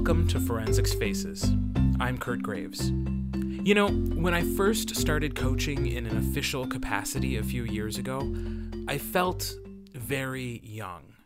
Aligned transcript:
Welcome 0.00 0.28
to 0.28 0.40
Forensics 0.40 0.94
Faces. 0.94 1.52
I'm 2.00 2.16
Kurt 2.16 2.42
Graves. 2.42 2.88
You 2.88 3.74
know, 3.74 3.88
when 3.88 4.32
I 4.32 4.42
first 4.56 4.96
started 4.96 5.36
coaching 5.36 5.88
in 5.88 6.06
an 6.06 6.16
official 6.16 6.66
capacity 6.66 7.36
a 7.36 7.42
few 7.42 7.64
years 7.64 7.98
ago, 7.98 8.34
I 8.88 8.96
felt 8.96 9.54
very 9.92 10.62
young. 10.64 11.16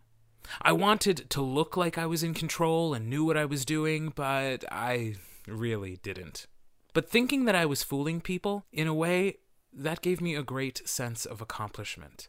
I 0.61 0.73
wanted 0.73 1.31
to 1.31 1.41
look 1.41 1.77
like 1.77 1.99
I 1.99 2.07
was 2.07 2.25
in 2.25 2.35
control 2.35 2.95
and 2.95 3.09
knew 3.09 3.25
what 3.25 3.37
I 3.37 3.45
was 3.45 3.65
doing, 3.65 4.13
but 4.13 4.65
I 4.73 5.15
really 5.47 6.01
didn't. 6.03 6.49
But 6.95 7.09
thinking 7.09 7.45
that 7.45 7.55
I 7.55 7.67
was 7.67 7.85
fooling 7.85 8.21
people, 8.21 8.67
in 8.73 8.89
a 8.89 8.93
way, 8.93 9.37
that 9.73 10.03
gave 10.03 10.21
me 10.21 10.35
a 10.35 10.43
great 10.43 10.83
sense 10.89 11.25
of 11.25 11.41
accomplishment. 11.41 12.27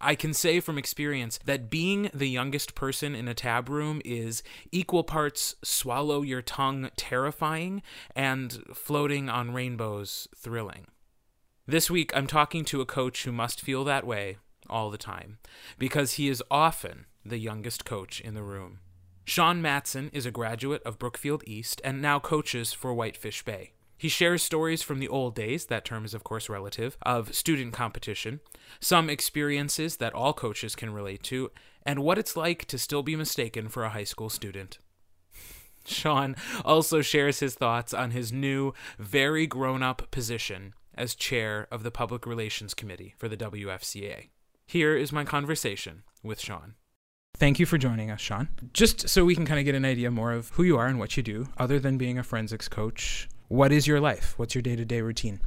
I 0.00 0.14
can 0.14 0.34
say 0.34 0.60
from 0.60 0.78
experience 0.78 1.38
that 1.44 1.70
being 1.70 2.10
the 2.12 2.28
youngest 2.28 2.74
person 2.74 3.14
in 3.14 3.28
a 3.28 3.34
tab 3.34 3.68
room 3.68 4.02
is 4.04 4.42
equal 4.72 5.04
parts 5.04 5.56
swallow 5.62 6.22
your 6.22 6.42
tongue 6.42 6.90
terrifying 6.96 7.82
and 8.14 8.62
floating 8.74 9.28
on 9.28 9.54
rainbows 9.54 10.28
thrilling. 10.36 10.86
This 11.66 11.90
week, 11.90 12.12
I'm 12.14 12.26
talking 12.26 12.64
to 12.66 12.80
a 12.80 12.86
coach 12.86 13.24
who 13.24 13.32
must 13.32 13.60
feel 13.60 13.82
that 13.84 14.06
way 14.06 14.38
all 14.68 14.90
the 14.90 14.98
time, 14.98 15.38
because 15.78 16.12
he 16.12 16.28
is 16.28 16.42
often 16.50 17.06
the 17.24 17.38
youngest 17.38 17.84
coach 17.84 18.20
in 18.20 18.34
the 18.34 18.42
room. 18.42 18.80
Sean 19.24 19.60
Matson 19.60 20.10
is 20.12 20.26
a 20.26 20.30
graduate 20.30 20.82
of 20.84 20.98
Brookfield 20.98 21.42
East 21.46 21.80
and 21.82 22.00
now 22.00 22.20
coaches 22.20 22.72
for 22.72 22.94
Whitefish 22.94 23.44
Bay. 23.44 23.72
He 23.98 24.08
shares 24.08 24.42
stories 24.42 24.82
from 24.82 24.98
the 24.98 25.08
old 25.08 25.34
days, 25.34 25.66
that 25.66 25.84
term 25.84 26.04
is 26.04 26.14
of 26.14 26.24
course 26.24 26.48
relative, 26.48 26.96
of 27.02 27.34
student 27.34 27.72
competition, 27.72 28.40
some 28.80 29.08
experiences 29.08 29.96
that 29.96 30.12
all 30.12 30.32
coaches 30.32 30.76
can 30.76 30.92
relate 30.92 31.22
to, 31.24 31.50
and 31.84 32.00
what 32.00 32.18
it's 32.18 32.36
like 32.36 32.66
to 32.66 32.78
still 32.78 33.02
be 33.02 33.16
mistaken 33.16 33.68
for 33.68 33.84
a 33.84 33.90
high 33.90 34.04
school 34.04 34.28
student. 34.28 34.78
Sean 35.86 36.36
also 36.64 37.00
shares 37.00 37.40
his 37.40 37.54
thoughts 37.54 37.94
on 37.94 38.10
his 38.10 38.32
new, 38.32 38.74
very 38.98 39.46
grown 39.46 39.82
up 39.82 40.10
position 40.10 40.74
as 40.94 41.14
chair 41.14 41.68
of 41.70 41.82
the 41.82 41.90
Public 41.90 42.26
Relations 42.26 42.74
Committee 42.74 43.14
for 43.16 43.28
the 43.28 43.36
WFCA. 43.36 44.28
Here 44.66 44.96
is 44.96 45.12
my 45.12 45.24
conversation 45.24 46.02
with 46.22 46.40
Sean. 46.40 46.74
Thank 47.38 47.60
you 47.60 47.66
for 47.66 47.76
joining 47.76 48.10
us, 48.10 48.20
Sean. 48.20 48.48
Just 48.72 49.08
so 49.08 49.24
we 49.24 49.34
can 49.34 49.44
kind 49.44 49.60
of 49.60 49.66
get 49.66 49.74
an 49.74 49.84
idea 49.84 50.10
more 50.10 50.32
of 50.32 50.48
who 50.50 50.62
you 50.62 50.78
are 50.78 50.86
and 50.86 50.98
what 50.98 51.16
you 51.16 51.22
do, 51.22 51.48
other 51.58 51.78
than 51.78 51.98
being 51.98 52.18
a 52.18 52.22
forensics 52.22 52.66
coach, 52.66 53.28
what 53.48 53.72
is 53.72 53.86
your 53.86 54.00
life? 54.00 54.34
What's 54.36 54.54
your 54.54 54.62
day 54.62 54.76
to 54.76 54.84
day 54.84 55.00
routine? 55.00 55.40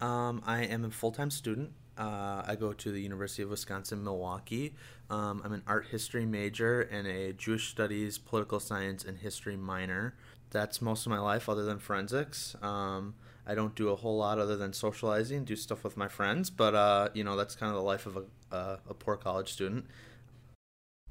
Um, 0.00 0.42
I 0.46 0.64
am 0.64 0.84
a 0.84 0.90
full 0.90 1.12
time 1.12 1.30
student. 1.30 1.72
Uh, 1.96 2.42
I 2.46 2.54
go 2.54 2.72
to 2.72 2.92
the 2.92 3.00
University 3.00 3.42
of 3.42 3.50
Wisconsin 3.50 4.04
Milwaukee. 4.04 4.74
Um, 5.10 5.42
I'm 5.44 5.52
an 5.52 5.62
art 5.66 5.86
history 5.90 6.24
major 6.24 6.82
and 6.82 7.08
a 7.08 7.32
Jewish 7.32 7.68
studies, 7.68 8.18
political 8.18 8.60
science, 8.60 9.04
and 9.04 9.18
history 9.18 9.56
minor. 9.56 10.14
That's 10.50 10.80
most 10.80 11.06
of 11.06 11.10
my 11.10 11.18
life, 11.18 11.48
other 11.48 11.64
than 11.64 11.80
forensics. 11.80 12.54
Um, 12.62 13.14
I 13.46 13.54
don't 13.54 13.74
do 13.74 13.88
a 13.88 13.96
whole 13.96 14.16
lot 14.16 14.38
other 14.38 14.56
than 14.56 14.72
socializing, 14.72 15.44
do 15.44 15.56
stuff 15.56 15.82
with 15.82 15.96
my 15.96 16.06
friends, 16.06 16.50
but 16.50 16.74
uh, 16.74 17.08
you 17.14 17.24
know 17.24 17.36
that's 17.36 17.56
kind 17.56 17.70
of 17.70 17.76
the 17.76 17.82
life 17.82 18.06
of 18.06 18.16
a, 18.16 18.54
uh, 18.54 18.76
a 18.88 18.94
poor 18.94 19.16
college 19.16 19.52
student. 19.52 19.86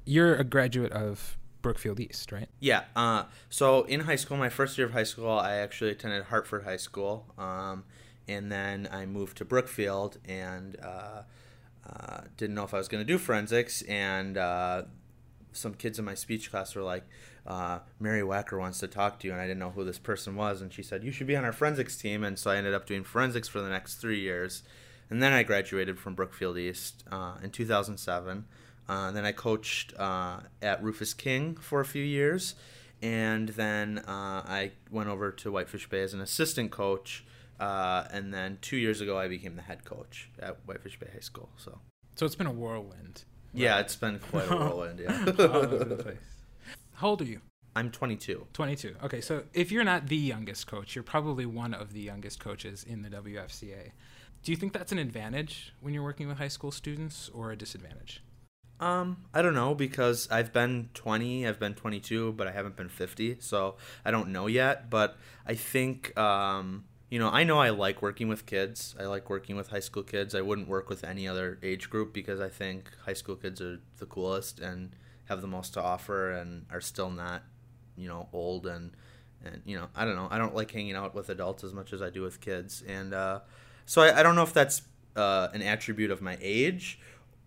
You're 0.04 0.36
a 0.36 0.44
graduate 0.44 0.92
of 0.92 1.36
Brookfield 1.62 2.00
East, 2.00 2.32
right? 2.32 2.48
Yeah. 2.60 2.84
Uh, 2.94 3.24
so 3.50 3.82
in 3.84 4.00
high 4.00 4.16
school, 4.16 4.36
my 4.36 4.48
first 4.48 4.78
year 4.78 4.86
of 4.86 4.92
high 4.92 5.04
school, 5.04 5.30
I 5.30 5.54
actually 5.56 5.90
attended 5.90 6.24
Hartford 6.24 6.64
High 6.64 6.76
School, 6.76 7.26
um, 7.36 7.84
and 8.26 8.50
then 8.52 8.88
I 8.92 9.06
moved 9.06 9.38
to 9.38 9.44
Brookfield 9.44 10.18
and 10.24 10.76
uh, 10.82 11.22
uh, 11.88 12.20
didn't 12.36 12.54
know 12.54 12.64
if 12.64 12.74
I 12.74 12.78
was 12.78 12.88
going 12.88 13.04
to 13.04 13.12
do 13.12 13.18
forensics. 13.18 13.82
And 13.82 14.36
uh, 14.36 14.82
some 15.52 15.74
kids 15.74 15.98
in 15.98 16.04
my 16.04 16.14
speech 16.14 16.50
class 16.50 16.74
were 16.74 16.82
like, 16.82 17.04
uh, 17.46 17.80
"Mary 17.98 18.22
Wacker 18.22 18.58
wants 18.58 18.78
to 18.80 18.86
talk 18.86 19.18
to 19.20 19.26
you," 19.26 19.32
and 19.32 19.40
I 19.40 19.46
didn't 19.46 19.60
know 19.60 19.70
who 19.70 19.84
this 19.84 19.98
person 19.98 20.36
was. 20.36 20.60
And 20.60 20.72
she 20.72 20.82
said, 20.82 21.02
"You 21.02 21.10
should 21.10 21.26
be 21.26 21.36
on 21.36 21.44
our 21.44 21.52
forensics 21.52 21.96
team." 21.96 22.22
And 22.22 22.38
so 22.38 22.50
I 22.50 22.56
ended 22.56 22.74
up 22.74 22.86
doing 22.86 23.04
forensics 23.04 23.48
for 23.48 23.60
the 23.60 23.70
next 23.70 23.96
three 23.96 24.20
years, 24.20 24.62
and 25.10 25.22
then 25.22 25.32
I 25.32 25.42
graduated 25.42 25.98
from 25.98 26.14
Brookfield 26.14 26.58
East 26.58 27.04
uh, 27.10 27.36
in 27.42 27.50
2007. 27.50 28.44
Uh, 28.88 29.10
then 29.10 29.24
I 29.24 29.32
coached 29.32 29.92
uh, 29.98 30.40
at 30.62 30.82
Rufus 30.82 31.12
King 31.12 31.56
for 31.56 31.80
a 31.80 31.84
few 31.84 32.02
years, 32.02 32.54
and 33.02 33.50
then 33.50 33.98
uh, 33.98 34.42
I 34.46 34.72
went 34.90 35.08
over 35.08 35.30
to 35.30 35.52
Whitefish 35.52 35.88
Bay 35.88 36.02
as 36.02 36.14
an 36.14 36.20
assistant 36.20 36.70
coach. 36.70 37.24
Uh, 37.60 38.04
and 38.12 38.32
then 38.32 38.58
two 38.62 38.76
years 38.76 39.00
ago, 39.00 39.18
I 39.18 39.28
became 39.28 39.56
the 39.56 39.62
head 39.62 39.84
coach 39.84 40.30
at 40.38 40.56
Whitefish 40.64 40.98
Bay 40.98 41.08
High 41.12 41.20
School. 41.20 41.50
So, 41.56 41.78
so 42.14 42.24
it's 42.24 42.36
been 42.36 42.46
a 42.46 42.52
whirlwind. 42.52 43.24
Right? 43.52 43.62
Yeah, 43.62 43.80
it's 43.80 43.96
been 43.96 44.18
quite 44.18 44.50
a 44.50 44.56
whirlwind. 44.56 45.00
Yeah. 45.00 46.12
How 46.94 47.08
old 47.08 47.22
are 47.22 47.24
you? 47.24 47.40
I'm 47.76 47.90
22. 47.90 48.46
22. 48.54 48.96
Okay, 49.04 49.20
so 49.20 49.44
if 49.54 49.70
you're 49.70 49.84
not 49.84 50.08
the 50.08 50.16
youngest 50.16 50.66
coach, 50.66 50.96
you're 50.96 51.04
probably 51.04 51.46
one 51.46 51.74
of 51.74 51.92
the 51.92 52.00
youngest 52.00 52.40
coaches 52.40 52.84
in 52.84 53.02
the 53.02 53.08
WFCA. 53.08 53.92
Do 54.42 54.52
you 54.52 54.56
think 54.56 54.72
that's 54.72 54.92
an 54.92 54.98
advantage 54.98 55.74
when 55.80 55.94
you're 55.94 56.02
working 56.02 56.26
with 56.26 56.38
high 56.38 56.48
school 56.48 56.70
students 56.70 57.30
or 57.32 57.52
a 57.52 57.56
disadvantage? 57.56 58.22
Um, 58.80 59.24
I 59.34 59.42
don't 59.42 59.54
know 59.54 59.74
because 59.74 60.28
I've 60.30 60.52
been 60.52 60.90
20, 60.94 61.46
I've 61.46 61.58
been 61.58 61.74
22, 61.74 62.32
but 62.32 62.46
I 62.46 62.52
haven't 62.52 62.76
been 62.76 62.88
50, 62.88 63.38
so 63.40 63.76
I 64.04 64.10
don't 64.10 64.28
know 64.28 64.46
yet. 64.46 64.88
But 64.88 65.16
I 65.46 65.54
think, 65.54 66.16
um, 66.16 66.84
you 67.10 67.18
know, 67.18 67.28
I 67.28 67.42
know 67.42 67.58
I 67.58 67.70
like 67.70 68.02
working 68.02 68.28
with 68.28 68.46
kids. 68.46 68.94
I 68.98 69.04
like 69.04 69.28
working 69.28 69.56
with 69.56 69.68
high 69.68 69.80
school 69.80 70.04
kids. 70.04 70.34
I 70.34 70.42
wouldn't 70.42 70.68
work 70.68 70.88
with 70.88 71.02
any 71.02 71.26
other 71.26 71.58
age 71.62 71.90
group 71.90 72.12
because 72.12 72.40
I 72.40 72.48
think 72.48 72.90
high 73.04 73.14
school 73.14 73.34
kids 73.34 73.60
are 73.60 73.80
the 73.96 74.06
coolest 74.06 74.60
and 74.60 74.94
have 75.24 75.40
the 75.40 75.48
most 75.48 75.74
to 75.74 75.82
offer 75.82 76.30
and 76.30 76.66
are 76.70 76.80
still 76.80 77.10
not, 77.10 77.42
you 77.96 78.08
know, 78.08 78.28
old 78.32 78.66
and 78.66 78.92
and 79.44 79.62
you 79.64 79.76
know, 79.76 79.88
I 79.94 80.04
don't 80.04 80.16
know. 80.16 80.28
I 80.30 80.38
don't 80.38 80.54
like 80.54 80.70
hanging 80.70 80.94
out 80.94 81.14
with 81.14 81.28
adults 81.28 81.62
as 81.64 81.72
much 81.72 81.92
as 81.92 82.02
I 82.02 82.10
do 82.10 82.22
with 82.22 82.40
kids, 82.40 82.82
and 82.86 83.14
uh, 83.14 83.40
so 83.86 84.02
I, 84.02 84.20
I 84.20 84.22
don't 84.24 84.34
know 84.34 84.42
if 84.42 84.52
that's 84.52 84.82
uh, 85.16 85.48
an 85.52 85.62
attribute 85.62 86.10
of 86.10 86.20
my 86.20 86.36
age 86.40 86.98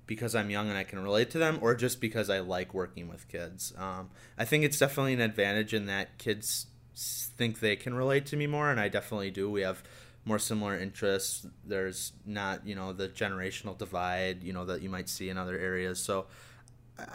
because 0.07 0.35
I'm 0.35 0.49
young 0.49 0.69
and 0.69 0.77
I 0.77 0.83
can 0.83 0.99
relate 1.01 1.29
to 1.31 1.37
them, 1.37 1.59
or 1.61 1.75
just 1.75 2.01
because 2.01 2.29
I 2.29 2.39
like 2.39 2.73
working 2.73 3.07
with 3.07 3.27
kids. 3.27 3.73
Um, 3.77 4.09
I 4.37 4.45
think 4.45 4.63
it's 4.63 4.79
definitely 4.79 5.13
an 5.13 5.21
advantage 5.21 5.73
in 5.73 5.85
that 5.85 6.17
kids 6.17 6.67
think 6.93 7.59
they 7.59 7.75
can 7.75 7.93
relate 7.93 8.25
to 8.27 8.37
me 8.37 8.47
more, 8.47 8.69
and 8.69 8.79
I 8.79 8.89
definitely 8.89 9.31
do. 9.31 9.49
We 9.49 9.61
have 9.61 9.83
more 10.25 10.39
similar 10.39 10.77
interests. 10.77 11.47
There's 11.65 12.13
not, 12.25 12.65
you 12.67 12.75
know, 12.75 12.93
the 12.93 13.09
generational 13.09 13.77
divide, 13.77 14.43
you 14.43 14.53
know, 14.53 14.65
that 14.65 14.81
you 14.81 14.89
might 14.89 15.09
see 15.09 15.29
in 15.29 15.37
other 15.37 15.57
areas. 15.57 15.99
So 15.99 16.27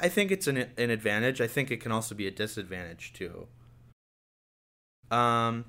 I 0.01 0.09
think 0.09 0.31
it's 0.31 0.47
an, 0.47 0.57
an 0.77 0.91
advantage. 0.91 1.41
I 1.41 1.47
think 1.47 1.71
it 1.71 1.81
can 1.81 1.93
also 1.93 2.15
be 2.15 2.27
a 2.27 2.31
disadvantage 2.31 3.13
too. 3.13 3.47
Um, 5.11 5.67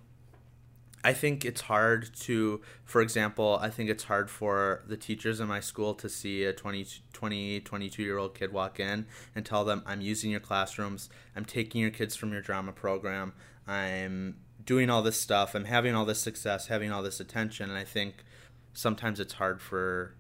I 1.07 1.13
think 1.13 1.45
it's 1.45 1.62
hard 1.62 2.13
to, 2.23 2.59
for 2.84 3.00
example, 3.00 3.57
I 3.62 3.69
think 3.69 3.90
it's 3.90 4.03
hard 4.03 4.29
for 4.29 4.84
the 4.88 4.97
teachers 4.97 5.40
in 5.40 5.47
my 5.47 5.62
school 5.62 5.94
to 5.94 6.09
see 6.09 6.44
a 6.44 6.51
20, 6.51 6.85
20 7.13 7.62
22 7.62 8.03
year 8.03 8.18
old 8.18 8.35
kid 8.35 8.51
walk 8.51 8.78
in 8.81 9.06
and 9.34 9.45
tell 9.45 9.63
them, 9.63 9.84
I'm 9.85 10.01
using 10.01 10.31
your 10.31 10.41
classrooms, 10.41 11.09
I'm 11.34 11.45
taking 11.45 11.79
your 11.79 11.91
kids 11.91 12.18
from 12.18 12.34
your 12.34 12.41
drama 12.41 12.73
program, 12.73 13.31
I'm 13.66 14.35
doing 14.66 14.90
all 14.90 15.01
this 15.01 15.18
stuff, 15.18 15.56
I'm 15.56 15.63
having 15.63 15.95
all 15.95 16.03
this 16.03 16.19
success, 16.19 16.68
having 16.68 16.91
all 16.91 17.01
this 17.01 17.22
attention. 17.22 17.69
And 17.69 17.79
I 17.79 17.85
think 17.85 18.25
sometimes 18.74 19.22
it's 19.22 19.35
hard 19.35 19.62
for 19.62 20.13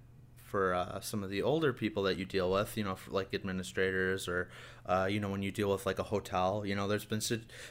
for 0.47 0.73
uh, 0.73 0.99
some 1.01 1.23
of 1.23 1.29
the 1.29 1.41
older 1.41 1.73
people 1.73 2.03
that 2.03 2.17
you 2.17 2.25
deal 2.25 2.49
with, 2.49 2.77
you 2.77 2.83
know, 2.83 2.95
like 3.09 3.33
administrators 3.33 4.27
or, 4.27 4.49
uh, 4.85 5.07
you 5.09 5.19
know, 5.19 5.29
when 5.29 5.43
you 5.43 5.51
deal 5.51 5.69
with 5.69 5.85
like 5.85 5.99
a 5.99 6.03
hotel, 6.03 6.63
you 6.65 6.73
know, 6.73 6.87
there's 6.87 7.05
been 7.05 7.21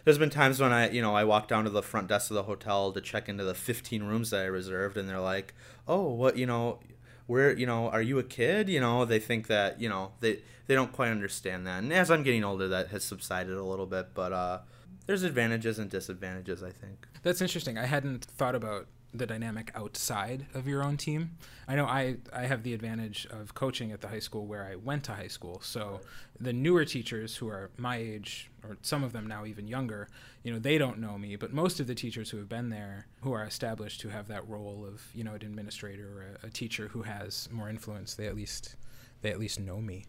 there's 0.04 0.18
been 0.18 0.30
times 0.30 0.60
when 0.60 0.72
I, 0.72 0.90
you 0.90 1.00
know, 1.00 1.14
I 1.14 1.24
walk 1.24 1.48
down 1.48 1.64
to 1.64 1.70
the 1.70 1.82
front 1.82 2.08
desk 2.08 2.30
of 2.30 2.34
the 2.34 2.42
hotel 2.42 2.92
to 2.92 3.00
check 3.00 3.28
into 3.28 3.44
the 3.44 3.54
15 3.54 4.04
rooms 4.04 4.30
that 4.30 4.42
I 4.42 4.46
reserved, 4.46 4.96
and 4.96 5.08
they're 5.08 5.20
like, 5.20 5.54
"Oh, 5.88 6.12
what, 6.12 6.36
you 6.36 6.46
know, 6.46 6.80
where, 7.26 7.56
you 7.56 7.66
know, 7.66 7.88
are 7.88 8.02
you 8.02 8.18
a 8.18 8.22
kid?" 8.22 8.68
You 8.68 8.80
know, 8.80 9.04
they 9.04 9.18
think 9.18 9.46
that, 9.46 9.80
you 9.80 9.88
know, 9.88 10.12
they 10.20 10.42
they 10.66 10.74
don't 10.74 10.92
quite 10.92 11.10
understand 11.10 11.66
that. 11.66 11.82
And 11.82 11.92
as 11.92 12.10
I'm 12.10 12.22
getting 12.22 12.44
older, 12.44 12.68
that 12.68 12.88
has 12.88 13.04
subsided 13.04 13.56
a 13.56 13.64
little 13.64 13.86
bit, 13.86 14.08
but 14.14 14.32
uh, 14.32 14.58
there's 15.06 15.22
advantages 15.22 15.78
and 15.78 15.90
disadvantages, 15.90 16.62
I 16.62 16.70
think. 16.70 17.06
That's 17.22 17.40
interesting. 17.40 17.78
I 17.78 17.86
hadn't 17.86 18.24
thought 18.24 18.54
about 18.54 18.86
the 19.18 19.26
dynamic 19.26 19.70
outside 19.74 20.46
of 20.54 20.66
your 20.66 20.82
own 20.82 20.96
team. 20.96 21.36
I 21.68 21.76
know 21.76 21.86
I, 21.86 22.16
I 22.32 22.42
have 22.42 22.62
the 22.62 22.74
advantage 22.74 23.26
of 23.30 23.54
coaching 23.54 23.92
at 23.92 24.00
the 24.00 24.08
high 24.08 24.20
school 24.20 24.46
where 24.46 24.64
I 24.64 24.76
went 24.76 25.04
to 25.04 25.12
high 25.12 25.28
school. 25.28 25.60
So 25.62 26.00
the 26.38 26.52
newer 26.52 26.84
teachers 26.84 27.36
who 27.36 27.48
are 27.48 27.70
my 27.76 27.96
age, 27.96 28.50
or 28.62 28.76
some 28.82 29.02
of 29.02 29.12
them 29.12 29.26
now 29.26 29.44
even 29.44 29.66
younger, 29.68 30.08
you 30.42 30.52
know, 30.52 30.58
they 30.58 30.78
don't 30.78 30.98
know 30.98 31.18
me. 31.18 31.36
But 31.36 31.52
most 31.52 31.80
of 31.80 31.86
the 31.86 31.94
teachers 31.94 32.30
who 32.30 32.38
have 32.38 32.48
been 32.48 32.70
there, 32.70 33.06
who 33.22 33.32
are 33.32 33.44
established, 33.44 34.02
who 34.02 34.10
have 34.10 34.28
that 34.28 34.48
role 34.48 34.84
of 34.86 35.02
you 35.14 35.24
know 35.24 35.32
an 35.32 35.42
administrator 35.42 36.06
or 36.06 36.38
a, 36.42 36.46
a 36.46 36.50
teacher 36.50 36.88
who 36.88 37.02
has 37.02 37.48
more 37.50 37.68
influence, 37.68 38.14
they 38.14 38.26
at 38.26 38.36
least 38.36 38.76
they 39.22 39.30
at 39.30 39.38
least 39.38 39.58
know 39.58 39.80
me. 39.80 40.06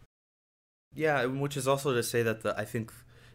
Yeah, 0.93 1.25
which 1.25 1.57
is 1.57 1.67
also 1.67 1.93
to 1.93 2.03
say 2.03 2.23
that 2.23 2.41
the 2.41 2.57
I 2.57 2.65
think 2.65 2.91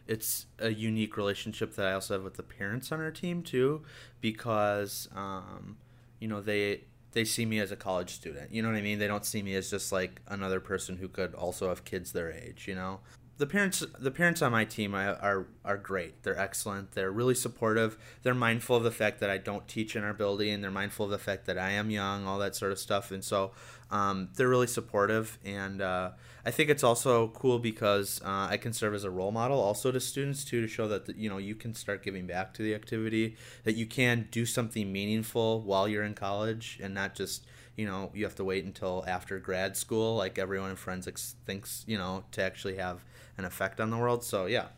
it's 0.07 0.47
a 0.59 0.69
unique 0.69 1.17
relationship 1.17 1.75
that 1.75 1.85
I 1.85 1.93
also 1.93 2.15
have 2.15 2.23
with 2.23 2.35
the 2.35 2.43
parents 2.43 2.91
on 2.91 2.99
our 2.99 3.11
team 3.11 3.41
too, 3.41 3.83
because 4.21 5.07
um, 5.15 5.77
you 6.19 6.27
know 6.27 6.41
they 6.41 6.81
they 7.13 7.23
see 7.23 7.45
me 7.45 7.59
as 7.59 7.71
a 7.71 7.75
college 7.75 8.11
student. 8.11 8.51
You 8.51 8.61
know 8.61 8.69
what 8.69 8.77
I 8.77 8.81
mean? 8.81 8.99
They 8.99 9.07
don't 9.07 9.25
see 9.25 9.41
me 9.41 9.55
as 9.55 9.69
just 9.69 9.91
like 9.91 10.21
another 10.27 10.59
person 10.59 10.97
who 10.97 11.07
could 11.07 11.33
also 11.33 11.69
have 11.69 11.85
kids 11.85 12.11
their 12.11 12.31
age. 12.31 12.67
You 12.67 12.75
know, 12.75 12.99
the 13.37 13.47
parents 13.47 13.83
the 13.99 14.11
parents 14.11 14.41
on 14.41 14.51
my 14.51 14.65
team 14.65 14.93
are, 14.93 15.15
are 15.21 15.47
are 15.63 15.77
great. 15.77 16.23
They're 16.23 16.39
excellent. 16.39 16.91
They're 16.91 17.11
really 17.11 17.35
supportive. 17.35 17.97
They're 18.23 18.33
mindful 18.33 18.77
of 18.77 18.83
the 18.83 18.91
fact 18.91 19.19
that 19.21 19.29
I 19.29 19.37
don't 19.37 19.67
teach 19.67 19.95
in 19.95 20.03
our 20.03 20.13
building. 20.13 20.61
They're 20.61 20.71
mindful 20.71 21.05
of 21.05 21.11
the 21.11 21.17
fact 21.17 21.45
that 21.45 21.57
I 21.57 21.71
am 21.71 21.89
young, 21.89 22.27
all 22.27 22.39
that 22.39 22.55
sort 22.55 22.71
of 22.71 22.79
stuff. 22.79 23.11
And 23.11 23.23
so 23.23 23.51
um, 23.93 24.29
they're 24.35 24.49
really 24.49 24.67
supportive. 24.67 25.37
And 25.45 25.79
uh, 25.79 26.11
I 26.43 26.49
think 26.51 26.71
it's 26.71 26.83
also 26.83 27.27
cool 27.29 27.59
because 27.59 28.19
uh, 28.25 28.47
I 28.49 28.57
can 28.57 28.73
serve 28.73 28.95
as 28.95 29.03
a 29.03 29.11
role 29.11 29.31
model 29.31 29.59
also 29.59 29.91
to 29.91 29.99
students 29.99 30.43
too 30.43 30.61
to 30.61 30.67
show 30.67 30.87
that 30.87 31.05
the, 31.05 31.13
you 31.15 31.29
know 31.29 31.37
you 31.37 31.53
can 31.53 31.75
start 31.75 32.03
giving 32.03 32.25
back 32.25 32.55
to 32.55 32.63
the 32.63 32.73
activity, 32.73 33.37
that 33.63 33.75
you 33.75 33.85
can 33.85 34.27
do 34.31 34.47
something 34.47 34.91
meaningful 34.91 35.61
while 35.61 35.87
you're 35.87 36.03
in 36.03 36.15
college 36.15 36.79
and 36.81 36.95
not 36.95 37.13
just 37.13 37.45
you 37.77 37.85
know 37.85 38.09
you 38.15 38.23
have 38.23 38.35
to 38.35 38.43
wait 38.43 38.65
until 38.65 39.03
after 39.07 39.39
grad 39.39 39.77
school 39.77 40.15
like 40.15 40.39
everyone 40.39 40.71
in 40.71 40.75
forensics 40.75 41.35
thinks 41.45 41.83
you 41.87 41.97
know 41.97 42.23
to 42.31 42.41
actually 42.41 42.77
have 42.77 43.03
an 43.37 43.45
effect 43.45 43.79
on 43.79 43.91
the 43.91 43.97
world. 43.97 44.23
So 44.23 44.47
yeah. 44.47 44.69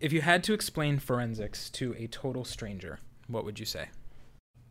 If 0.00 0.12
you 0.12 0.20
had 0.20 0.44
to 0.44 0.54
explain 0.54 0.98
forensics 1.00 1.70
to 1.70 1.94
a 1.98 2.06
total 2.06 2.44
stranger, 2.44 3.00
what 3.26 3.44
would 3.44 3.58
you 3.58 3.66
say? 3.66 3.88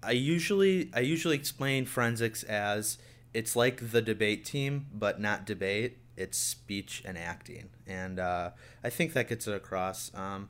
I 0.02 0.12
usually 0.12 0.90
I 0.94 1.02
usually 1.02 1.36
explain 1.36 1.86
forensics 1.86 2.44
as 2.44 2.98
it's 3.34 3.56
like 3.56 3.92
the 3.92 4.02
debate 4.02 4.46
team, 4.46 4.88
but 4.94 5.20
not 5.20 5.46
debate. 5.46 5.98
It's 6.16 6.38
speech 6.38 7.02
and 7.06 7.18
acting, 7.18 7.70
and 7.88 8.20
uh, 8.20 8.52
I 8.84 8.90
think 8.90 9.14
that 9.14 9.28
gets 9.28 9.48
it 9.48 9.56
across. 9.56 10.12
Um, 10.14 10.50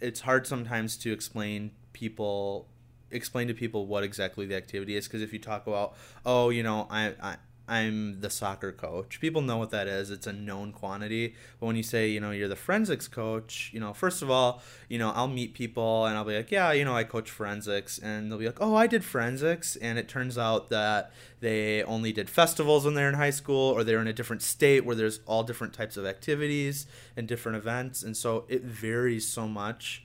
it's 0.00 0.20
hard 0.20 0.46
sometimes 0.46 0.96
to 0.98 1.12
explain 1.12 1.70
people 1.92 2.68
explain 3.10 3.48
to 3.48 3.54
people 3.54 3.86
what 3.86 4.04
exactly 4.04 4.44
the 4.44 4.54
activity 4.54 4.94
is 4.94 5.06
because 5.08 5.22
if 5.22 5.32
you 5.32 5.38
talk 5.38 5.66
about 5.66 5.96
oh 6.26 6.50
you 6.50 6.62
know 6.62 6.86
I, 6.90 7.14
I 7.22 7.36
I'm 7.68 8.20
the 8.20 8.30
soccer 8.30 8.72
coach. 8.72 9.20
People 9.20 9.42
know 9.42 9.58
what 9.58 9.70
that 9.70 9.86
is. 9.86 10.10
It's 10.10 10.26
a 10.26 10.32
known 10.32 10.72
quantity. 10.72 11.34
But 11.60 11.66
when 11.66 11.76
you 11.76 11.82
say, 11.82 12.08
you 12.08 12.18
know, 12.18 12.30
you're 12.30 12.48
the 12.48 12.56
forensics 12.56 13.06
coach, 13.06 13.70
you 13.74 13.80
know, 13.80 13.92
first 13.92 14.22
of 14.22 14.30
all, 14.30 14.62
you 14.88 14.98
know, 14.98 15.12
I'll 15.14 15.28
meet 15.28 15.52
people 15.52 16.06
and 16.06 16.16
I'll 16.16 16.24
be 16.24 16.34
like, 16.34 16.50
yeah, 16.50 16.72
you 16.72 16.84
know, 16.84 16.96
I 16.96 17.04
coach 17.04 17.30
forensics. 17.30 17.98
And 17.98 18.30
they'll 18.30 18.38
be 18.38 18.46
like, 18.46 18.60
oh, 18.60 18.74
I 18.74 18.86
did 18.86 19.04
forensics. 19.04 19.76
And 19.76 19.98
it 19.98 20.08
turns 20.08 20.38
out 20.38 20.70
that 20.70 21.12
they 21.40 21.82
only 21.82 22.12
did 22.12 22.30
festivals 22.30 22.86
when 22.86 22.94
they're 22.94 23.08
in 23.08 23.14
high 23.14 23.30
school 23.30 23.70
or 23.70 23.84
they're 23.84 24.00
in 24.00 24.08
a 24.08 24.12
different 24.14 24.42
state 24.42 24.86
where 24.86 24.96
there's 24.96 25.20
all 25.26 25.42
different 25.42 25.74
types 25.74 25.98
of 25.98 26.06
activities 26.06 26.86
and 27.16 27.28
different 27.28 27.56
events. 27.58 28.02
And 28.02 28.16
so 28.16 28.44
it 28.48 28.62
varies 28.62 29.28
so 29.28 29.46
much 29.46 30.04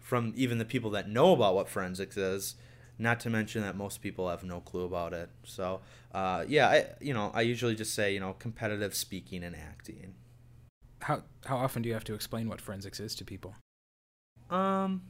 from 0.00 0.32
even 0.36 0.58
the 0.58 0.64
people 0.64 0.90
that 0.90 1.08
know 1.08 1.32
about 1.32 1.54
what 1.54 1.68
forensics 1.68 2.16
is 2.16 2.56
not 2.98 3.20
to 3.20 3.30
mention 3.30 3.62
that 3.62 3.76
most 3.76 4.02
people 4.02 4.28
have 4.28 4.42
no 4.42 4.60
clue 4.60 4.84
about 4.84 5.12
it. 5.12 5.30
So, 5.44 5.80
uh, 6.12 6.44
yeah, 6.48 6.68
I 6.68 6.86
you 7.00 7.14
know 7.14 7.30
I 7.34 7.42
usually 7.42 7.74
just 7.74 7.94
say 7.94 8.12
you 8.12 8.20
know 8.20 8.34
competitive 8.38 8.94
speaking 8.94 9.44
and 9.44 9.54
acting. 9.54 10.14
How 11.00 11.22
how 11.44 11.56
often 11.56 11.82
do 11.82 11.88
you 11.88 11.94
have 11.94 12.04
to 12.04 12.14
explain 12.14 12.48
what 12.48 12.60
forensics 12.60 13.00
is 13.00 13.14
to 13.16 13.24
people? 13.24 13.54
Um, 14.50 15.02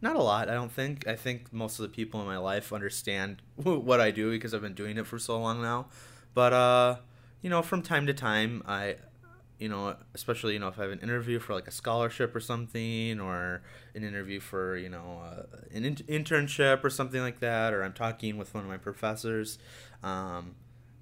not 0.00 0.16
a 0.16 0.22
lot. 0.22 0.48
I 0.48 0.54
don't 0.54 0.72
think. 0.72 1.06
I 1.06 1.16
think 1.16 1.52
most 1.52 1.78
of 1.78 1.82
the 1.82 1.88
people 1.88 2.20
in 2.20 2.26
my 2.26 2.38
life 2.38 2.72
understand 2.72 3.42
what 3.56 4.00
I 4.00 4.10
do 4.10 4.30
because 4.30 4.54
I've 4.54 4.62
been 4.62 4.74
doing 4.74 4.96
it 4.98 5.06
for 5.06 5.18
so 5.18 5.38
long 5.38 5.60
now. 5.60 5.86
But 6.34 6.52
uh, 6.52 6.96
you 7.42 7.50
know, 7.50 7.62
from 7.62 7.82
time 7.82 8.06
to 8.06 8.14
time, 8.14 8.62
I 8.66 8.96
you 9.58 9.68
know, 9.68 9.96
especially 10.14 10.52
you 10.54 10.58
know 10.58 10.68
if 10.68 10.78
I 10.78 10.82
have 10.82 10.92
an 10.92 11.00
interview 11.00 11.38
for 11.38 11.54
like 11.54 11.66
a 11.66 11.72
scholarship 11.72 12.34
or 12.34 12.40
something, 12.40 13.20
or 13.20 13.62
an 13.94 14.04
interview 14.04 14.40
for 14.40 14.76
you 14.76 14.88
know 14.88 15.20
uh, 15.24 15.56
an 15.72 15.84
in- 15.84 15.96
internship 15.96 16.84
or 16.84 16.90
something 16.90 17.20
like 17.20 17.40
that, 17.40 17.74
or 17.74 17.82
I'm 17.82 17.92
talking 17.92 18.36
with 18.36 18.54
one 18.54 18.64
of 18.64 18.70
my 18.70 18.76
professors, 18.76 19.58
um, 20.02 20.54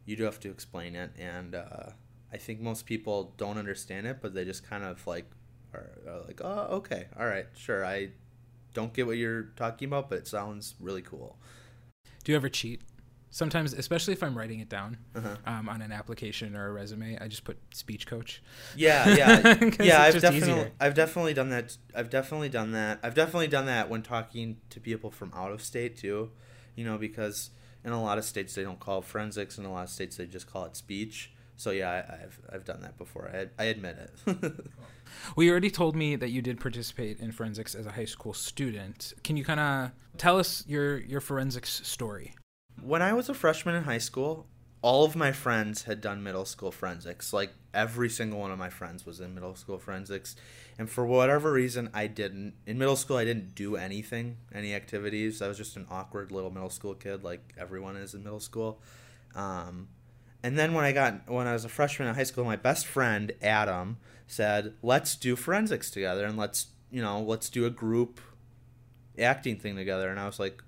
you 0.05 0.17
do 0.17 0.25
have 0.25 0.41
to 0.41 0.51
explain 0.51 0.95
it, 0.95 1.11
and 1.19 1.55
uh, 1.55 1.91
I 2.33 2.37
think 2.39 2.61
most 2.61 2.87
people 2.87 3.35
don't 3.37 3.59
understand 3.59 4.07
it, 4.07 4.19
but 4.23 4.35
they 4.35 4.45
just 4.45 4.69
kind 4.69 4.85
of 4.85 5.07
like 5.07 5.31
are, 5.75 5.91
are 6.09 6.21
like, 6.27 6.41
oh, 6.43 6.69
okay, 6.77 7.09
all 7.19 7.27
right, 7.27 7.47
sure, 7.55 7.85
I 7.85 8.11
don't 8.73 8.93
get 8.93 9.07
what 9.07 9.17
you're 9.17 9.45
talking 9.57 9.89
about, 9.89 10.09
but 10.09 10.19
it 10.19 10.29
sounds 10.29 10.75
really 10.81 11.03
cool. 11.03 11.37
Do 12.25 12.33
you 12.33 12.37
ever 12.37 12.49
cheat? 12.49 12.81
Sometimes, 13.37 13.75
especially 13.75 14.15
if 14.15 14.23
I'm 14.23 14.37
writing 14.37 14.61
it 14.61 14.71
down 14.71 14.97
uh-huh. 15.15 15.37
um, 15.45 15.69
on 15.69 15.83
an 15.83 15.93
application 15.93 16.57
or 16.57 16.69
a 16.69 16.73
resume, 16.73 17.19
I 17.21 17.29
just 17.29 17.45
put 17.45 17.59
speech 17.75 18.07
coach. 18.07 18.43
Yeah, 18.75 19.07
yeah, 19.15 19.61
yeah. 19.79 20.03
I've 20.03 20.15
definitely, 20.23 20.39
easier. 20.39 20.73
I've 20.81 20.95
definitely 20.95 21.35
done 21.35 21.51
that. 21.51 21.77
I've 21.95 22.09
definitely 22.09 22.49
done 22.49 22.73
that. 22.73 22.99
I've 23.03 23.15
definitely 23.15 23.49
done 23.49 23.67
that 23.67 23.91
when 23.91 24.01
talking 24.01 24.57
to 24.71 24.81
people 24.81 25.11
from 25.11 25.33
out 25.35 25.53
of 25.53 25.61
state 25.61 25.99
too. 25.99 26.31
You 26.77 26.87
know, 26.87 26.97
because 26.97 27.51
in 27.85 27.93
a 27.93 28.03
lot 28.03 28.17
of 28.17 28.25
states 28.25 28.55
they 28.55 28.63
don't 28.63 28.81
call 28.81 29.01
it 29.01 29.05
forensics, 29.05 29.59
in 29.59 29.67
a 29.67 29.73
lot 29.73 29.85
of 29.85 29.91
states 29.91 30.17
they 30.17 30.25
just 30.25 30.51
call 30.51 30.65
it 30.65 30.75
speech. 30.75 31.31
So 31.59 31.73
yeah, 31.73 31.91
I, 31.91 32.17
have 32.17 32.39
I've 32.51 32.65
done 32.65 32.81
that 32.81 32.97
before. 32.97 33.31
I 33.35 33.63
I 33.63 33.67
admit 33.67 33.99
it. 33.99 34.33
well, 35.37 35.45
you 35.45 35.51
already 35.51 35.71
told 35.71 35.95
me 35.95 36.17
that 36.17 36.31
you 36.31 36.41
did 36.41 36.59
participate 36.59 37.21
in 37.21 37.33
forensics 37.33 37.75
as 37.75 37.85
a 37.85 37.93
high 37.93 38.07
school 38.07 38.33
student. 38.33 39.13
Can 39.25 39.37
you 39.37 39.45
kind 39.45 39.61
of 39.61 39.91
tell 40.17 40.39
us 40.39 40.65
your 40.67 40.97
your 41.01 41.21
forensics 41.21 41.87
story? 41.87 42.35
When 42.83 43.03
I 43.03 43.13
was 43.13 43.29
a 43.29 43.35
freshman 43.35 43.75
in 43.75 43.85
high 43.85 43.99
school, 43.99 44.47
all 44.83 45.05
of 45.05 45.17
my 45.17 45.33
friends 45.33 45.83
had 45.85 46.01
done 46.01 46.23
middle 46.23 46.45
school 46.45 46.71
forensics. 46.71 47.33
Like 47.33 47.51
every 47.75 48.09
single 48.09 48.39
one 48.39 48.53
of 48.53 48.59
my 48.59 48.71
friends 48.71 49.05
was 49.05 49.21
in 49.21 49.35
middle 49.35 49.55
school 49.55 49.79
forensics. 49.79 50.37
And 50.79 50.89
for 50.89 51.05
whatever 51.07 51.53
reason, 51.53 51.91
I 51.93 52.07
didn't. 52.07 52.55
In 52.67 52.79
middle 52.79 52.97
school, 52.97 53.17
I 53.17 53.25
didn't 53.25 53.55
do 53.55 53.77
anything, 53.77 54.37
any 54.55 54.75
activities. 54.75 55.43
I 55.43 55.49
was 55.49 55.57
just 55.57 55.77
an 55.77 55.87
awkward 55.91 56.31
little 56.31 56.51
middle 56.51 56.71
school 56.71 56.95
kid, 56.95 57.25
like 57.25 57.55
everyone 57.59 57.97
is 57.97 58.15
in 58.15 58.23
middle 58.23 58.41
school. 58.41 58.81
Um, 59.35 59.89
and 60.43 60.59
then 60.59 60.75
when 60.75 60.85
I 60.85 60.93
got 60.93 61.29
when 61.29 61.47
I 61.47 61.53
was 61.53 61.65
a 61.65 61.69
freshman 61.69 62.09
in 62.09 62.15
high 62.15 62.23
school, 62.23 62.45
my 62.45 62.57
best 62.57 62.87
friend 62.87 63.33
Adam 63.43 63.97
said, 64.29 64.75
"Let's 64.83 65.17
do 65.17 65.35
forensics 65.35 65.91
together, 65.91 66.25
and 66.25 66.37
let's 66.37 66.69
you 66.91 67.03
know 67.03 67.21
let's 67.21 67.51
do 67.51 67.67
a 67.67 67.71
group 67.71 68.21
acting 69.19 69.59
thing 69.59 69.75
together." 69.75 70.11
And 70.11 70.21
I 70.21 70.27
was 70.27 70.39
like, 70.39 70.63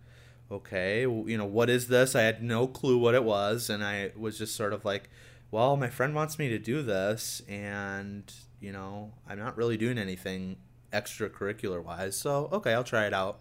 okay, 0.50 1.02
you 1.02 1.36
know, 1.36 1.44
what 1.44 1.68
is 1.70 1.88
this? 1.88 2.14
I 2.14 2.22
had 2.22 2.42
no 2.42 2.66
clue 2.66 2.98
what 2.98 3.14
it 3.14 3.24
was, 3.24 3.68
and 3.68 3.84
I 3.84 4.12
was 4.16 4.38
just 4.38 4.56
sort 4.56 4.72
of 4.72 4.84
like, 4.84 5.10
well, 5.50 5.76
my 5.76 5.88
friend 5.88 6.14
wants 6.14 6.38
me 6.38 6.48
to 6.48 6.58
do 6.58 6.82
this, 6.82 7.42
and 7.48 8.32
you 8.60 8.72
know, 8.72 9.12
I'm 9.28 9.38
not 9.38 9.56
really 9.56 9.76
doing 9.76 9.98
anything 9.98 10.56
extracurricular 10.92 11.82
wise, 11.82 12.16
so 12.16 12.48
okay, 12.52 12.72
I'll 12.72 12.84
try 12.84 13.06
it 13.06 13.14
out. 13.14 13.40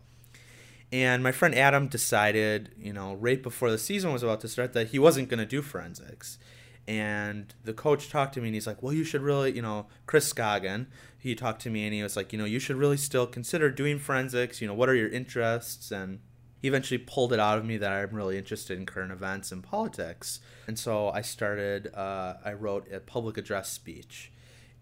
And 0.91 1.21
my 1.21 1.33
friend 1.33 1.53
Adam 1.53 1.87
decided, 1.87 2.71
you 2.79 2.93
know, 2.93 3.15
right 3.15 3.43
before 3.43 3.69
the 3.69 3.77
season 3.77 4.13
was 4.13 4.23
about 4.23 4.39
to 4.41 4.47
start, 4.47 4.71
that 4.73 4.87
he 4.87 4.99
wasn't 4.99 5.27
going 5.27 5.39
to 5.39 5.45
do 5.45 5.61
forensics. 5.61 6.39
And 6.87 7.53
the 7.65 7.73
coach 7.73 8.09
talked 8.09 8.33
to 8.35 8.41
me 8.41 8.47
and 8.47 8.55
he's 8.55 8.67
like, 8.67 8.81
Well, 8.81 8.93
you 8.93 9.03
should 9.03 9.21
really, 9.21 9.53
you 9.53 9.61
know, 9.61 9.87
Chris 10.05 10.31
Scoggin, 10.31 10.87
he 11.17 11.35
talked 11.35 11.61
to 11.63 11.69
me 11.69 11.83
and 11.83 11.93
he 11.93 12.01
was 12.01 12.15
like, 12.15 12.31
You 12.31 12.39
know, 12.39 12.45
you 12.45 12.59
should 12.59 12.77
really 12.77 12.95
still 12.95 13.27
consider 13.27 13.69
doing 13.69 13.99
forensics. 13.99 14.61
You 14.61 14.67
know, 14.67 14.73
what 14.73 14.87
are 14.87 14.95
your 14.95 15.09
interests? 15.09 15.91
And 15.91 16.19
eventually 16.67 16.97
pulled 16.97 17.33
it 17.33 17.39
out 17.39 17.57
of 17.57 17.65
me 17.65 17.77
that 17.77 17.91
I'm 17.91 18.15
really 18.15 18.37
interested 18.37 18.77
in 18.77 18.85
current 18.85 19.11
events 19.11 19.51
and 19.51 19.63
politics. 19.63 20.39
And 20.67 20.77
so 20.77 21.09
I 21.09 21.21
started, 21.21 21.93
uh, 21.93 22.35
I 22.43 22.53
wrote 22.53 22.91
a 22.91 22.99
public 22.99 23.37
address 23.37 23.71
speech. 23.71 24.31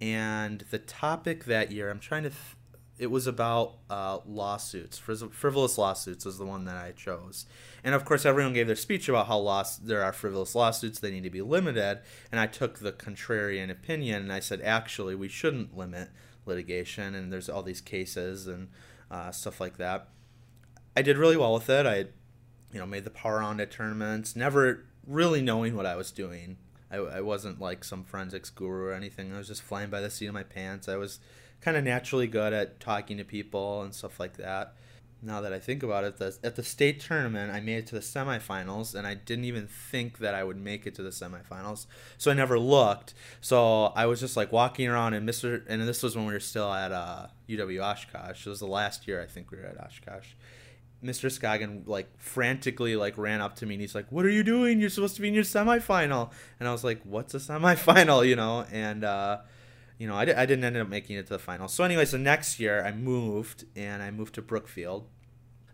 And 0.02 0.66
the 0.72 0.80
topic 0.80 1.46
that 1.46 1.72
year, 1.72 1.90
I'm 1.90 2.00
trying 2.00 2.24
to, 2.24 2.30
th- 2.30 2.56
it 2.98 3.08
was 3.08 3.28
about 3.28 3.76
uh, 3.90 4.20
lawsuits. 4.26 4.98
Frivolous 4.98 5.78
lawsuits 5.78 6.26
was 6.26 6.38
the 6.38 6.46
one 6.46 6.66
that 6.66 6.78
I 6.78 6.92
chose. 6.92 7.46
And 7.84 7.94
of 7.94 8.06
course, 8.06 8.26
everyone 8.26 8.54
gave 8.54 8.68
their 8.68 8.76
speech 8.76 9.10
about 9.10 9.28
how 9.28 9.64
there 9.84 10.04
are 10.04 10.14
frivolous 10.14 10.56
lawsuits, 10.56 11.00
they 11.00 11.12
need 11.12 11.24
to 11.24 11.30
be 11.30 11.42
limited. 11.42 12.00
And 12.32 12.40
I 12.40 12.48
took 12.48 12.80
the 12.80 12.94
contrarian 12.94 13.70
opinion 13.70 14.24
and 14.24 14.34
I 14.34 14.40
said, 14.40 14.62
actually, 14.62 15.16
we 15.16 15.28
shouldn't 15.28 15.78
limit 15.78 16.10
litigation. 16.46 17.16
And 17.16 17.34
there's 17.34 17.50
all 17.50 17.64
these 17.64 17.82
cases 17.82 18.48
and 18.48 18.70
uh, 19.12 19.32
stuff 19.32 19.60
like 19.60 19.78
that. 19.78 20.08
I 20.96 21.02
did 21.02 21.18
really 21.18 21.38
well 21.38 21.54
with 21.54 21.70
it. 21.70 21.86
I, 21.86 21.98
you 22.72 22.80
know, 22.80 22.86
made 22.86 23.04
the 23.04 23.12
round 23.24 23.60
at 23.60 23.72
tournaments, 23.72 24.36
never 24.36 24.86
really 25.06 25.42
knowing 25.42 25.76
what 25.76 25.86
I 25.86 25.96
was 25.96 26.12
doing. 26.12 26.58
I, 26.90 26.98
I 26.98 27.22
wasn't 27.22 27.60
like 27.60 27.84
some 27.84 28.04
forensics 28.04 28.50
guru 28.50 28.88
or 28.88 28.94
anything. 28.94 29.34
I 29.34 29.38
was 29.38 29.48
just 29.48 29.62
flying 29.62 29.90
by 29.90 30.02
the 30.02 30.10
seat 30.10 30.28
of 30.28 30.34
my 30.34 30.44
pants. 30.44 30.88
I 30.88 30.96
was 30.96 31.20
kind 31.62 31.78
of 31.78 31.84
naturally 31.84 32.28
good 32.28 32.54
at 32.54 32.80
talking 32.80 33.18
to 33.18 33.24
people 33.24 33.82
and 33.82 33.94
stuff 33.94 34.20
like 34.20 34.38
that. 34.38 34.76
Now 35.22 35.42
that 35.42 35.54
I 35.54 35.60
think 35.60 35.82
about 35.82 36.04
it, 36.04 36.18
the, 36.18 36.38
at 36.44 36.56
the 36.56 36.64
state 36.64 37.00
tournament, 37.00 37.52
I 37.52 37.60
made 37.60 37.78
it 37.78 37.88
to 37.88 37.96
the 37.96 38.02
semifinals, 38.02 38.94
and 38.94 39.08
I 39.08 39.16
didn't 39.16 39.46
even 39.46 39.66
think 39.66 40.20
that 40.20 40.36
I 40.36 40.44
would 40.44 40.58
make 40.58 40.86
it 40.86 40.94
to 40.96 41.02
the 41.02 41.10
semifinals. 41.10 41.88
So 42.18 42.30
I 42.30 42.36
never 42.36 42.60
looked. 42.60 43.16
So 43.42 43.86
I 43.96 44.06
was 44.06 44.20
just 44.20 44.38
like 44.38 44.52
walking 44.52 44.88
around, 44.88 45.16
and 45.16 45.28
Mr. 45.28 45.64
And 45.68 45.82
this 45.88 46.04
was 46.04 46.16
when 46.16 46.28
we 46.28 46.34
were 46.34 46.40
still 46.40 46.72
at 46.72 46.92
uh, 46.92 47.28
UW 47.50 47.82
Oshkosh. 47.82 48.46
It 48.46 48.50
was 48.50 48.60
the 48.60 48.68
last 48.68 49.08
year 49.08 49.22
I 49.22 49.26
think 49.26 49.50
we 49.50 49.58
were 49.58 49.66
at 49.66 49.84
Oshkosh 49.84 50.28
Mr. 51.06 51.30
Scoggin 51.30 51.88
like 51.88 52.10
frantically 52.18 52.96
like 52.96 53.18
ran 53.18 53.42
up 53.42 53.56
to 53.58 53.66
me 53.66 53.76
and 53.76 53.82
he's 53.82 53.96
like, 53.96 54.12
"What 54.12 54.26
are 54.26 54.30
you 54.30 54.44
doing? 54.44 54.80
You're 54.80 54.90
supposed 54.90 55.16
to 55.16 55.22
be 55.22 55.28
in 55.28 55.34
your 55.34 55.44
semifinal." 55.44 56.32
And 56.60 56.68
I 56.68 56.72
was 56.72 56.84
like, 56.84 57.02
"What's 57.04 57.34
a 57.34 57.38
semifinal?" 57.38 58.26
You 58.28 58.36
know, 58.36 58.66
and 58.72 59.04
uh, 59.04 59.40
you 59.98 60.08
know, 60.08 60.16
I, 60.16 60.22
I 60.22 60.46
didn't 60.46 60.64
end 60.64 60.78
up 60.78 60.90
making 60.90 61.18
it 61.18 61.28
to 61.28 61.34
the 61.34 61.40
final. 61.40 61.68
So 61.68 61.84
anyway, 61.84 62.06
so 62.06 62.18
next 62.18 62.60
year 62.60 62.84
I 62.84 62.92
moved 62.92 63.66
and 63.76 64.02
I 64.02 64.12
moved 64.12 64.36
to 64.36 64.42
Brookfield. 64.42 65.08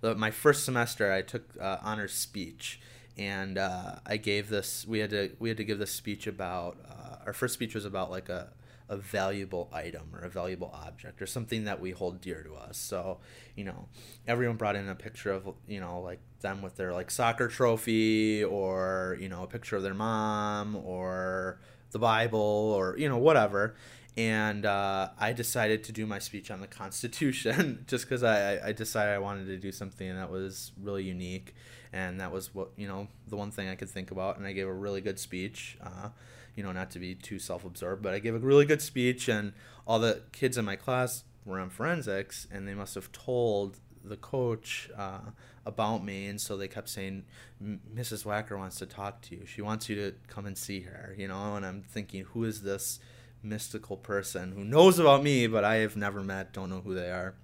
My 0.04 0.32
first 0.32 0.66
semester, 0.66 1.12
I 1.12 1.22
took 1.22 1.44
uh, 1.60 1.78
honors 1.84 2.14
speech, 2.14 2.82
and 3.18 3.58
uh, 3.60 3.98
I 4.06 4.18
gave 4.18 4.50
this. 4.50 4.86
We 4.88 5.00
had 5.00 5.12
to 5.12 5.32
we 5.40 5.50
had 5.50 5.58
to 5.58 5.64
give 5.64 5.80
this 5.80 5.92
speech 5.92 6.28
about. 6.28 6.78
Uh, 6.90 7.18
our 7.28 7.34
first 7.34 7.54
speech 7.54 7.76
was 7.76 7.86
about 7.86 8.10
like 8.10 8.28
a 8.28 8.50
a 8.92 8.98
valuable 8.98 9.70
item 9.72 10.04
or 10.14 10.20
a 10.20 10.30
valuable 10.30 10.70
object 10.74 11.22
or 11.22 11.26
something 11.26 11.64
that 11.64 11.80
we 11.80 11.92
hold 11.92 12.20
dear 12.20 12.44
to 12.44 12.54
us. 12.56 12.78
So, 12.78 13.20
you 13.56 13.64
know, 13.64 13.88
everyone 14.28 14.58
brought 14.58 14.76
in 14.76 14.90
a 14.90 14.96
picture 14.96 15.32
of, 15.32 15.56
you 15.66 15.80
know, 15.80 16.02
like 16.02 16.20
them 16.42 16.62
with 16.62 16.76
their 16.76 16.92
like 16.92 17.10
soccer 17.10 17.48
trophy 17.48 18.44
or, 18.44 19.18
you 19.20 19.30
know, 19.30 19.44
a 19.44 19.48
picture 19.48 19.78
of 19.78 19.84
their 19.84 19.94
mom 19.94 20.76
or 20.76 21.62
the 21.92 22.00
Bible 22.00 22.40
or, 22.40 22.98
you 22.98 23.08
know, 23.08 23.18
whatever. 23.18 23.76
And 24.18 24.66
uh, 24.66 25.12
I 25.18 25.32
decided 25.32 25.86
to 25.86 25.94
do 25.94 26.06
my 26.06 26.20
speech 26.20 26.52
on 26.52 26.60
the 26.60 26.68
Constitution 26.82 27.86
just 27.88 28.04
because 28.04 28.24
I, 28.24 28.60
I 28.68 28.72
decided 28.74 29.14
I 29.14 29.20
wanted 29.20 29.46
to 29.46 29.58
do 29.58 29.72
something 29.72 30.14
that 30.14 30.30
was 30.30 30.74
really 30.78 31.06
unique. 31.06 31.56
And 31.94 32.20
that 32.20 32.34
was 32.34 32.54
what, 32.54 32.72
you 32.76 32.90
know, 32.90 33.08
the 33.28 33.38
one 33.38 33.52
thing 33.52 33.70
I 33.70 33.76
could 33.76 33.90
think 33.90 34.12
about. 34.12 34.38
And 34.38 34.46
I 34.46 34.52
gave 34.52 34.68
a 34.68 34.74
really 34.74 35.00
good 35.00 35.18
speech. 35.18 35.78
Uh, 35.82 36.10
you 36.56 36.64
know, 36.64 36.72
not 36.72 36.92
to 36.92 37.00
be 37.00 37.16
too 37.16 37.40
self 37.40 37.66
absorbed, 37.66 38.02
but 38.02 38.14
I 38.14 38.20
gave 38.20 38.36
a 38.36 38.40
really 38.40 38.66
good 38.66 38.82
speech, 38.82 39.28
and 39.28 39.54
all 39.88 40.00
the 40.00 40.24
kids 40.32 40.58
in 40.58 40.66
my 40.66 40.76
class 40.76 41.24
were 41.46 41.60
on 41.60 41.70
forensics, 41.70 42.48
and 42.52 42.68
they 42.68 42.74
must 42.74 42.96
have 42.96 43.12
told 43.12 43.78
the 44.04 44.18
coach 44.18 44.90
uh, 44.98 45.32
about 45.66 46.04
me, 46.04 46.28
and 46.28 46.40
so 46.40 46.58
they 46.58 46.68
kept 46.68 46.90
saying, 46.90 47.24
"Mrs. 47.64 48.26
Wacker 48.26 48.58
wants 48.58 48.78
to 48.78 48.86
talk 48.86 49.22
to 49.24 49.36
you. 49.36 49.46
She 49.46 49.62
wants 49.62 49.90
you 49.90 49.96
to 49.96 50.14
come 50.28 50.46
and 50.46 50.58
see 50.58 50.82
her." 50.82 51.16
You 51.18 51.28
know, 51.28 51.56
and 51.56 51.66
I'm 51.66 51.84
thinking, 51.84 52.24
who 52.24 52.44
is 52.44 52.62
this 52.62 53.00
mystical 53.44 53.98
person 53.98 54.52
who 54.52 54.64
knows 54.64 55.00
about 55.00 55.24
me, 55.24 55.48
but 55.48 55.64
I 55.64 55.76
have 55.76 55.96
never 55.96 56.22
met, 56.22 56.54
don't 56.54 56.70
know 56.70 56.82
who 56.82 56.94
they 56.94 57.10
are. 57.10 57.36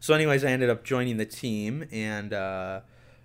So, 0.00 0.14
anyways, 0.14 0.44
I 0.44 0.48
ended 0.48 0.70
up 0.70 0.84
joining 0.84 1.16
the 1.16 1.26
team, 1.26 1.86
and 1.90 2.32
uh, 2.32 2.80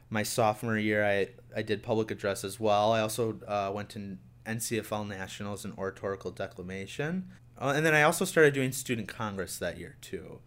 my 0.09 0.23
sophomore 0.23 0.77
year, 0.77 1.05
I 1.05 1.29
I 1.55 1.61
did 1.61 1.83
public 1.83 2.11
address 2.11 2.43
as 2.43 2.59
well. 2.59 2.91
I 2.93 3.01
also 3.01 3.39
uh, 3.47 3.71
went 3.73 3.89
to 3.91 4.17
NCFL 4.45 5.07
Nationals 5.07 5.65
in 5.65 5.73
oratorical 5.77 6.31
declamation. 6.31 7.29
Uh, 7.57 7.73
and 7.75 7.85
then 7.85 7.93
I 7.93 8.01
also 8.03 8.25
started 8.25 8.53
doing 8.53 8.71
student 8.71 9.07
congress 9.07 9.57
that 9.59 9.77
year 9.77 9.95
too. 10.01 10.39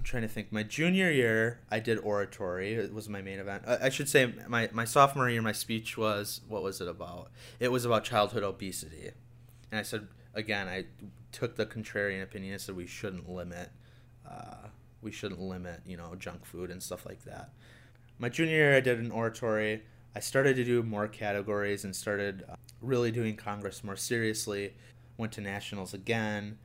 I'm 0.00 0.04
trying 0.04 0.22
to 0.22 0.28
think. 0.28 0.50
My 0.50 0.62
junior 0.62 1.10
year, 1.10 1.60
I 1.70 1.80
did 1.80 1.98
oratory. 1.98 2.74
It 2.74 2.94
was 2.94 3.08
my 3.08 3.20
main 3.20 3.38
event. 3.38 3.64
I, 3.66 3.86
I 3.86 3.88
should 3.90 4.08
say 4.08 4.32
my, 4.48 4.68
my 4.72 4.84
sophomore 4.84 5.28
year, 5.28 5.42
my 5.42 5.52
speech 5.52 5.98
was 5.98 6.40
what 6.48 6.62
was 6.62 6.80
it 6.80 6.88
about? 6.88 7.30
It 7.58 7.70
was 7.70 7.84
about 7.84 8.04
childhood 8.04 8.42
obesity. 8.42 9.10
And 9.70 9.78
I 9.78 9.82
said, 9.82 10.08
again, 10.34 10.68
I 10.68 10.86
took 11.32 11.56
the 11.56 11.66
contrarian 11.66 12.22
opinion 12.22 12.52
and 12.52 12.62
said 12.62 12.76
we 12.76 12.86
shouldn't 12.86 13.28
limit, 13.28 13.70
uh, 14.28 14.68
we 15.02 15.12
shouldn't 15.12 15.40
limit, 15.40 15.80
you 15.86 15.96
know, 15.96 16.14
junk 16.14 16.44
food 16.44 16.70
and 16.70 16.82
stuff 16.82 17.04
like 17.04 17.24
that. 17.24 17.50
My 18.18 18.28
junior 18.28 18.54
year, 18.54 18.76
I 18.76 18.80
did 18.80 18.98
an 18.98 19.10
oratory. 19.10 19.82
I 20.14 20.20
started 20.20 20.56
to 20.56 20.64
do 20.64 20.82
more 20.82 21.06
categories 21.06 21.84
and 21.84 21.94
started 21.94 22.44
uh, 22.48 22.56
really 22.80 23.10
doing 23.10 23.36
Congress 23.36 23.84
more 23.84 23.96
seriously. 23.96 24.74
Went 25.16 25.32
to 25.32 25.40
nationals 25.40 25.94
again. 25.94 26.58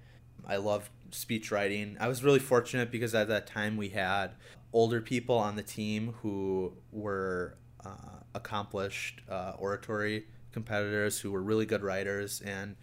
I 0.47 0.57
loved 0.57 0.89
speech 1.11 1.51
writing. 1.51 1.97
I 1.99 2.07
was 2.07 2.23
really 2.23 2.39
fortunate 2.39 2.91
because 2.91 3.13
at 3.13 3.27
that 3.27 3.47
time 3.47 3.77
we 3.77 3.89
had 3.89 4.31
older 4.73 5.01
people 5.01 5.37
on 5.37 5.55
the 5.55 5.63
team 5.63 6.15
who 6.21 6.73
were 6.91 7.55
uh, 7.85 8.19
accomplished 8.33 9.21
uh, 9.29 9.53
oratory 9.57 10.25
competitors 10.51 11.19
who 11.19 11.31
were 11.31 11.41
really 11.41 11.65
good 11.65 11.83
writers 11.83 12.41
and 12.45 12.75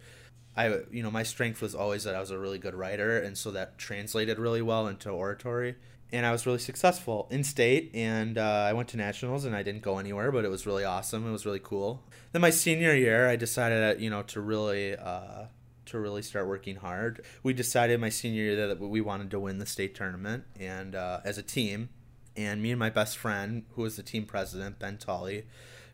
I 0.55 0.81
you 0.91 1.01
know 1.01 1.09
my 1.09 1.23
strength 1.23 1.61
was 1.61 1.73
always 1.73 2.03
that 2.03 2.13
I 2.13 2.19
was 2.19 2.29
a 2.29 2.37
really 2.37 2.59
good 2.59 2.75
writer 2.75 3.19
and 3.19 3.35
so 3.35 3.49
that 3.51 3.79
translated 3.79 4.37
really 4.37 4.61
well 4.61 4.87
into 4.87 5.09
oratory 5.09 5.75
and 6.13 6.25
I 6.27 6.31
was 6.31 6.45
really 6.45 6.59
successful 6.59 7.27
in 7.31 7.43
state. 7.43 7.91
And 7.93 8.37
uh, 8.37 8.67
I 8.69 8.73
went 8.73 8.87
to 8.89 8.97
nationals, 8.97 9.43
and 9.43 9.55
I 9.55 9.63
didn't 9.63 9.81
go 9.81 9.97
anywhere, 9.97 10.31
but 10.31 10.45
it 10.45 10.49
was 10.49 10.65
really 10.65 10.85
awesome. 10.85 11.27
It 11.27 11.31
was 11.31 11.45
really 11.45 11.59
cool. 11.59 12.03
Then 12.31 12.41
my 12.41 12.51
senior 12.51 12.95
year, 12.95 13.27
I 13.27 13.35
decided, 13.35 13.99
you 13.99 14.09
know, 14.09 14.21
to 14.23 14.39
really. 14.39 14.95
Uh, 14.95 15.47
to 15.85 15.99
really 15.99 16.21
start 16.21 16.47
working 16.47 16.77
hard. 16.77 17.25
We 17.43 17.51
decided 17.53 17.99
my 17.99 18.07
senior 18.07 18.41
year 18.43 18.67
that 18.67 18.79
we 18.79 19.01
wanted 19.01 19.29
to 19.31 19.39
win 19.39 19.57
the 19.57 19.65
state 19.65 19.93
tournament 19.93 20.45
and 20.57 20.95
uh, 20.95 21.19
as 21.25 21.37
a 21.37 21.43
team. 21.43 21.89
And 22.37 22.63
me 22.63 22.71
and 22.71 22.79
my 22.79 22.89
best 22.89 23.17
friend, 23.17 23.65
who 23.75 23.81
was 23.81 23.97
the 23.97 24.01
team 24.01 24.25
president, 24.25 24.79
Ben 24.79 24.97
Tully, 24.97 25.43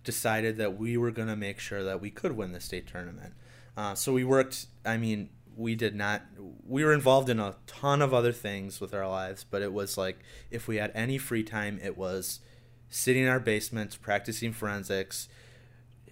decided 0.03 0.57
that 0.57 0.77
we 0.77 0.95
were 0.95 1.09
going 1.09 1.27
to 1.27 1.35
make 1.35 1.59
sure 1.59 1.83
that 1.83 1.99
we 1.99 2.11
could 2.11 2.33
win 2.33 2.51
the 2.51 2.61
state 2.61 2.85
tournament. 2.85 3.33
Uh, 3.75 3.95
so 3.95 4.13
we 4.13 4.23
worked, 4.23 4.67
I 4.85 4.97
mean, 4.97 5.29
we 5.59 5.75
did 5.75 5.93
not 5.93 6.23
we 6.65 6.83
were 6.83 6.93
involved 6.93 7.29
in 7.29 7.39
a 7.39 7.55
ton 7.67 8.01
of 8.01 8.13
other 8.13 8.31
things 8.31 8.79
with 8.79 8.93
our 8.93 9.07
lives 9.07 9.43
but 9.43 9.61
it 9.61 9.73
was 9.73 9.97
like 9.97 10.19
if 10.49 10.67
we 10.67 10.77
had 10.77 10.91
any 10.95 11.17
free 11.17 11.43
time 11.43 11.79
it 11.83 11.97
was 11.97 12.39
sitting 12.89 13.23
in 13.23 13.29
our 13.29 13.39
basements 13.39 13.97
practicing 13.97 14.53
forensics 14.53 15.27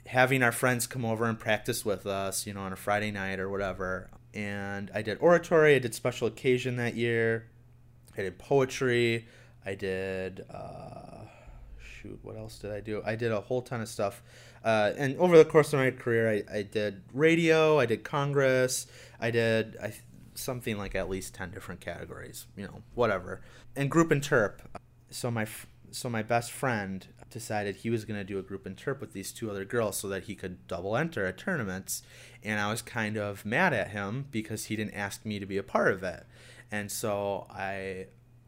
having 0.07 0.43
our 0.43 0.51
friends 0.51 0.85
come 0.85 1.05
over 1.05 1.25
and 1.25 1.39
practice 1.39 1.85
with 1.85 2.05
us 2.05 2.45
you 2.45 2.53
know 2.53 2.61
on 2.61 2.73
a 2.73 2.77
friday 2.77 3.11
night 3.11 3.39
or 3.39 3.49
whatever. 3.49 4.09
And 4.33 4.91
i 4.93 5.01
did 5.01 5.17
oratory 5.21 5.75
i 5.75 5.79
did 5.79 5.95
special 5.95 6.27
occasion 6.27 6.75
that 6.75 6.95
year. 6.95 7.47
I 8.17 8.23
did 8.23 8.39
poetry. 8.39 9.27
I 9.65 9.75
did 9.75 10.45
uh, 10.49 11.26
shoot 12.07 12.19
what 12.23 12.37
else 12.37 12.59
did 12.59 12.71
i 12.71 12.79
do 12.79 13.01
i 13.05 13.15
did 13.15 13.31
a 13.31 13.41
whole 13.41 13.61
ton 13.61 13.81
of 13.81 13.87
stuff 13.87 14.21
uh, 14.67 14.91
and 14.97 15.17
over 15.17 15.37
the 15.37 15.45
course 15.45 15.71
of 15.71 15.79
my 15.79 15.91
career, 15.91 16.29
I, 16.29 16.57
I 16.57 16.61
did 16.61 17.01
radio, 17.13 17.79
I 17.79 17.85
did 17.85 18.03
Congress, 18.03 18.87
I 19.17 19.31
did 19.31 19.77
I, 19.81 19.93
something 20.35 20.77
like 20.77 20.93
at 20.93 21.09
least 21.09 21.33
10 21.35 21.51
different 21.51 21.79
categories, 21.79 22.47
you 22.57 22.65
know, 22.65 22.81
whatever. 22.93 23.39
And 23.77 23.89
group 23.89 24.09
interp. 24.09 24.59
So 25.09 25.31
my 25.31 25.47
so 25.89 26.09
my 26.09 26.21
best 26.21 26.51
friend 26.51 27.07
decided 27.29 27.77
he 27.77 27.89
was 27.89 28.03
going 28.03 28.19
to 28.19 28.25
do 28.25 28.37
a 28.37 28.41
group 28.41 28.65
interp 28.65 28.99
with 28.99 29.13
these 29.13 29.31
two 29.31 29.49
other 29.49 29.63
girls 29.63 29.95
so 29.95 30.09
that 30.09 30.23
he 30.23 30.35
could 30.35 30.67
double 30.67 30.97
enter 30.97 31.25
at 31.25 31.37
tournaments 31.37 32.03
and 32.43 32.59
I 32.59 32.69
was 32.69 32.81
kind 32.81 33.15
of 33.15 33.45
mad 33.45 33.73
at 33.73 33.91
him 33.91 34.25
because 34.29 34.65
he 34.65 34.75
didn't 34.75 34.95
ask 34.95 35.25
me 35.25 35.39
to 35.39 35.45
be 35.45 35.57
a 35.57 35.63
part 35.63 35.93
of 35.93 36.03
it. 36.03 36.25
And 36.69 36.91
so 36.91 37.47
I 37.49 38.07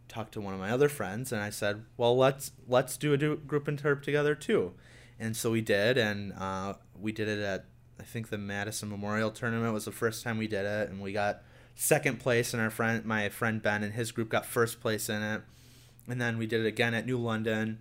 talked 0.09 0.33
to 0.33 0.41
one 0.41 0.53
of 0.53 0.59
my 0.59 0.71
other 0.71 0.89
friends 0.89 1.31
and 1.31 1.41
I 1.41 1.49
said, 1.49 1.85
"Well, 1.95 2.17
let's 2.17 2.51
let's 2.67 2.97
do 2.97 3.13
a 3.13 3.17
do 3.17 3.37
group 3.37 3.65
interp 3.65 4.03
together 4.03 4.35
too." 4.35 4.73
and 5.19 5.35
so 5.35 5.51
we 5.51 5.61
did, 5.61 5.97
and 5.97 6.33
uh, 6.33 6.73
we 6.99 7.11
did 7.11 7.27
it 7.27 7.39
at 7.39 7.65
I 7.99 8.03
think 8.03 8.29
the 8.29 8.37
Madison 8.37 8.89
Memorial 8.89 9.29
Tournament 9.29 9.73
was 9.73 9.83
the 9.83 9.91
first 9.91 10.23
time 10.23 10.37
we 10.37 10.47
did 10.47 10.65
it, 10.65 10.89
and 10.89 11.01
we 11.01 11.11
got 11.11 11.41
second 11.75 12.19
place, 12.19 12.53
and 12.53 12.63
our 12.63 12.69
friend 12.69 13.03
my 13.05 13.27
friend 13.29 13.61
Ben 13.61 13.83
and 13.83 13.93
his 13.93 14.11
group 14.11 14.29
got 14.29 14.45
first 14.45 14.79
place 14.79 15.09
in 15.09 15.21
it, 15.21 15.41
and 16.07 16.21
then 16.21 16.37
we 16.37 16.47
did 16.47 16.61
it 16.61 16.67
again 16.67 16.93
at 16.93 17.05
New 17.05 17.17
London, 17.17 17.79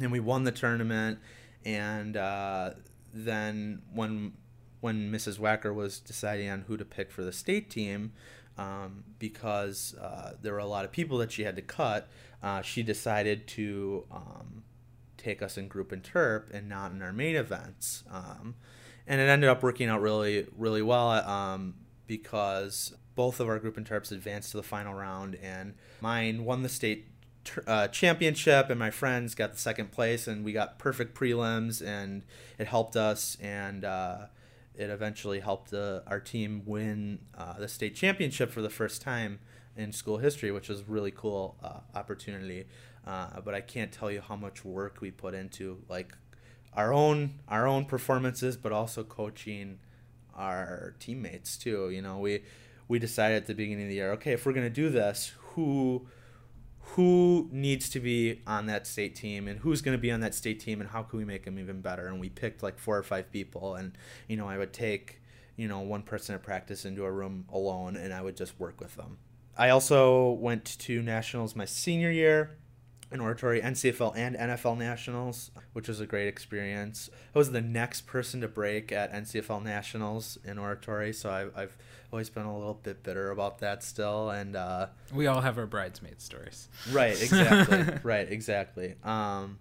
and 0.00 0.12
we 0.12 0.20
won 0.20 0.44
the 0.44 0.52
tournament, 0.52 1.18
and 1.64 2.16
uh, 2.16 2.70
then 3.12 3.82
when 3.92 4.34
when 4.80 5.10
Mrs. 5.10 5.40
Wacker 5.40 5.74
was 5.74 5.98
deciding 5.98 6.48
on 6.48 6.60
who 6.68 6.76
to 6.76 6.84
pick 6.84 7.10
for 7.10 7.24
the 7.24 7.32
state 7.32 7.68
team, 7.68 8.12
um, 8.58 9.04
because 9.18 9.94
uh, 9.94 10.34
there 10.42 10.52
were 10.52 10.58
a 10.58 10.66
lot 10.66 10.84
of 10.84 10.92
people 10.92 11.18
that 11.18 11.32
she 11.32 11.44
had 11.44 11.56
to 11.56 11.62
cut, 11.62 12.08
uh, 12.42 12.60
she 12.60 12.82
decided 12.82 13.46
to 13.46 14.04
um, 14.10 14.64
take 15.16 15.42
us 15.42 15.56
in 15.56 15.68
group 15.68 15.90
interp 15.90 16.50
and 16.50 16.68
not 16.68 16.92
in 16.92 17.00
our 17.00 17.12
main 17.12 17.36
events. 17.36 18.04
Um, 18.10 18.56
and 19.06 19.20
it 19.20 19.28
ended 19.28 19.48
up 19.48 19.62
working 19.62 19.88
out 19.88 20.02
really, 20.02 20.46
really 20.56 20.82
well 20.82 21.10
um, 21.10 21.74
because 22.06 22.94
both 23.14 23.40
of 23.40 23.48
our 23.48 23.58
group 23.58 23.76
interps 23.76 24.12
advanced 24.12 24.50
to 24.52 24.56
the 24.58 24.62
final 24.62 24.94
round, 24.94 25.36
and 25.42 25.74
mine 26.00 26.44
won 26.44 26.62
the 26.62 26.68
state 26.68 27.06
uh, 27.66 27.88
championship, 27.88 28.70
and 28.70 28.78
my 28.78 28.90
friends 28.90 29.34
got 29.34 29.52
the 29.52 29.58
second 29.58 29.90
place, 29.90 30.28
and 30.28 30.44
we 30.44 30.52
got 30.52 30.78
perfect 30.78 31.16
prelims, 31.16 31.84
and 31.84 32.22
it 32.58 32.66
helped 32.66 32.96
us, 32.96 33.36
and 33.40 33.84
uh, 33.84 34.26
it 34.78 34.90
eventually 34.90 35.40
helped 35.40 35.72
the, 35.72 36.04
our 36.06 36.20
team 36.20 36.62
win 36.64 37.18
uh, 37.36 37.58
the 37.58 37.68
state 37.68 37.96
championship 37.96 38.50
for 38.50 38.62
the 38.62 38.70
first 38.70 39.02
time 39.02 39.40
in 39.76 39.92
school 39.92 40.18
history, 40.18 40.52
which 40.52 40.68
was 40.68 40.80
a 40.80 40.84
really 40.84 41.10
cool 41.10 41.56
uh, 41.62 41.80
opportunity. 41.98 42.64
Uh, 43.04 43.40
but 43.44 43.54
I 43.54 43.60
can't 43.60 43.90
tell 43.90 44.10
you 44.10 44.20
how 44.20 44.36
much 44.36 44.64
work 44.64 44.98
we 45.00 45.10
put 45.10 45.34
into 45.34 45.82
like 45.88 46.12
our 46.74 46.92
own 46.92 47.40
our 47.48 47.66
own 47.66 47.86
performances, 47.86 48.56
but 48.56 48.70
also 48.70 49.02
coaching 49.02 49.80
our 50.34 50.94
teammates 51.00 51.56
too. 51.56 51.90
You 51.90 52.02
know, 52.02 52.18
we 52.18 52.44
we 52.86 53.00
decided 53.00 53.36
at 53.36 53.46
the 53.46 53.54
beginning 53.54 53.84
of 53.84 53.88
the 53.88 53.96
year, 53.96 54.12
okay, 54.12 54.32
if 54.32 54.46
we're 54.46 54.52
gonna 54.52 54.70
do 54.70 54.90
this, 54.90 55.32
who 55.54 56.06
who 56.94 57.48
needs 57.52 57.88
to 57.90 58.00
be 58.00 58.40
on 58.46 58.66
that 58.66 58.86
state 58.86 59.14
team 59.14 59.46
and 59.48 59.60
who's 59.60 59.82
going 59.82 59.96
to 59.96 60.00
be 60.00 60.10
on 60.10 60.20
that 60.20 60.34
state 60.34 60.60
team 60.60 60.80
and 60.80 60.90
how 60.90 61.02
can 61.02 61.18
we 61.18 61.24
make 61.24 61.44
them 61.44 61.58
even 61.58 61.80
better? 61.80 62.06
And 62.06 62.18
we 62.18 62.28
picked 62.28 62.62
like 62.62 62.78
four 62.78 62.96
or 62.96 63.02
five 63.02 63.30
people 63.30 63.74
and 63.74 63.92
you 64.26 64.36
know 64.36 64.48
i 64.48 64.56
would 64.56 64.72
take 64.72 65.20
you 65.56 65.68
know 65.68 65.80
one 65.80 66.02
person 66.02 66.34
at 66.34 66.42
practice 66.42 66.84
into 66.84 67.04
a 67.04 67.10
room 67.10 67.44
alone 67.52 67.96
and 67.96 68.12
i 68.12 68.20
would 68.20 68.36
just 68.36 68.58
work 68.58 68.80
with 68.80 68.96
them. 68.96 69.18
I 69.56 69.70
also 69.70 70.30
went 70.30 70.64
to 70.80 71.02
nationals 71.02 71.56
my 71.56 71.64
senior 71.64 72.10
year 72.10 72.58
in 73.10 73.20
oratory, 73.20 73.60
NCFL 73.60 74.16
and 74.16 74.36
NFL 74.36 74.76
Nationals, 74.76 75.50
which 75.72 75.88
was 75.88 76.00
a 76.00 76.06
great 76.06 76.28
experience. 76.28 77.08
I 77.34 77.38
was 77.38 77.52
the 77.52 77.60
next 77.60 78.06
person 78.06 78.40
to 78.42 78.48
break 78.48 78.92
at 78.92 79.12
NCFL 79.12 79.62
Nationals 79.62 80.38
in 80.44 80.58
oratory, 80.58 81.12
so 81.12 81.30
I've, 81.30 81.52
I've 81.56 81.76
always 82.12 82.28
been 82.28 82.44
a 82.44 82.56
little 82.56 82.74
bit 82.74 83.02
bitter 83.02 83.30
about 83.30 83.58
that 83.60 83.82
still. 83.82 84.30
And 84.30 84.56
uh, 84.56 84.88
we 85.12 85.26
all 85.26 85.40
have 85.40 85.58
our 85.58 85.66
bridesmaid 85.66 86.20
stories. 86.20 86.68
Right, 86.90 87.20
exactly. 87.20 87.98
right, 88.02 88.30
exactly. 88.30 88.96
Um, 89.02 89.58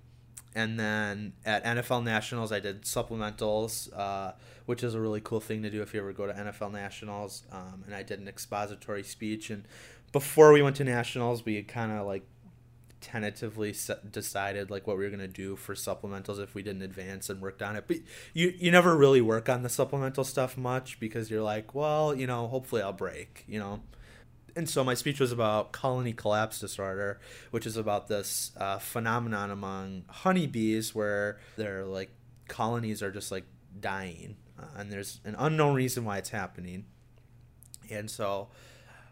and 0.55 0.79
then 0.79 1.33
at 1.45 1.63
NFL 1.63 2.03
Nationals, 2.03 2.51
I 2.51 2.59
did 2.59 2.81
supplementals, 2.81 3.95
uh, 3.97 4.33
which 4.65 4.83
is 4.83 4.95
a 4.95 4.99
really 4.99 5.21
cool 5.21 5.39
thing 5.39 5.61
to 5.63 5.69
do 5.69 5.81
if 5.81 5.93
you 5.93 5.99
ever 5.99 6.13
go 6.13 6.25
to 6.25 6.33
NFL 6.33 6.71
Nationals. 6.71 7.43
Um, 7.51 7.83
and 7.85 7.95
I 7.95 8.03
did 8.03 8.19
an 8.19 8.27
expository 8.27 9.03
speech. 9.03 9.49
And 9.49 9.65
before 10.11 10.51
we 10.51 10.61
went 10.61 10.75
to 10.77 10.83
Nationals, 10.83 11.45
we 11.45 11.61
kind 11.63 11.91
of 11.91 12.07
like 12.07 12.25
tentatively 12.99 13.75
decided 14.09 14.71
like 14.71 14.87
what 14.87 14.97
we 14.97 15.03
were 15.03 15.09
gonna 15.09 15.27
do 15.27 15.55
for 15.55 15.75
supplementals 15.75 16.39
if 16.41 16.55
we 16.55 16.63
didn't 16.63 16.81
advance 16.81 17.29
and 17.29 17.41
worked 17.41 17.61
on 17.61 17.75
it. 17.75 17.85
But 17.87 17.97
you 18.33 18.53
you 18.57 18.71
never 18.71 18.95
really 18.95 19.21
work 19.21 19.49
on 19.49 19.63
the 19.63 19.69
supplemental 19.69 20.23
stuff 20.23 20.57
much 20.57 20.99
because 20.99 21.29
you're 21.29 21.43
like, 21.43 21.75
well, 21.75 22.15
you 22.15 22.27
know, 22.27 22.47
hopefully 22.47 22.81
I'll 22.81 22.93
break, 22.93 23.43
you 23.47 23.59
know 23.59 23.81
and 24.57 24.67
so 24.67 24.83
my 24.83 24.95
speech 24.95 25.19
was 25.19 25.31
about 25.31 25.71
colony 25.71 26.13
collapse 26.13 26.59
disorder, 26.59 27.19
which 27.51 27.67
is 27.67 27.77
about 27.77 28.07
this 28.07 28.51
uh, 28.57 28.79
phenomenon 28.79 29.51
among 29.51 30.03
honeybees 30.09 30.95
where 30.95 31.37
their 31.57 31.85
like 31.85 32.09
colonies 32.47 33.03
are 33.03 33.11
just 33.11 33.31
like 33.31 33.45
dying, 33.79 34.35
uh, 34.59 34.65
and 34.77 34.91
there's 34.91 35.21
an 35.23 35.35
unknown 35.37 35.75
reason 35.75 36.03
why 36.05 36.17
it's 36.17 36.29
happening. 36.29 36.85
And 37.91 38.09
so 38.09 38.49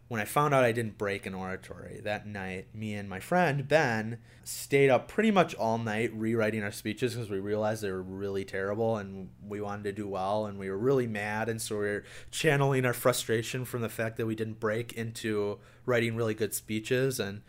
when 0.08 0.22
I 0.22 0.26
found 0.26 0.54
out 0.54 0.64
I 0.64 0.72
didn't 0.72 1.00
break 1.00 1.26
an 1.26 1.34
oratory 1.34 2.00
that 2.04 2.28
night, 2.28 2.68
me 2.76 2.94
and 2.94 3.10
my 3.10 3.20
friend 3.20 3.68
Ben 3.68 4.20
stayed 4.44 4.92
up 4.92 5.08
pretty 5.08 5.32
much 5.32 5.56
all 5.56 5.80
night 5.80 6.14
rewriting 6.14 6.62
our 6.62 6.72
speeches 6.72 7.16
because 7.16 7.30
we 7.30 7.40
realized 7.40 7.82
they 7.82 7.92
were 7.92 8.04
really 8.04 8.46
terrible 8.46 8.98
and 8.98 9.30
we 9.48 9.62
wanted 9.62 9.84
to 9.86 9.92
do 9.92 10.08
well 10.08 10.46
and 10.46 10.60
we 10.60 10.70
were 10.70 10.78
really 10.78 11.08
mad. 11.08 11.50
And 11.50 11.60
so 11.60 11.80
we 11.80 11.86
were 11.86 12.04
channeling 12.30 12.86
our 12.86 12.94
frustration 12.94 13.66
from 13.66 13.82
the 13.82 13.90
fact 13.90 14.18
that 14.18 14.28
we 14.28 14.36
didn't 14.36 14.60
break 14.60 14.94
into 14.94 15.58
writing 15.88 16.16
really 16.16 16.36
good 16.36 16.54
speeches. 16.54 17.20
And, 17.20 17.42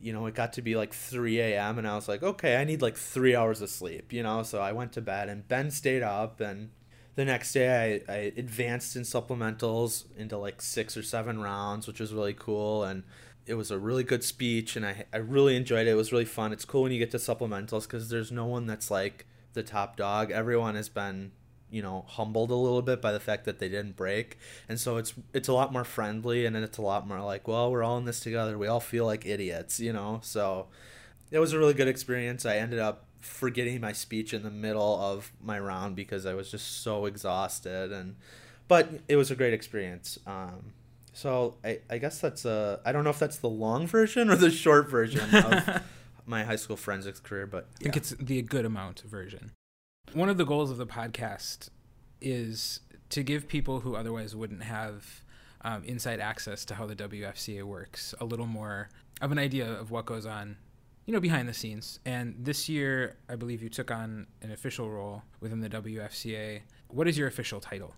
you 0.00 0.12
know, 0.12 0.26
it 0.26 0.34
got 0.34 0.52
to 0.54 0.62
be 0.62 0.74
like 0.74 0.92
3 0.92 1.38
a.m. 1.38 1.78
and 1.78 1.86
I 1.86 1.94
was 1.94 2.08
like, 2.08 2.24
okay, 2.24 2.56
I 2.56 2.64
need 2.64 2.82
like 2.82 2.96
three 2.96 3.36
hours 3.36 3.60
of 3.60 3.70
sleep, 3.70 4.12
you 4.12 4.24
know? 4.24 4.42
So 4.42 4.60
I 4.60 4.72
went 4.72 4.92
to 4.94 5.00
bed 5.00 5.28
and 5.28 5.46
Ben 5.46 5.70
stayed 5.70 6.02
up 6.02 6.40
and 6.40 6.70
the 7.14 7.24
next 7.24 7.52
day 7.52 8.02
I, 8.08 8.12
I 8.12 8.16
advanced 8.36 8.96
in 8.96 9.02
supplementals 9.02 10.04
into 10.16 10.36
like 10.36 10.60
six 10.60 10.96
or 10.96 11.02
seven 11.02 11.40
rounds 11.40 11.86
which 11.86 12.00
was 12.00 12.12
really 12.12 12.34
cool 12.34 12.84
and 12.84 13.04
it 13.46 13.54
was 13.54 13.70
a 13.70 13.78
really 13.78 14.04
good 14.04 14.24
speech 14.24 14.76
and 14.76 14.86
I, 14.86 15.04
I 15.12 15.18
really 15.18 15.56
enjoyed 15.56 15.86
it. 15.86 15.90
It 15.90 15.94
was 15.94 16.12
really 16.12 16.24
fun. 16.24 16.52
It's 16.52 16.64
cool 16.64 16.82
when 16.82 16.92
you 16.92 16.98
get 16.98 17.10
to 17.10 17.18
supplementals 17.18 17.82
because 17.82 18.08
there's 18.08 18.32
no 18.32 18.46
one 18.46 18.66
that's 18.66 18.90
like 18.90 19.26
the 19.52 19.62
top 19.62 19.96
dog. 19.96 20.30
Everyone 20.30 20.74
has 20.74 20.88
been 20.88 21.32
you 21.70 21.82
know 21.82 22.04
humbled 22.08 22.50
a 22.50 22.54
little 22.54 22.82
bit 22.82 23.02
by 23.02 23.10
the 23.12 23.20
fact 23.20 23.44
that 23.46 23.58
they 23.58 23.68
didn't 23.68 23.96
break 23.96 24.38
and 24.68 24.78
so 24.78 24.96
it's 24.96 25.12
it's 25.32 25.48
a 25.48 25.52
lot 25.52 25.72
more 25.72 25.82
friendly 25.82 26.46
and 26.46 26.54
it's 26.56 26.78
a 26.78 26.82
lot 26.82 27.08
more 27.08 27.20
like 27.20 27.48
well 27.48 27.72
we're 27.72 27.82
all 27.82 27.98
in 27.98 28.04
this 28.04 28.20
together. 28.20 28.56
We 28.56 28.66
all 28.66 28.80
feel 28.80 29.06
like 29.06 29.26
idiots 29.26 29.80
you 29.80 29.92
know? 29.92 30.20
So 30.22 30.68
it 31.30 31.38
was 31.38 31.52
a 31.52 31.58
really 31.58 31.74
good 31.74 31.88
experience. 31.88 32.46
I 32.46 32.56
ended 32.56 32.78
up 32.78 33.03
forgetting 33.24 33.80
my 33.80 33.92
speech 33.92 34.32
in 34.34 34.42
the 34.42 34.50
middle 34.50 35.00
of 35.00 35.32
my 35.42 35.58
round 35.58 35.96
because 35.96 36.26
I 36.26 36.34
was 36.34 36.50
just 36.50 36.82
so 36.82 37.06
exhausted 37.06 37.92
and 37.92 38.16
but 38.66 38.88
it 39.08 39.16
was 39.16 39.30
a 39.30 39.34
great 39.34 39.52
experience. 39.52 40.18
Um, 40.26 40.72
so 41.12 41.56
I, 41.62 41.80
I 41.90 41.98
guess 41.98 42.20
that's 42.20 42.44
a 42.44 42.80
I 42.84 42.92
don't 42.92 43.04
know 43.04 43.10
if 43.10 43.18
that's 43.18 43.38
the 43.38 43.48
long 43.48 43.86
version 43.86 44.30
or 44.30 44.36
the 44.36 44.50
short 44.50 44.90
version 44.90 45.34
of 45.34 45.82
my 46.26 46.44
high 46.44 46.56
school 46.56 46.76
forensics 46.76 47.20
career, 47.20 47.46
but 47.46 47.68
yeah. 47.72 47.76
I 47.80 47.82
think 47.84 47.96
it's 47.96 48.10
the 48.10 48.42
good 48.42 48.64
amount 48.64 49.00
version. 49.00 49.52
One 50.12 50.28
of 50.28 50.36
the 50.36 50.44
goals 50.44 50.70
of 50.70 50.76
the 50.76 50.86
podcast 50.86 51.70
is 52.20 52.80
to 53.10 53.22
give 53.22 53.48
people 53.48 53.80
who 53.80 53.96
otherwise 53.96 54.34
wouldn't 54.34 54.64
have 54.64 55.24
um, 55.62 55.82
inside 55.84 56.20
access 56.20 56.64
to 56.66 56.74
how 56.74 56.86
the 56.86 56.96
WFCA 56.96 57.62
works 57.62 58.14
a 58.20 58.24
little 58.24 58.46
more 58.46 58.88
of 59.20 59.32
an 59.32 59.38
idea 59.38 59.70
of 59.70 59.90
what 59.90 60.04
goes 60.04 60.26
on 60.26 60.56
you 61.06 61.12
know, 61.12 61.20
behind 61.20 61.48
the 61.48 61.54
scenes. 61.54 62.00
And 62.04 62.34
this 62.38 62.68
year, 62.68 63.16
I 63.28 63.36
believe 63.36 63.62
you 63.62 63.68
took 63.68 63.90
on 63.90 64.26
an 64.42 64.50
official 64.50 64.90
role 64.90 65.22
within 65.40 65.60
the 65.60 65.68
WFCA. 65.68 66.62
What 66.88 67.08
is 67.08 67.18
your 67.18 67.28
official 67.28 67.60
title? 67.60 67.94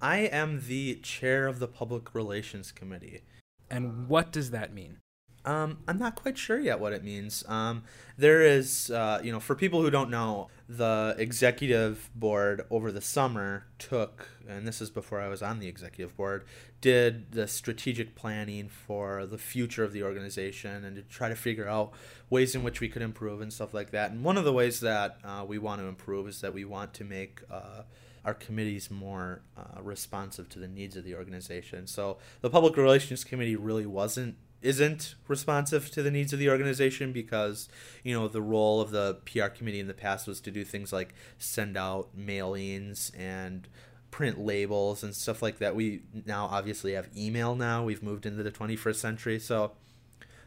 I 0.00 0.18
am 0.18 0.64
the 0.66 0.96
chair 0.96 1.46
of 1.46 1.58
the 1.58 1.68
Public 1.68 2.14
Relations 2.14 2.72
Committee. 2.72 3.22
And 3.70 4.08
what 4.08 4.32
does 4.32 4.50
that 4.50 4.74
mean? 4.74 4.98
Um, 5.44 5.78
I'm 5.88 5.98
not 5.98 6.14
quite 6.14 6.38
sure 6.38 6.58
yet 6.58 6.78
what 6.78 6.92
it 6.92 7.02
means. 7.02 7.44
Um, 7.48 7.82
there 8.16 8.42
is, 8.42 8.90
uh, 8.90 9.20
you 9.24 9.32
know, 9.32 9.40
for 9.40 9.56
people 9.56 9.82
who 9.82 9.90
don't 9.90 10.10
know, 10.10 10.48
the 10.68 11.16
executive 11.18 12.10
board 12.14 12.64
over 12.70 12.92
the 12.92 13.00
summer 13.00 13.66
took, 13.78 14.28
and 14.48 14.66
this 14.66 14.80
is 14.80 14.90
before 14.90 15.20
I 15.20 15.28
was 15.28 15.42
on 15.42 15.58
the 15.58 15.66
executive 15.66 16.16
board, 16.16 16.44
did 16.80 17.32
the 17.32 17.48
strategic 17.48 18.14
planning 18.14 18.68
for 18.68 19.26
the 19.26 19.38
future 19.38 19.82
of 19.82 19.92
the 19.92 20.04
organization 20.04 20.84
and 20.84 20.96
to 20.96 21.02
try 21.02 21.28
to 21.28 21.36
figure 21.36 21.68
out 21.68 21.92
ways 22.30 22.54
in 22.54 22.62
which 22.62 22.80
we 22.80 22.88
could 22.88 23.02
improve 23.02 23.40
and 23.40 23.52
stuff 23.52 23.74
like 23.74 23.90
that. 23.90 24.12
And 24.12 24.22
one 24.22 24.36
of 24.36 24.44
the 24.44 24.52
ways 24.52 24.80
that 24.80 25.18
uh, 25.24 25.44
we 25.46 25.58
want 25.58 25.80
to 25.80 25.86
improve 25.86 26.28
is 26.28 26.40
that 26.40 26.54
we 26.54 26.64
want 26.64 26.94
to 26.94 27.04
make 27.04 27.40
uh, 27.50 27.82
our 28.24 28.34
committees 28.34 28.90
more 28.90 29.42
uh, 29.56 29.82
responsive 29.82 30.48
to 30.50 30.58
the 30.58 30.68
needs 30.68 30.96
of 30.96 31.04
the 31.04 31.14
organization. 31.14 31.86
So 31.86 32.18
the 32.40 32.50
public 32.50 32.76
relations 32.76 33.24
committee 33.24 33.56
really 33.56 33.86
wasn't 33.86 34.36
isn't 34.62 35.14
responsive 35.28 35.90
to 35.90 36.02
the 36.02 36.10
needs 36.10 36.32
of 36.32 36.38
the 36.38 36.48
organization 36.48 37.12
because 37.12 37.68
you 38.04 38.14
know 38.14 38.28
the 38.28 38.42
role 38.42 38.80
of 38.80 38.90
the 38.90 39.18
PR 39.26 39.46
committee 39.46 39.80
in 39.80 39.88
the 39.88 39.94
past 39.94 40.26
was 40.26 40.40
to 40.40 40.50
do 40.50 40.64
things 40.64 40.92
like 40.92 41.14
send 41.38 41.76
out 41.76 42.08
mailings 42.16 43.10
and 43.18 43.68
print 44.12 44.38
labels 44.38 45.02
and 45.02 45.16
stuff 45.16 45.42
like 45.42 45.58
that. 45.58 45.74
We 45.74 46.02
now 46.26 46.46
obviously 46.46 46.92
have 46.92 47.08
email 47.16 47.56
now. 47.56 47.82
We've 47.82 48.02
moved 48.02 48.26
into 48.26 48.42
the 48.42 48.52
21st 48.52 48.96
century. 48.96 49.38
So 49.40 49.72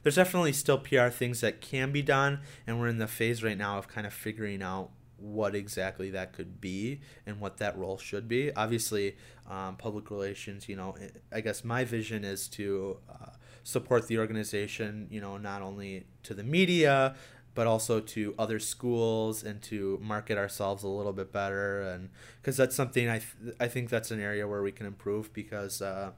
there's 0.04 0.16
definitely 0.16 0.54
still 0.54 0.78
PR 0.78 1.08
things 1.08 1.42
that 1.42 1.60
can 1.60 1.92
be 1.92 2.04
done 2.04 2.42
and 2.66 2.80
we're 2.80 2.88
in 2.88 3.00
the 3.00 3.08
phase 3.08 3.44
right 3.44 3.58
now 3.58 3.80
of 3.80 3.88
kind 3.88 4.06
of 4.06 4.14
figuring 4.14 4.62
out 4.62 4.92
what 5.18 5.56
exactly 5.56 6.12
that 6.12 6.32
could 6.32 6.62
be 6.62 7.02
and 7.26 7.40
what 7.40 7.58
that 7.58 7.78
role 7.78 7.98
should 7.98 8.28
be. 8.28 8.54
Obviously, 8.54 9.16
um, 9.50 9.76
public 9.78 10.12
relations, 10.12 10.70
you 10.70 10.76
know, 10.76 10.96
I 11.34 11.42
guess 11.42 11.64
my 11.64 11.84
vision 11.84 12.24
is 12.24 12.48
to 12.50 12.98
uh, 13.10 13.32
support 13.66 14.08
the 14.08 14.20
organization, 14.20 15.08
you 15.10 15.20
know, 15.20 15.38
not 15.38 15.64
only 15.64 16.06
to 16.22 16.36
the 16.36 16.44
media, 16.44 17.16
but 17.56 17.66
also 17.66 18.00
to 18.00 18.36
other 18.38 18.60
schools 18.60 19.44
and 19.44 19.60
to 19.64 20.00
market 20.04 20.38
ourselves 20.38 20.84
a 20.84 20.88
little 20.88 21.14
bit 21.14 21.32
better. 21.32 21.82
And 21.82 22.10
because 22.40 22.58
that's 22.58 22.76
something 22.76 23.10
I, 23.10 23.20
th- 23.20 23.56
I 23.60 23.68
think 23.68 23.90
that's 23.90 24.12
an 24.12 24.22
area 24.22 24.48
where 24.48 24.62
we 24.62 24.72
can 24.72 24.86
improve 24.86 25.34
because, 25.34 25.82
uh, 25.82 26.12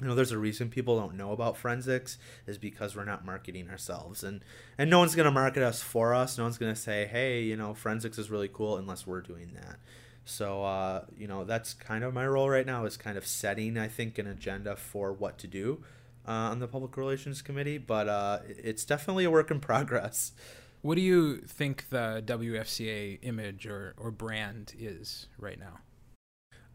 you 0.00 0.08
know, 0.08 0.16
there's 0.16 0.32
a 0.32 0.38
reason 0.38 0.70
people 0.70 0.98
don't 0.98 1.14
know 1.14 1.30
about 1.30 1.56
forensics 1.56 2.18
is 2.48 2.58
because 2.58 2.96
we're 2.96 3.04
not 3.04 3.24
marketing 3.24 3.70
ourselves, 3.70 4.24
and 4.24 4.44
and 4.76 4.90
no 4.90 4.98
one's 4.98 5.14
gonna 5.14 5.30
market 5.30 5.62
us 5.62 5.80
for 5.80 6.12
us. 6.12 6.36
No 6.36 6.42
one's 6.42 6.58
gonna 6.58 6.74
say, 6.74 7.06
hey, 7.06 7.42
you 7.42 7.56
know, 7.56 7.72
forensics 7.74 8.18
is 8.18 8.28
really 8.28 8.48
cool 8.52 8.78
unless 8.78 9.06
we're 9.06 9.20
doing 9.20 9.52
that. 9.54 9.78
So, 10.24 10.64
uh, 10.64 11.04
you 11.16 11.28
know, 11.28 11.44
that's 11.44 11.74
kind 11.74 12.02
of 12.02 12.12
my 12.12 12.26
role 12.26 12.50
right 12.50 12.66
now 12.66 12.84
is 12.84 12.96
kind 12.96 13.16
of 13.16 13.24
setting, 13.24 13.78
I 13.78 13.86
think, 13.86 14.18
an 14.18 14.26
agenda 14.26 14.74
for 14.74 15.12
what 15.12 15.38
to 15.38 15.46
do 15.46 15.84
uh, 16.26 16.30
on 16.30 16.58
the 16.58 16.68
Public 16.68 16.96
Relations 16.96 17.42
Committee, 17.42 17.78
but 17.78 18.08
uh, 18.08 18.40
it's 18.46 18.84
definitely 18.84 19.24
a 19.24 19.30
work 19.30 19.50
in 19.50 19.60
progress. 19.60 20.32
What 20.80 20.96
do 20.96 21.00
you 21.00 21.36
think 21.38 21.90
the 21.90 22.22
WFCA 22.26 23.20
image 23.22 23.66
or, 23.66 23.94
or 23.96 24.10
brand 24.10 24.74
is 24.78 25.28
right 25.38 25.58
now? 25.58 25.78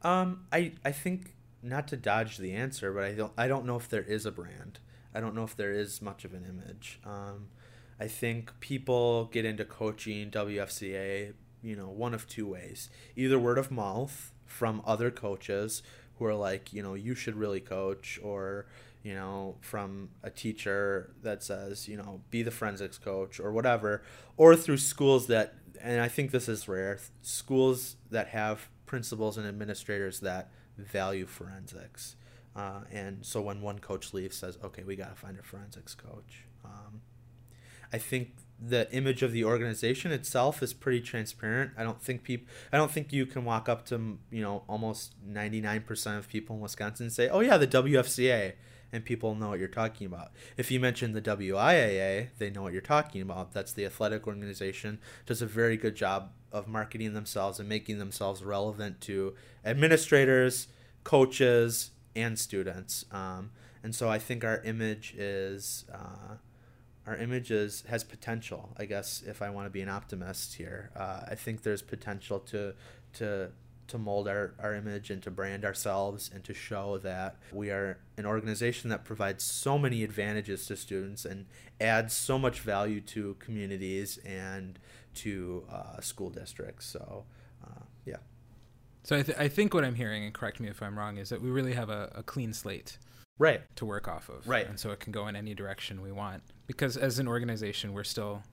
Um, 0.01 0.45
I 0.51 0.73
I 0.85 0.91
think 0.91 1.33
not 1.61 1.87
to 1.89 1.97
dodge 1.97 2.37
the 2.37 2.53
answer, 2.53 2.93
but 2.93 3.03
I 3.03 3.13
don't 3.13 3.33
I 3.37 3.47
don't 3.47 3.65
know 3.65 3.75
if 3.75 3.89
there 3.89 4.03
is 4.03 4.25
a 4.25 4.31
brand. 4.31 4.79
I 5.13 5.19
don't 5.19 5.35
know 5.35 5.43
if 5.43 5.55
there 5.55 5.73
is 5.73 6.01
much 6.01 6.23
of 6.23 6.33
an 6.33 6.45
image. 6.47 6.99
Um, 7.05 7.47
I 7.99 8.07
think 8.07 8.59
people 8.59 9.25
get 9.25 9.45
into 9.45 9.65
coaching 9.65 10.29
WFCA, 10.29 11.33
you 11.63 11.75
know, 11.75 11.89
one 11.89 12.13
of 12.13 12.27
two 12.27 12.47
ways: 12.47 12.89
either 13.15 13.39
word 13.39 13.57
of 13.57 13.71
mouth 13.71 14.31
from 14.45 14.81
other 14.85 15.11
coaches 15.11 15.83
who 16.17 16.25
are 16.25 16.35
like, 16.35 16.73
you 16.73 16.81
know, 16.81 16.93
you 16.93 17.13
should 17.15 17.35
really 17.35 17.59
coach, 17.59 18.19
or 18.23 18.65
you 19.03 19.13
know, 19.13 19.55
from 19.61 20.09
a 20.23 20.29
teacher 20.29 21.11
that 21.23 21.43
says, 21.43 21.87
you 21.87 21.97
know, 21.97 22.21
be 22.29 22.43
the 22.43 22.51
forensics 22.51 22.97
coach 22.97 23.39
or 23.39 23.51
whatever, 23.51 24.01
or 24.35 24.55
through 24.55 24.77
schools 24.77 25.27
that, 25.27 25.55
and 25.81 26.01
I 26.01 26.07
think 26.07 26.31
this 26.31 26.49
is 26.49 26.67
rare, 26.67 26.99
schools 27.21 27.95
that 28.11 28.29
have 28.29 28.69
principals 28.85 29.37
and 29.37 29.47
administrators 29.47 30.19
that 30.21 30.49
value 30.77 31.25
forensics. 31.25 32.15
Uh, 32.55 32.81
and 32.91 33.25
so 33.25 33.41
when 33.41 33.61
one 33.61 33.79
coach 33.79 34.13
leaves, 34.13 34.35
says, 34.35 34.57
okay, 34.63 34.83
we 34.83 34.95
got 34.95 35.09
to 35.09 35.15
find 35.15 35.37
a 35.37 35.43
forensics 35.43 35.93
coach. 35.93 36.45
Um, 36.65 37.01
I 37.93 37.97
think 37.97 38.31
the 38.59 38.91
image 38.91 39.21
of 39.21 39.31
the 39.31 39.43
organization 39.43 40.11
itself 40.11 40.63
is 40.63 40.73
pretty 40.73 41.01
transparent. 41.01 41.71
I 41.77 41.83
don't 41.83 42.01
think 42.01 42.23
people 42.23 42.47
I 42.73 42.77
don't 42.77 42.91
think 42.91 43.13
you 43.13 43.25
can 43.25 43.45
walk 43.45 43.69
up 43.69 43.85
to, 43.87 44.17
you 44.31 44.41
know, 44.41 44.63
almost 44.67 45.13
99% 45.25 46.17
of 46.17 46.27
people 46.27 46.55
in 46.55 46.61
Wisconsin 46.61 47.05
and 47.05 47.13
say, 47.13 47.29
"Oh 47.29 47.39
yeah, 47.41 47.57
the 47.57 47.67
WFCA." 47.67 48.53
And 48.91 49.03
people 49.03 49.35
know 49.35 49.49
what 49.49 49.59
you're 49.59 49.67
talking 49.67 50.07
about. 50.07 50.31
If 50.55 50.71
you 50.71 50.79
mention 50.79 51.13
the 51.13 51.21
WIAA, 51.21 52.29
they 52.37 52.49
know 52.49 52.61
what 52.61 52.73
you're 52.73 52.81
talking 52.81 53.21
about. 53.21 53.51
That's 53.51 53.73
the 53.73 53.85
athletic 53.85 54.27
organization 54.27 54.99
does 55.25 55.41
a 55.41 55.45
very 55.45 55.77
good 55.77 55.95
job 55.95 56.31
of 56.51 56.67
marketing 56.67 57.13
themselves 57.13 57.59
and 57.59 57.67
making 57.67 57.99
themselves 57.99 58.43
relevant 58.43 59.01
to 59.01 59.35
administrators, 59.65 60.67
coaches, 61.03 61.91
and 62.15 62.39
students. 62.39 63.05
Um, 63.11 63.51
and 63.83 63.93
so 63.93 64.09
I 64.09 64.19
think 64.19 64.43
our 64.43 64.61
image 64.63 65.13
is 65.17 65.85
uh, 65.93 66.35
our 67.05 67.15
image 67.15 67.51
is 67.51 67.83
has 67.87 68.03
potential. 68.03 68.73
I 68.77 68.85
guess 68.85 69.23
if 69.25 69.41
I 69.41 69.49
want 69.49 69.65
to 69.65 69.69
be 69.69 69.81
an 69.81 69.89
optimist 69.89 70.55
here, 70.55 70.91
uh, 70.95 71.21
I 71.29 71.35
think 71.35 71.63
there's 71.63 71.81
potential 71.81 72.39
to 72.39 72.73
to 73.13 73.51
to 73.87 73.97
mold 73.97 74.27
our, 74.27 74.53
our 74.59 74.73
image 74.73 75.09
and 75.09 75.21
to 75.23 75.31
brand 75.31 75.65
ourselves 75.65 76.29
and 76.33 76.43
to 76.43 76.53
show 76.53 76.97
that 76.99 77.37
we 77.51 77.69
are 77.69 77.99
an 78.17 78.25
organization 78.25 78.89
that 78.89 79.03
provides 79.03 79.43
so 79.43 79.77
many 79.77 80.03
advantages 80.03 80.65
to 80.67 80.75
students 80.75 81.25
and 81.25 81.45
adds 81.79 82.13
so 82.13 82.37
much 82.37 82.61
value 82.61 83.01
to 83.01 83.35
communities 83.39 84.17
and 84.25 84.79
to 85.13 85.65
uh, 85.71 85.99
school 86.01 86.29
districts. 86.29 86.85
So, 86.85 87.25
uh, 87.63 87.83
yeah. 88.05 88.17
So 89.03 89.17
I, 89.17 89.21
th- 89.21 89.37
I 89.37 89.47
think 89.47 89.73
what 89.73 89.83
I'm 89.83 89.95
hearing, 89.95 90.23
and 90.23 90.33
correct 90.33 90.59
me 90.59 90.67
if 90.67 90.81
I'm 90.83 90.97
wrong, 90.97 91.17
is 91.17 91.29
that 91.29 91.41
we 91.41 91.49
really 91.49 91.73
have 91.73 91.89
a, 91.89 92.11
a 92.15 92.23
clean 92.23 92.53
slate 92.53 92.97
right. 93.39 93.61
to 93.77 93.85
work 93.85 94.07
off 94.07 94.29
of. 94.29 94.47
Right. 94.47 94.67
And 94.67 94.79
so 94.79 94.91
it 94.91 94.99
can 94.99 95.11
go 95.11 95.27
in 95.27 95.35
any 95.35 95.53
direction 95.53 96.01
we 96.01 96.11
want. 96.11 96.43
Because 96.65 96.97
as 96.97 97.19
an 97.19 97.27
organization 97.27 97.93
we're 97.93 98.03
still 98.03 98.43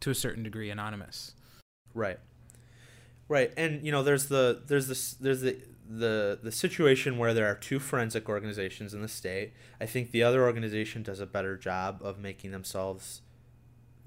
to 0.00 0.10
a 0.10 0.14
certain 0.14 0.42
degree 0.42 0.70
anonymous. 0.70 1.34
Right 1.94 2.18
right 3.28 3.52
and 3.56 3.84
you 3.84 3.92
know 3.92 4.02
there's 4.02 4.26
the 4.26 4.62
there's 4.66 4.88
this 4.88 5.14
there's 5.14 5.40
the 5.40 5.58
the 5.88 6.38
the 6.42 6.52
situation 6.52 7.18
where 7.18 7.34
there 7.34 7.46
are 7.46 7.54
two 7.54 7.78
forensic 7.78 8.28
organizations 8.28 8.94
in 8.94 9.02
the 9.02 9.08
state 9.08 9.52
i 9.80 9.86
think 9.86 10.10
the 10.10 10.22
other 10.22 10.42
organization 10.44 11.02
does 11.02 11.20
a 11.20 11.26
better 11.26 11.56
job 11.56 12.00
of 12.02 12.18
making 12.18 12.50
themselves 12.50 13.22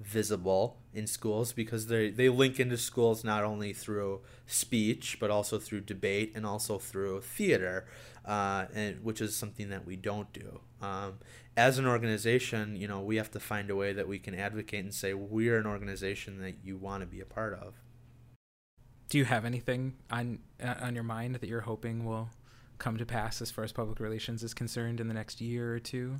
visible 0.00 0.76
in 0.92 1.06
schools 1.06 1.52
because 1.52 1.86
they 1.86 2.10
they 2.10 2.28
link 2.28 2.60
into 2.60 2.76
schools 2.76 3.24
not 3.24 3.44
only 3.44 3.72
through 3.72 4.20
speech 4.46 5.16
but 5.18 5.30
also 5.30 5.58
through 5.58 5.80
debate 5.80 6.32
and 6.34 6.44
also 6.44 6.78
through 6.78 7.20
theater 7.20 7.86
uh, 8.26 8.66
and 8.74 9.02
which 9.04 9.20
is 9.20 9.36
something 9.36 9.68
that 9.70 9.86
we 9.86 9.96
don't 9.96 10.32
do. 10.32 10.60
Um, 10.82 11.18
as 11.56 11.78
an 11.78 11.86
organization, 11.86 12.76
you 12.76 12.88
know, 12.88 13.00
we 13.00 13.16
have 13.16 13.30
to 13.30 13.40
find 13.40 13.70
a 13.70 13.76
way 13.76 13.92
that 13.92 14.08
we 14.08 14.18
can 14.18 14.34
advocate 14.34 14.84
and 14.84 14.92
say 14.92 15.14
we're 15.14 15.58
an 15.58 15.66
organization 15.66 16.40
that 16.40 16.56
you 16.62 16.76
want 16.76 17.02
to 17.02 17.06
be 17.06 17.20
a 17.20 17.24
part 17.24 17.54
of. 17.54 17.74
Do 19.08 19.18
you 19.18 19.24
have 19.24 19.44
anything 19.44 19.94
on 20.10 20.40
uh, 20.62 20.74
on 20.80 20.94
your 20.94 21.04
mind 21.04 21.36
that 21.36 21.48
you're 21.48 21.60
hoping 21.60 22.04
will 22.04 22.30
come 22.78 22.96
to 22.98 23.06
pass 23.06 23.40
as 23.40 23.50
far 23.50 23.64
as 23.64 23.72
public 23.72 24.00
relations 24.00 24.42
is 24.42 24.52
concerned 24.52 25.00
in 25.00 25.08
the 25.08 25.14
next 25.14 25.40
year 25.40 25.74
or 25.74 25.78
two? 25.78 26.16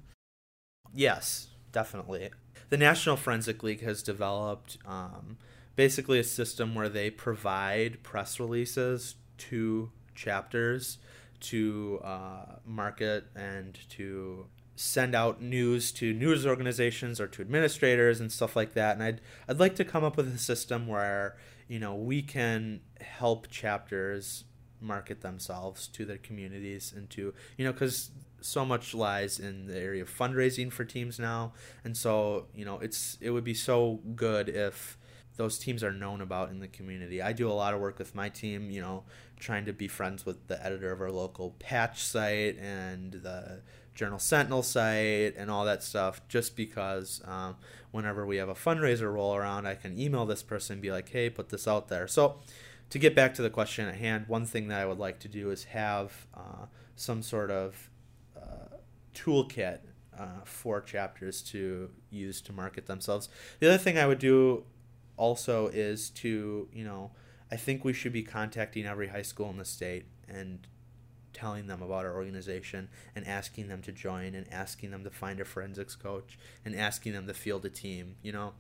Yes, 0.95 1.49
definitely. 1.73 2.31
The 2.71 2.77
National 2.77 3.17
Forensic 3.17 3.63
League 3.63 3.83
has 3.83 4.03
developed 4.03 4.79
um, 4.87 5.37
basically 5.75 6.19
a 6.19 6.25
system 6.25 6.75
where 6.75 6.89
they 6.89 7.11
provide 7.11 8.03
press 8.03 8.41
releases 8.41 9.17
to 9.39 9.91
chapters 10.15 10.99
to 11.39 12.01
uh, 12.03 12.57
market 12.65 13.25
and 13.35 13.79
to 13.91 14.47
send 14.75 15.15
out 15.15 15.41
news 15.41 15.91
to 15.91 16.13
news 16.13 16.47
organizations 16.47 17.21
or 17.21 17.27
to 17.27 17.43
administrators 17.43 18.21
and 18.21 18.31
stuff 18.31 18.57
like 18.57 18.75
that. 18.75 18.95
And 18.95 19.03
I'd 19.03 19.21
I'd 19.49 19.61
like 19.61 19.77
to 19.77 19.85
come 19.85 20.05
up 20.05 20.17
with 20.17 20.35
a 20.35 20.39
system 20.39 20.87
where 20.87 21.37
you 21.69 21.79
know 21.79 21.95
we 21.95 22.23
can 22.23 22.81
help 23.01 23.49
chapters 23.49 24.45
market 24.81 25.21
themselves 25.23 25.89
to 25.89 26.05
their 26.05 26.19
communities 26.19 26.93
and 26.95 27.09
to 27.11 27.33
you 27.57 27.65
know 27.65 27.73
because 27.73 28.11
so 28.41 28.65
much 28.65 28.95
lies 28.95 29.39
in 29.39 29.67
the 29.67 29.79
area 29.79 30.03
of 30.03 30.11
fundraising 30.11 30.71
for 30.71 30.85
teams 30.85 31.19
now 31.19 31.53
and 31.85 31.97
so 31.97 32.47
you 32.55 32.65
know 32.65 32.79
it's 32.79 33.17
it 33.21 33.31
would 33.31 33.45
be 33.45 33.55
so 33.55 34.01
good 34.15 34.49
if 34.49 34.99
those 35.37 35.59
teams 35.59 35.85
are 35.85 35.93
known 35.93 36.21
about 36.21 36.51
in 36.51 36.61
the 36.61 36.69
community. 36.69 37.23
I 37.23 37.33
do 37.33 37.51
a 37.51 37.53
lot 37.53 37.75
of 37.75 37.81
work 37.81 37.99
with 37.99 38.15
my 38.15 38.29
team, 38.29 38.71
you 38.71 38.81
know, 38.81 39.05
trying 39.39 39.67
to 39.67 39.73
be 39.73 39.87
friends 39.87 40.25
with 40.25 40.49
the 40.49 40.65
editor 40.65 40.93
of 40.93 41.01
our 41.01 41.11
local 41.11 41.55
patch 41.59 42.03
site 42.03 42.59
and 42.59 43.13
the 43.13 43.61
Journal 43.97 44.19
Sentinel 44.19 44.63
site 44.63 45.35
and 45.37 45.51
all 45.51 45.65
that 45.65 45.83
stuff, 45.83 46.21
just 46.29 46.55
because 46.55 47.21
um, 47.25 47.57
whenever 47.91 48.25
we 48.25 48.37
have 48.37 48.49
a 48.49 48.55
fundraiser 48.55 49.13
roll 49.13 49.35
around, 49.35 49.67
I 49.67 49.75
can 49.75 49.99
email 49.99 50.27
this 50.27 50.43
person 50.43 50.75
and 50.75 50.83
be 50.83 50.93
like, 50.93 51.09
hey, 51.09 51.31
put 51.31 51.49
this 51.49 51.67
out 51.67 51.89
there. 51.89 52.07
So, 52.07 52.37
to 52.91 52.99
get 53.01 53.17
back 53.17 53.35
to 53.35 53.43
the 53.43 53.51
question 53.51 53.89
at 53.89 53.97
hand, 53.97 54.27
one 54.29 54.47
thing 54.47 54.69
that 54.69 54.81
I 54.81 54.87
would 54.87 54.99
like 54.99 55.19
to 55.21 55.29
do 55.29 55.51
is 55.51 55.65
have 55.65 56.27
uh, 56.35 56.67
some 56.95 57.21
sort 57.23 57.51
of 57.51 57.91
uh, 58.37 58.77
toolkit 59.13 59.81
uh, 60.17 60.45
for 60.45 60.81
chapters 60.81 61.43
to 61.43 61.91
use 62.11 62.41
to 62.43 62.53
market 62.53 62.87
themselves. 62.87 63.29
The 63.59 63.69
other 63.69 63.79
thing 63.79 63.99
I 63.99 64.07
would 64.07 64.21
do 64.21 64.65
also 65.17 65.67
is 65.69 66.11
to, 66.11 66.69
you 66.73 66.85
know, 66.85 67.11
I 67.51 67.57
think 67.57 67.85
we 67.85 67.93
should 67.93 68.13
be 68.13 68.23
contacting 68.23 68.87
every 68.87 69.09
high 69.09 69.23
school 69.23 69.51
in 69.51 69.57
the 69.57 69.65
state 69.65 70.07
and 70.29 70.67
telling 71.37 71.67
them 71.67 71.83
about 71.83 72.07
our 72.07 72.15
organization 72.15 72.89
and 73.15 73.27
asking 73.27 73.69
them 73.69 73.83
to 73.83 73.93
join 73.93 74.35
and 74.35 74.51
asking 74.51 74.91
them 74.91 75.05
to 75.05 75.11
find 75.11 75.39
a 75.39 75.45
forensics 75.45 75.95
coach 75.95 76.39
and 76.65 76.75
asking 76.75 77.13
them 77.13 77.27
to 77.27 77.35
field 77.35 77.65
a 77.67 77.69
team. 77.69 78.17
You 78.23 78.33
know, 78.33 78.53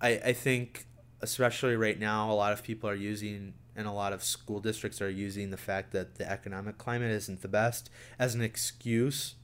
I, 0.00 0.20
I 0.26 0.32
think, 0.34 0.84
especially 1.22 1.76
right 1.76 1.98
now, 1.98 2.30
a 2.30 2.34
lot 2.34 2.52
of 2.52 2.62
people 2.62 2.90
are 2.90 2.94
using 2.94 3.54
and 3.74 3.86
a 3.86 3.92
lot 3.92 4.12
of 4.12 4.22
school 4.22 4.60
districts 4.60 5.00
are 5.00 5.10
using 5.10 5.50
the 5.50 5.56
fact 5.56 5.92
that 5.92 6.16
the 6.16 6.30
economic 6.30 6.78
climate 6.78 7.10
isn't 7.10 7.42
the 7.42 7.48
best 7.48 7.90
as 8.18 8.34
an 8.34 8.42
excuse 8.42 9.34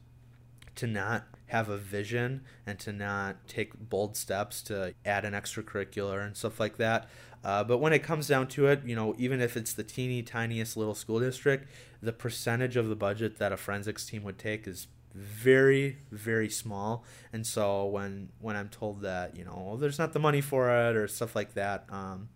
to 0.77 0.87
not 0.87 1.25
have 1.47 1.69
a 1.69 1.77
vision 1.77 2.43
and 2.65 2.79
to 2.79 2.93
not 2.93 3.49
take 3.49 3.73
bold 3.89 4.17
steps 4.17 4.63
to 4.63 4.95
add 5.05 5.25
an 5.25 5.33
extracurricular 5.33 6.25
and 6.25 6.37
stuff 6.37 6.61
like 6.61 6.77
that. 6.77 7.09
Uh, 7.43 7.65
but 7.65 7.79
when 7.79 7.93
it 7.93 8.03
comes 8.03 8.29
down 8.29 8.47
to 8.47 8.67
it, 8.67 8.85
you 8.85 8.95
know, 8.95 9.15
even 9.19 9.41
if 9.41 9.57
it's 9.57 9.73
the 9.73 9.83
teeny 9.83 10.23
tiniest 10.23 10.77
little 10.77 10.95
school 10.95 11.19
district, 11.19 11.69
the 12.03 12.13
percentage 12.13 12.77
of 12.77 12.89
the 12.89 12.97
budget 12.97 13.39
that 13.39 13.53
a 13.53 13.57
forensics 13.57 14.07
team 14.07 14.23
would 14.25 14.39
take 14.39 14.67
is 14.67 14.87
very 15.15 15.99
very 16.11 16.49
small. 16.49 17.05
And 17.33 17.47
so 17.47 17.85
when 17.87 18.31
when 18.41 18.57
i'm 18.57 18.69
told 18.69 19.03
that 19.03 19.37
you 19.37 19.45
know 19.45 19.77
there's 19.81 19.99
not 19.99 20.13
the 20.13 20.21
money 20.21 20.41
for 20.41 20.71
it 20.71 20.97
or 20.97 21.09
stuff 21.09 21.35
like 21.35 21.55
that 21.55 21.85
um, 21.91 22.29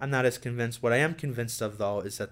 i'm 0.00 0.10
not 0.10 0.24
as 0.24 0.38
convinced. 0.38 0.82
What 0.82 0.92
i 0.92 0.96
am 0.96 1.14
convinced 1.14 1.60
of 1.60 1.78
though 1.78 2.00
is 2.00 2.18
that 2.18 2.30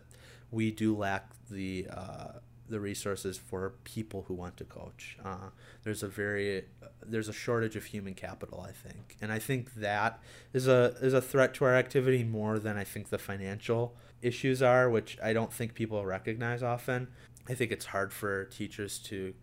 we 0.50 0.70
do 0.70 0.96
lack 0.96 1.30
the 1.50 1.86
uh, 1.90 2.38
the 2.68 2.80
resources 2.80 3.36
for 3.36 3.74
people 3.84 4.24
who 4.28 4.34
want 4.34 4.56
to 4.56 4.64
coach. 4.64 5.18
Uh, 5.24 5.50
there's 5.82 6.02
a 6.02 6.08
very 6.08 6.64
there's 7.02 7.28
a 7.28 7.32
shortage 7.32 7.76
of 7.76 7.86
human 7.86 8.14
capital, 8.14 8.64
I 8.66 8.72
think, 8.72 9.16
and 9.20 9.32
I 9.32 9.38
think 9.38 9.74
that 9.74 10.20
is 10.52 10.68
a 10.68 10.94
is 11.00 11.12
a 11.12 11.20
threat 11.20 11.54
to 11.54 11.64
our 11.64 11.74
activity 11.74 12.24
more 12.24 12.58
than 12.58 12.76
I 12.76 12.84
think 12.84 13.08
the 13.10 13.18
financial 13.18 13.96
issues 14.22 14.62
are, 14.62 14.88
which 14.88 15.18
I 15.22 15.32
don't 15.32 15.52
think 15.52 15.74
people 15.74 16.04
recognize 16.04 16.62
often. 16.62 17.08
I 17.48 17.54
think 17.54 17.72
it's 17.72 17.86
hard 17.86 18.12
for 18.12 18.44
teachers 18.44 18.98
to 19.00 19.34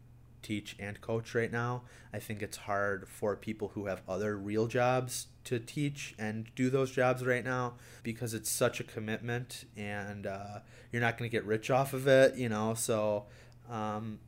teach 0.41 0.75
and 0.79 1.01
coach 1.01 1.35
right 1.35 1.51
now. 1.51 1.83
I 2.13 2.19
think 2.19 2.41
it's 2.41 2.57
hard 2.57 3.07
for 3.09 3.35
people 3.35 3.69
who 3.69 3.87
have 3.87 4.01
other 4.07 4.37
real 4.37 4.67
jobs 4.67 5.27
to 5.45 5.59
teach 5.59 6.15
and 6.17 6.49
do 6.55 6.69
those 6.69 6.91
jobs 6.91 7.25
right 7.25 7.43
now 7.43 7.73
because 8.03 8.33
it's 8.33 8.49
such 8.49 8.79
a 8.79 8.83
commitment 8.83 9.65
and 9.75 10.25
uh, 10.27 10.59
you're 10.91 11.01
not 11.01 11.17
going 11.17 11.29
to 11.29 11.31
get 11.31 11.45
rich 11.45 11.69
off 11.69 11.93
of 11.93 12.07
it, 12.07 12.35
you 12.35 12.49
know. 12.49 12.73
So 12.73 13.25
um, 13.69 14.19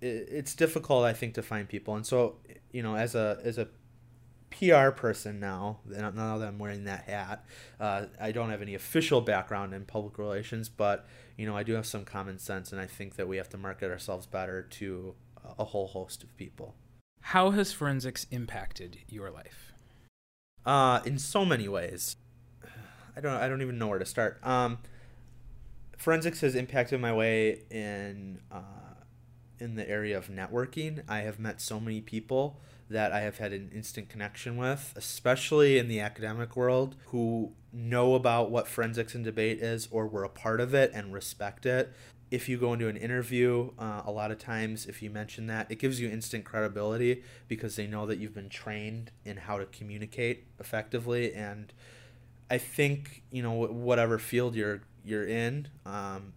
it, 0.00 0.28
it's 0.30 0.54
difficult, 0.54 1.04
I 1.04 1.12
think, 1.12 1.34
to 1.34 1.42
find 1.42 1.68
people. 1.68 1.94
And 1.94 2.06
so, 2.06 2.36
you 2.70 2.82
know, 2.82 2.96
as 2.96 3.14
a 3.14 3.38
as 3.42 3.58
a 3.58 3.68
PR 4.50 4.90
person 4.90 5.40
now, 5.40 5.80
now 5.86 6.38
that 6.38 6.48
I'm 6.48 6.58
wearing 6.58 6.84
that 6.84 7.04
hat, 7.04 7.44
uh, 7.80 8.06
I 8.20 8.32
don't 8.32 8.50
have 8.50 8.62
any 8.62 8.74
official 8.74 9.20
background 9.20 9.74
in 9.74 9.84
public 9.84 10.18
relations, 10.18 10.68
but 10.68 11.06
you 11.36 11.46
know, 11.46 11.56
I 11.56 11.62
do 11.62 11.74
have 11.74 11.86
some 11.86 12.04
common 12.04 12.38
sense, 12.38 12.72
and 12.72 12.80
I 12.80 12.86
think 12.86 13.16
that 13.16 13.28
we 13.28 13.36
have 13.36 13.48
to 13.50 13.58
market 13.58 13.90
ourselves 13.90 14.26
better 14.26 14.62
to 14.62 15.14
a 15.58 15.64
whole 15.64 15.88
host 15.88 16.22
of 16.22 16.36
people. 16.36 16.74
How 17.20 17.50
has 17.50 17.72
forensics 17.72 18.26
impacted 18.30 18.98
your 19.08 19.30
life? 19.30 19.72
Uh, 20.64 21.00
in 21.04 21.18
so 21.18 21.44
many 21.44 21.68
ways. 21.68 22.16
I 23.16 23.20
don't. 23.20 23.32
I 23.32 23.48
don't 23.48 23.62
even 23.62 23.78
know 23.78 23.88
where 23.88 23.98
to 23.98 24.04
start. 24.04 24.38
Um, 24.46 24.78
forensics 25.96 26.40
has 26.42 26.54
impacted 26.54 27.00
my 27.00 27.12
way 27.12 27.62
in 27.70 28.40
uh, 28.50 28.94
in 29.58 29.76
the 29.76 29.88
area 29.88 30.16
of 30.16 30.28
networking. 30.28 31.02
I 31.08 31.20
have 31.20 31.38
met 31.38 31.60
so 31.60 31.80
many 31.80 32.00
people 32.00 32.60
that 32.88 33.12
I 33.12 33.20
have 33.20 33.38
had 33.38 33.52
an 33.52 33.70
instant 33.74 34.08
connection 34.08 34.56
with, 34.56 34.92
especially 34.96 35.78
in 35.78 35.88
the 35.88 36.00
academic 36.00 36.56
world, 36.56 36.96
who 37.06 37.52
know 37.72 38.14
about 38.14 38.50
what 38.50 38.68
forensics 38.68 39.14
and 39.14 39.24
debate 39.24 39.60
is 39.60 39.88
or 39.90 40.06
were 40.06 40.24
a 40.24 40.28
part 40.28 40.60
of 40.60 40.72
it 40.72 40.92
and 40.94 41.12
respect 41.12 41.66
it 41.66 41.92
if 42.30 42.48
you 42.48 42.58
go 42.58 42.72
into 42.72 42.88
an 42.88 42.96
interview, 42.96 43.70
uh, 43.78 44.02
a 44.04 44.10
lot 44.10 44.30
of 44.30 44.38
times 44.38 44.86
if 44.86 45.00
you 45.00 45.10
mention 45.10 45.46
that, 45.46 45.70
it 45.70 45.78
gives 45.78 46.00
you 46.00 46.08
instant 46.08 46.44
credibility 46.44 47.22
because 47.46 47.76
they 47.76 47.86
know 47.86 48.06
that 48.06 48.18
you've 48.18 48.34
been 48.34 48.48
trained 48.48 49.12
in 49.24 49.36
how 49.36 49.58
to 49.58 49.66
communicate 49.66 50.44
effectively. 50.58 51.32
And 51.32 51.72
I 52.50 52.58
think 52.58 53.22
you 53.30 53.42
know 53.42 53.52
whatever 53.52 54.18
field 54.18 54.56
you're 54.56 54.82
you're 55.04 55.26
in, 55.26 55.68
um, 55.84 56.32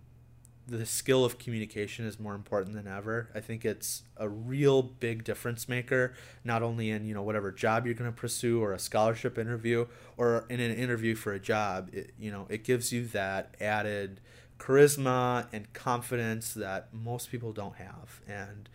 the 0.70 0.86
skill 0.86 1.26
of 1.26 1.38
communication 1.40 2.06
is 2.06 2.20
more 2.20 2.36
important 2.36 2.76
than 2.76 2.88
ever. 2.88 3.30
I 3.36 3.40
think 3.40 3.66
it's 3.66 4.04
a 4.18 4.30
real 4.30 4.82
big 4.82 5.24
difference 5.24 5.68
maker, 5.70 6.14
not 6.44 6.64
only 6.64 6.90
in 6.90 7.06
you 7.06 7.14
know 7.14 7.22
whatever 7.22 7.52
job 7.52 7.86
you're 7.86 7.96
going 7.96 8.12
to 8.12 8.16
pursue 8.16 8.62
or 8.62 8.74
a 8.74 8.80
scholarship 8.80 9.38
interview 9.38 9.88
or 10.18 10.46
in 10.50 10.60
an 10.60 10.72
interview 10.74 11.16
for 11.16 11.34
a 11.34 11.40
job. 11.40 11.90
It, 11.94 12.14
you 12.20 12.32
know, 12.32 12.48
it 12.50 12.64
gives 12.64 12.92
you 12.92 13.06
that 13.08 13.56
added 13.60 14.22
charisma 14.60 15.48
and 15.54 15.72
confidence 15.74 16.54
that 16.54 16.94
most 16.94 17.32
people 17.32 17.54
don't 17.54 17.76
have. 17.76 18.22
And 18.28 18.70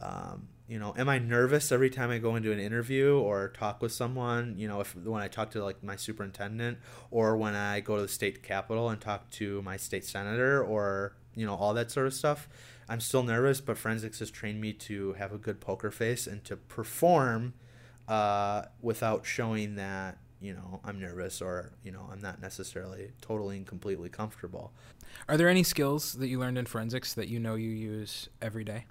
Um, 0.00 0.48
you 0.66 0.78
know, 0.78 0.94
am 0.96 1.08
I 1.08 1.18
nervous 1.18 1.70
every 1.70 1.90
time 1.90 2.10
I 2.10 2.18
go 2.18 2.36
into 2.36 2.52
an 2.52 2.58
interview 2.58 3.18
or 3.18 3.48
talk 3.48 3.80
with 3.82 3.92
someone? 3.92 4.54
You 4.58 4.66
know, 4.68 4.80
if 4.80 4.96
when 4.96 5.22
I 5.22 5.28
talk 5.28 5.50
to 5.52 5.62
like 5.64 5.82
my 5.82 5.96
superintendent 5.96 6.78
or 7.10 7.36
when 7.36 7.54
I 7.54 7.80
go 7.80 7.96
to 7.96 8.02
the 8.02 8.08
state 8.08 8.42
capitol 8.42 8.88
and 8.88 9.00
talk 9.00 9.30
to 9.32 9.62
my 9.62 9.76
state 9.76 10.04
senator 10.04 10.62
or 10.62 11.16
you 11.34 11.46
know 11.46 11.54
all 11.54 11.74
that 11.74 11.90
sort 11.90 12.06
of 12.06 12.14
stuff, 12.14 12.48
I'm 12.88 13.00
still 13.00 13.22
nervous. 13.22 13.60
But 13.60 13.78
forensics 13.78 14.18
has 14.20 14.30
trained 14.30 14.60
me 14.60 14.72
to 14.74 15.14
have 15.14 15.32
a 15.32 15.38
good 15.38 15.60
poker 15.60 15.90
face 15.90 16.26
and 16.26 16.44
to 16.44 16.56
perform 16.56 17.54
uh, 18.08 18.62
without 18.80 19.26
showing 19.26 19.76
that 19.76 20.18
you 20.40 20.52
know 20.52 20.80
I'm 20.84 21.00
nervous 21.00 21.40
or 21.40 21.72
you 21.82 21.92
know 21.92 22.08
I'm 22.10 22.20
not 22.20 22.40
necessarily 22.40 23.12
totally 23.20 23.56
and 23.56 23.66
completely 23.66 24.08
comfortable. 24.08 24.72
Are 25.28 25.36
there 25.36 25.48
any 25.48 25.62
skills 25.62 26.14
that 26.14 26.28
you 26.28 26.38
learned 26.38 26.58
in 26.58 26.66
forensics 26.66 27.14
that 27.14 27.28
you 27.28 27.38
know 27.38 27.54
you 27.54 27.70
use 27.70 28.28
every 28.42 28.64
day? 28.64 28.86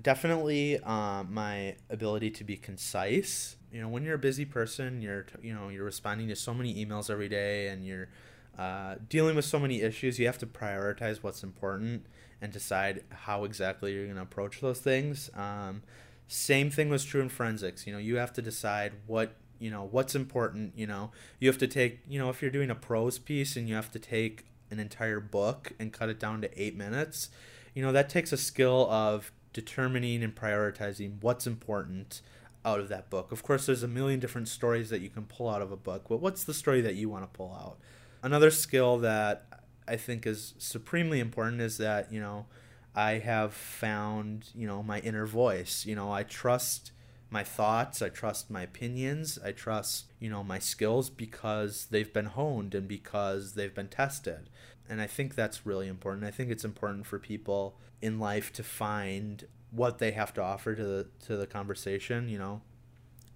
definitely 0.00 0.78
uh, 0.80 1.22
my 1.24 1.76
ability 1.90 2.30
to 2.30 2.44
be 2.44 2.56
concise 2.56 3.56
you 3.70 3.80
know 3.80 3.88
when 3.88 4.02
you're 4.02 4.14
a 4.14 4.18
busy 4.18 4.44
person 4.44 5.02
you're 5.02 5.26
you 5.42 5.52
know 5.52 5.68
you're 5.68 5.84
responding 5.84 6.28
to 6.28 6.36
so 6.36 6.54
many 6.54 6.84
emails 6.84 7.10
every 7.10 7.28
day 7.28 7.68
and 7.68 7.84
you're 7.84 8.08
uh, 8.58 8.96
dealing 9.08 9.34
with 9.34 9.44
so 9.44 9.58
many 9.58 9.80
issues 9.80 10.18
you 10.18 10.26
have 10.26 10.38
to 10.38 10.46
prioritize 10.46 11.22
what's 11.22 11.42
important 11.42 12.06
and 12.40 12.52
decide 12.52 13.02
how 13.10 13.44
exactly 13.44 13.92
you're 13.92 14.04
going 14.04 14.16
to 14.16 14.22
approach 14.22 14.60
those 14.60 14.80
things 14.80 15.30
um, 15.34 15.82
same 16.28 16.70
thing 16.70 16.88
was 16.88 17.04
true 17.04 17.20
in 17.20 17.28
forensics 17.28 17.86
you 17.86 17.92
know 17.92 17.98
you 17.98 18.16
have 18.16 18.32
to 18.32 18.42
decide 18.42 18.92
what 19.06 19.36
you 19.58 19.70
know 19.70 19.88
what's 19.90 20.14
important 20.14 20.72
you 20.76 20.86
know 20.86 21.10
you 21.38 21.48
have 21.48 21.58
to 21.58 21.66
take 21.66 22.00
you 22.08 22.18
know 22.18 22.28
if 22.28 22.42
you're 22.42 22.50
doing 22.50 22.70
a 22.70 22.74
prose 22.74 23.18
piece 23.18 23.56
and 23.56 23.68
you 23.68 23.74
have 23.74 23.90
to 23.90 23.98
take 23.98 24.46
an 24.70 24.78
entire 24.78 25.20
book 25.20 25.72
and 25.78 25.92
cut 25.92 26.08
it 26.08 26.18
down 26.18 26.40
to 26.40 26.62
eight 26.62 26.76
minutes 26.76 27.30
you 27.74 27.82
know 27.82 27.92
that 27.92 28.08
takes 28.08 28.32
a 28.32 28.36
skill 28.36 28.90
of 28.90 29.32
determining 29.52 30.22
and 30.22 30.34
prioritizing 30.34 31.20
what's 31.20 31.46
important 31.46 32.22
out 32.64 32.80
of 32.80 32.88
that 32.88 33.10
book. 33.10 33.32
Of 33.32 33.42
course, 33.42 33.66
there's 33.66 33.82
a 33.82 33.88
million 33.88 34.20
different 34.20 34.48
stories 34.48 34.90
that 34.90 35.00
you 35.00 35.08
can 35.08 35.24
pull 35.24 35.48
out 35.48 35.62
of 35.62 35.72
a 35.72 35.76
book, 35.76 36.04
but 36.08 36.20
what's 36.20 36.44
the 36.44 36.54
story 36.54 36.80
that 36.82 36.94
you 36.94 37.08
want 37.08 37.24
to 37.24 37.36
pull 37.36 37.52
out? 37.52 37.78
Another 38.22 38.50
skill 38.50 38.98
that 38.98 39.46
I 39.86 39.96
think 39.96 40.26
is 40.26 40.54
supremely 40.58 41.18
important 41.20 41.60
is 41.60 41.78
that, 41.78 42.12
you 42.12 42.20
know, 42.20 42.46
I 42.94 43.12
have 43.18 43.52
found, 43.54 44.50
you 44.54 44.66
know, 44.66 44.82
my 44.82 45.00
inner 45.00 45.26
voice. 45.26 45.84
You 45.86 45.94
know, 45.96 46.12
I 46.12 46.22
trust 46.22 46.92
my 47.30 47.42
thoughts, 47.42 48.02
I 48.02 48.10
trust 48.10 48.50
my 48.50 48.62
opinions, 48.62 49.38
I 49.42 49.52
trust, 49.52 50.12
you 50.20 50.28
know, 50.28 50.44
my 50.44 50.58
skills 50.58 51.08
because 51.08 51.86
they've 51.90 52.12
been 52.12 52.26
honed 52.26 52.74
and 52.74 52.86
because 52.86 53.54
they've 53.54 53.74
been 53.74 53.88
tested. 53.88 54.50
And 54.88 55.00
I 55.00 55.06
think 55.06 55.34
that's 55.34 55.64
really 55.64 55.88
important. 55.88 56.24
I 56.24 56.30
think 56.30 56.50
it's 56.50 56.64
important 56.64 57.06
for 57.06 57.18
people 57.18 57.78
in 58.02 58.18
life 58.18 58.52
to 58.54 58.62
find 58.62 59.46
what 59.70 59.98
they 59.98 60.10
have 60.10 60.34
to 60.34 60.42
offer 60.42 60.74
to 60.74 60.84
the 60.84 61.06
to 61.26 61.36
the 61.36 61.46
conversation, 61.46 62.28
you 62.28 62.38
know. 62.38 62.60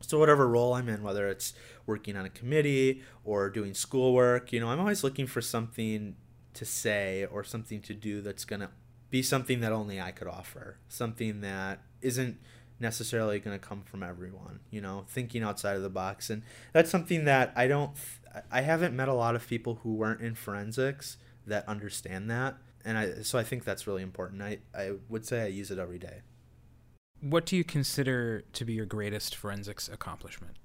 So 0.01 0.19
whatever 0.19 0.47
role 0.47 0.75
I'm 0.75 0.89
in, 0.89 1.03
whether 1.03 1.29
it's 1.29 1.53
working 1.87 2.17
on 2.17 2.25
a 2.25 2.31
committee 2.31 3.03
or 3.25 3.51
doing 3.51 3.75
schoolwork, 3.75 4.53
you 4.53 4.61
know, 4.61 4.69
I'm 4.69 4.81
always 4.81 5.03
looking 5.03 5.27
for 5.27 5.41
something 5.41 6.17
to 6.55 6.65
say 6.65 7.27
or 7.27 7.45
something 7.45 7.81
to 7.83 7.95
do 7.95 8.21
that's 8.21 8.45
going 8.45 8.61
to 8.61 8.71
be 9.11 9.23
something 9.23 9.61
that 9.61 9.73
only 9.73 10.01
I 10.01 10.11
could 10.11 10.29
offer, 10.29 10.79
something 10.89 11.41
that 11.41 11.81
isn't 12.03 12.39
necessarily 12.79 13.39
going 13.39 13.59
to 13.59 13.65
come 13.65 13.83
from 13.83 14.03
everyone, 14.03 14.61
you 14.71 14.81
know, 14.81 15.05
thinking 15.09 15.43
outside 15.43 15.77
of 15.77 15.83
the 15.83 15.89
box. 15.89 16.29
And 16.29 16.43
that's 16.73 16.91
something 16.91 17.25
that 17.25 17.53
I 17.57 17.67
don't, 17.67 17.93
I 18.51 18.61
haven't 18.61 18.95
met 18.95 19.09
a 19.09 19.15
lot 19.15 19.35
of 19.35 19.49
people 19.49 19.81
who 19.83 19.95
weren't 19.95 20.21
in 20.21 20.35
forensics 20.35 21.17
that 21.47 21.67
understand 21.69 22.31
that 22.31 22.57
and 22.87 22.97
I 22.97 23.23
so 23.23 23.39
I 23.39 23.43
think 23.43 23.65
that's 23.65 23.87
really 23.87 24.03
important. 24.03 24.41
I 24.41 24.59
I 24.75 24.93
would 25.09 25.27
say 25.27 25.43
I 25.43 25.47
use 25.49 25.71
it 25.71 25.79
every 25.79 25.99
day. 25.99 26.23
What 27.21 27.47
do 27.47 27.57
you 27.57 27.65
consider 27.65 28.43
to 28.53 28.65
be 28.65 28.75
your 28.75 28.87
greatest 28.87 29.35
forensics 29.35 29.89
accomplishment? 29.89 30.57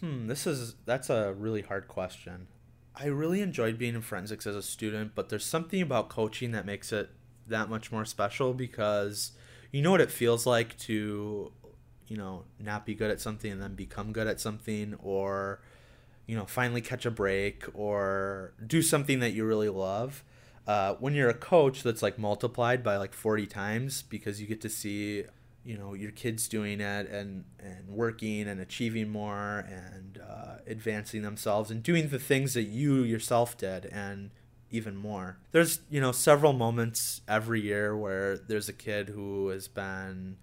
Hmm, 0.00 0.26
this 0.26 0.46
is 0.46 0.74
that's 0.86 1.10
a 1.10 1.32
really 1.34 1.62
hard 1.62 1.88
question. 1.88 2.48
I 2.94 3.06
really 3.06 3.40
enjoyed 3.40 3.78
being 3.78 3.94
in 3.94 4.02
forensics 4.02 4.46
as 4.46 4.56
a 4.56 4.62
student, 4.62 5.14
but 5.14 5.28
there's 5.28 5.44
something 5.44 5.80
about 5.80 6.08
coaching 6.08 6.50
that 6.52 6.66
makes 6.66 6.92
it 6.92 7.10
that 7.46 7.68
much 7.68 7.92
more 7.92 8.04
special 8.04 8.54
because 8.54 9.32
you 9.72 9.82
know 9.82 9.90
what 9.90 10.00
it 10.00 10.10
feels 10.10 10.46
like 10.46 10.76
to 10.78 11.52
you 12.06 12.16
know 12.16 12.44
not 12.58 12.86
be 12.86 12.94
good 12.94 13.10
at 13.10 13.20
something 13.20 13.52
and 13.52 13.62
then 13.62 13.74
become 13.74 14.12
good 14.12 14.26
at 14.26 14.40
something 14.40 14.94
or 15.02 15.60
you 16.26 16.36
know 16.36 16.44
finally 16.44 16.80
catch 16.80 17.06
a 17.06 17.10
break 17.10 17.64
or 17.74 18.52
do 18.66 18.82
something 18.82 19.20
that 19.20 19.32
you 19.32 19.44
really 19.44 19.68
love 19.68 20.24
uh, 20.70 20.94
when 21.00 21.14
you're 21.14 21.28
a 21.28 21.34
coach, 21.34 21.82
that's 21.82 22.00
like 22.00 22.16
multiplied 22.16 22.84
by 22.84 22.96
like 22.96 23.12
40 23.12 23.44
times 23.46 24.02
because 24.02 24.40
you 24.40 24.46
get 24.46 24.60
to 24.60 24.68
see, 24.68 25.24
you 25.64 25.76
know, 25.76 25.94
your 25.94 26.12
kids 26.12 26.46
doing 26.46 26.80
it 26.80 27.10
and 27.10 27.44
and 27.58 27.88
working 27.88 28.46
and 28.46 28.60
achieving 28.60 29.10
more 29.10 29.66
and 29.68 30.20
uh, 30.24 30.58
advancing 30.68 31.22
themselves 31.22 31.72
and 31.72 31.82
doing 31.82 32.10
the 32.10 32.20
things 32.20 32.54
that 32.54 32.68
you 32.68 33.02
yourself 33.02 33.58
did 33.58 33.86
and 33.86 34.30
even 34.70 34.94
more. 34.94 35.38
There's 35.50 35.80
you 35.90 36.00
know 36.00 36.12
several 36.12 36.52
moments 36.52 37.22
every 37.26 37.62
year 37.62 37.96
where 37.96 38.38
there's 38.38 38.68
a 38.68 38.72
kid 38.72 39.08
who 39.08 39.48
has 39.48 39.66
been 39.66 40.36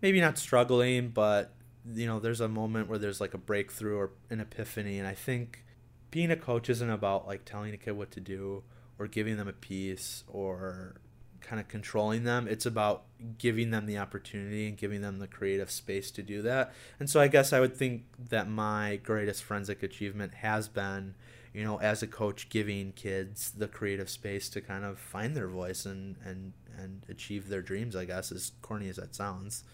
maybe 0.00 0.18
not 0.18 0.38
struggling, 0.38 1.10
but 1.10 1.52
you 1.94 2.06
know 2.06 2.20
there's 2.20 2.40
a 2.40 2.48
moment 2.48 2.88
where 2.88 2.98
there's 2.98 3.20
like 3.20 3.34
a 3.34 3.38
breakthrough 3.38 3.98
or 3.98 4.12
an 4.30 4.40
epiphany, 4.40 4.98
and 4.98 5.06
I 5.06 5.14
think 5.14 5.62
being 6.10 6.30
a 6.30 6.36
coach 6.36 6.70
isn't 6.70 6.88
about 6.88 7.26
like 7.26 7.44
telling 7.44 7.74
a 7.74 7.76
kid 7.76 7.98
what 7.98 8.10
to 8.12 8.20
do 8.20 8.64
or 9.02 9.08
giving 9.08 9.36
them 9.36 9.48
a 9.48 9.52
piece 9.52 10.22
or 10.28 10.94
kind 11.40 11.58
of 11.58 11.66
controlling 11.66 12.22
them. 12.22 12.46
It's 12.46 12.66
about 12.66 13.02
giving 13.36 13.70
them 13.70 13.86
the 13.86 13.98
opportunity 13.98 14.68
and 14.68 14.76
giving 14.76 15.00
them 15.00 15.18
the 15.18 15.26
creative 15.26 15.72
space 15.72 16.12
to 16.12 16.22
do 16.22 16.40
that. 16.42 16.72
And 17.00 17.10
so 17.10 17.20
I 17.20 17.26
guess 17.26 17.52
I 17.52 17.58
would 17.58 17.76
think 17.76 18.04
that 18.30 18.48
my 18.48 19.00
greatest 19.02 19.42
forensic 19.42 19.82
achievement 19.82 20.34
has 20.34 20.68
been, 20.68 21.16
you 21.52 21.64
know, 21.64 21.80
as 21.80 22.00
a 22.00 22.06
coach 22.06 22.48
giving 22.48 22.92
kids 22.92 23.50
the 23.50 23.66
creative 23.66 24.08
space 24.08 24.48
to 24.50 24.60
kind 24.60 24.84
of 24.84 25.00
find 25.00 25.36
their 25.36 25.48
voice 25.48 25.84
and 25.84 26.14
and 26.24 26.52
and 26.78 27.04
achieve 27.08 27.48
their 27.48 27.60
dreams, 27.60 27.96
I 27.96 28.04
guess, 28.04 28.30
as 28.30 28.52
corny 28.62 28.88
as 28.88 28.96
that 28.96 29.16
sounds. 29.16 29.64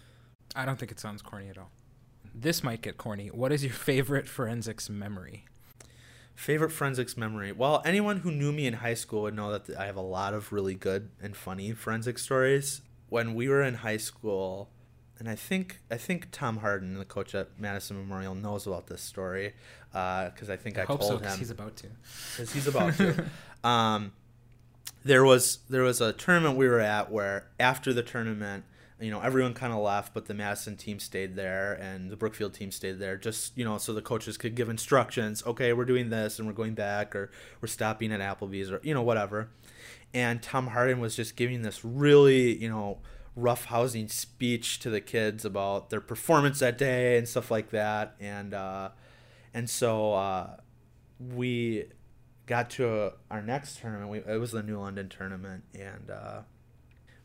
I 0.55 0.65
don't 0.65 0.79
think 0.79 0.91
it 0.91 0.99
sounds 0.99 1.21
corny 1.21 1.49
at 1.49 1.57
all. 1.59 1.69
This 2.33 2.63
might 2.63 2.81
get 2.81 2.97
corny. 2.97 3.27
What 3.27 3.51
is 3.51 3.63
your 3.63 3.73
favorite 3.73 4.27
forensics 4.27 4.89
memory? 4.89 5.45
Favorite 6.39 6.71
forensics 6.71 7.17
memory? 7.17 7.51
Well, 7.51 7.81
anyone 7.83 8.21
who 8.21 8.31
knew 8.31 8.53
me 8.53 8.65
in 8.65 8.75
high 8.75 8.93
school 8.93 9.23
would 9.23 9.35
know 9.35 9.51
that 9.51 9.77
I 9.77 9.87
have 9.87 9.97
a 9.97 10.01
lot 10.01 10.33
of 10.33 10.53
really 10.53 10.73
good 10.73 11.09
and 11.21 11.35
funny 11.35 11.73
forensic 11.73 12.17
stories. 12.17 12.79
When 13.09 13.35
we 13.35 13.49
were 13.49 13.61
in 13.61 13.73
high 13.73 13.97
school, 13.97 14.69
and 15.19 15.27
I 15.27 15.35
think 15.35 15.81
I 15.91 15.97
think 15.97 16.29
Tom 16.31 16.59
Harden, 16.59 16.97
the 16.97 17.03
coach 17.03 17.35
at 17.35 17.59
Madison 17.59 17.97
Memorial, 17.97 18.35
knows 18.35 18.65
about 18.65 18.87
this 18.87 19.01
story 19.01 19.53
because 19.91 20.49
uh, 20.49 20.53
I 20.53 20.55
think 20.55 20.79
I, 20.79 20.83
I 20.83 20.85
told 20.85 21.03
so, 21.03 21.17
him 21.17 21.37
he's 21.37 21.51
about 21.51 21.75
to. 21.75 21.87
Because 22.31 22.53
he's 22.53 22.67
about 22.67 22.95
to. 22.95 23.25
um, 23.67 24.13
there 25.03 25.25
was 25.25 25.59
there 25.69 25.83
was 25.83 25.99
a 25.99 26.13
tournament 26.13 26.55
we 26.55 26.69
were 26.69 26.79
at 26.79 27.11
where 27.11 27.47
after 27.59 27.91
the 27.91 28.01
tournament 28.01 28.63
you 28.99 29.11
know 29.11 29.21
everyone 29.21 29.53
kind 29.53 29.71
of 29.71 29.79
left 29.79 30.13
but 30.13 30.25
the 30.25 30.33
madison 30.33 30.75
team 30.75 30.99
stayed 30.99 31.35
there 31.35 31.73
and 31.73 32.09
the 32.09 32.17
brookfield 32.17 32.53
team 32.53 32.69
stayed 32.69 32.99
there 32.99 33.15
just 33.15 33.57
you 33.57 33.63
know 33.63 33.77
so 33.77 33.93
the 33.93 34.01
coaches 34.01 34.37
could 34.37 34.55
give 34.55 34.67
instructions 34.67 35.41
okay 35.45 35.71
we're 35.71 35.85
doing 35.85 36.09
this 36.09 36.37
and 36.37 36.47
we're 36.47 36.53
going 36.53 36.73
back 36.73 37.15
or 37.15 37.31
we're 37.61 37.67
stopping 37.67 38.11
at 38.11 38.19
applebee's 38.19 38.71
or 38.71 38.79
you 38.83 38.93
know 38.93 39.01
whatever. 39.01 39.49
And 40.13 40.41
tom 40.41 40.67
harden 40.67 40.99
was 40.99 41.15
just 41.15 41.35
giving 41.35 41.61
this 41.61 41.85
really 41.85 42.55
you 42.57 42.69
know 42.69 42.99
rough 43.35 43.65
housing 43.65 44.07
speech 44.07 44.79
to 44.79 44.89
the 44.89 45.01
kids 45.01 45.45
about 45.45 45.89
their 45.89 46.01
performance 46.01 46.59
that 46.59 46.77
day 46.77 47.17
and 47.17 47.27
stuff 47.27 47.49
like 47.49 47.69
that. 47.69 48.15
And 48.19 48.53
uh, 48.53 48.89
and 49.53 49.69
so 49.69 50.13
uh, 50.13 50.57
we 51.19 51.85
got 52.45 52.69
to 52.71 53.13
our 53.29 53.41
next 53.41 53.79
tournament. 53.79 54.09
We, 54.09 54.33
it 54.33 54.39
was 54.39 54.51
the 54.51 54.63
new 54.63 54.79
london 54.79 55.09
tournament. 55.09 55.63
And 55.73 56.09
uh, 56.09 56.41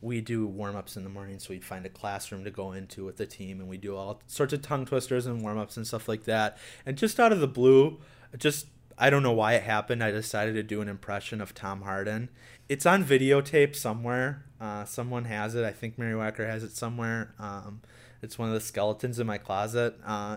we 0.05 0.21
do 0.21 0.47
warm 0.47 0.77
ups 0.77 0.99
in 0.99 1.03
the 1.03 1.09
morning, 1.09 1.39
so 1.39 1.49
we'd 1.49 1.65
find 1.65 1.87
a 1.87 1.89
classroom 1.89 2.45
to 2.45 2.51
go 2.51 2.73
into 2.73 3.07
with 3.07 3.17
the 3.17 3.25
team, 3.25 3.59
and 3.59 3.69
we 3.69 3.79
do 3.79 3.97
all 3.97 4.21
sorts 4.27 4.53
of 4.53 4.61
tongue 4.61 4.85
twisters 4.85 5.25
and 5.25 5.41
warm 5.41 5.59
ups 5.59 5.79
and 5.79 5.87
stuff 5.87 6.09
like 6.09 6.25
that. 6.25 6.59
And 6.85 6.99
just 6.99 7.19
out 7.19 7.33
of 7.33 7.41
the 7.41 7.49
blue, 7.49 7.99
just 8.37 8.67
I 8.99 9.09
don't 9.09 9.23
know 9.23 9.33
why 9.33 9.55
it 9.55 9.63
happened. 9.63 10.05
I 10.05 10.11
decided 10.11 10.55
to 10.57 10.63
do 10.63 10.83
an 10.83 10.89
impression 10.89 11.41
of 11.41 11.55
Tom 11.55 11.83
Harden. 11.83 12.29
It's 12.69 12.85
on 12.85 13.03
videotape 13.03 13.75
somewhere. 13.75 14.45
Uh, 14.61 14.85
someone 14.85 15.25
has 15.25 15.55
it. 15.55 15.65
I 15.65 15.73
think 15.73 15.99
Mary 15.99 16.13
Wacker 16.13 16.47
has 16.47 16.63
it 16.63 16.77
somewhere. 16.77 17.35
Um, 17.39 17.81
it's 18.21 18.39
one 18.39 18.49
of 18.49 18.55
the 18.55 18.61
skeletons 18.61 19.19
in 19.19 19.27
my 19.27 19.39
closet. 19.39 19.99
Uh, 20.05 20.37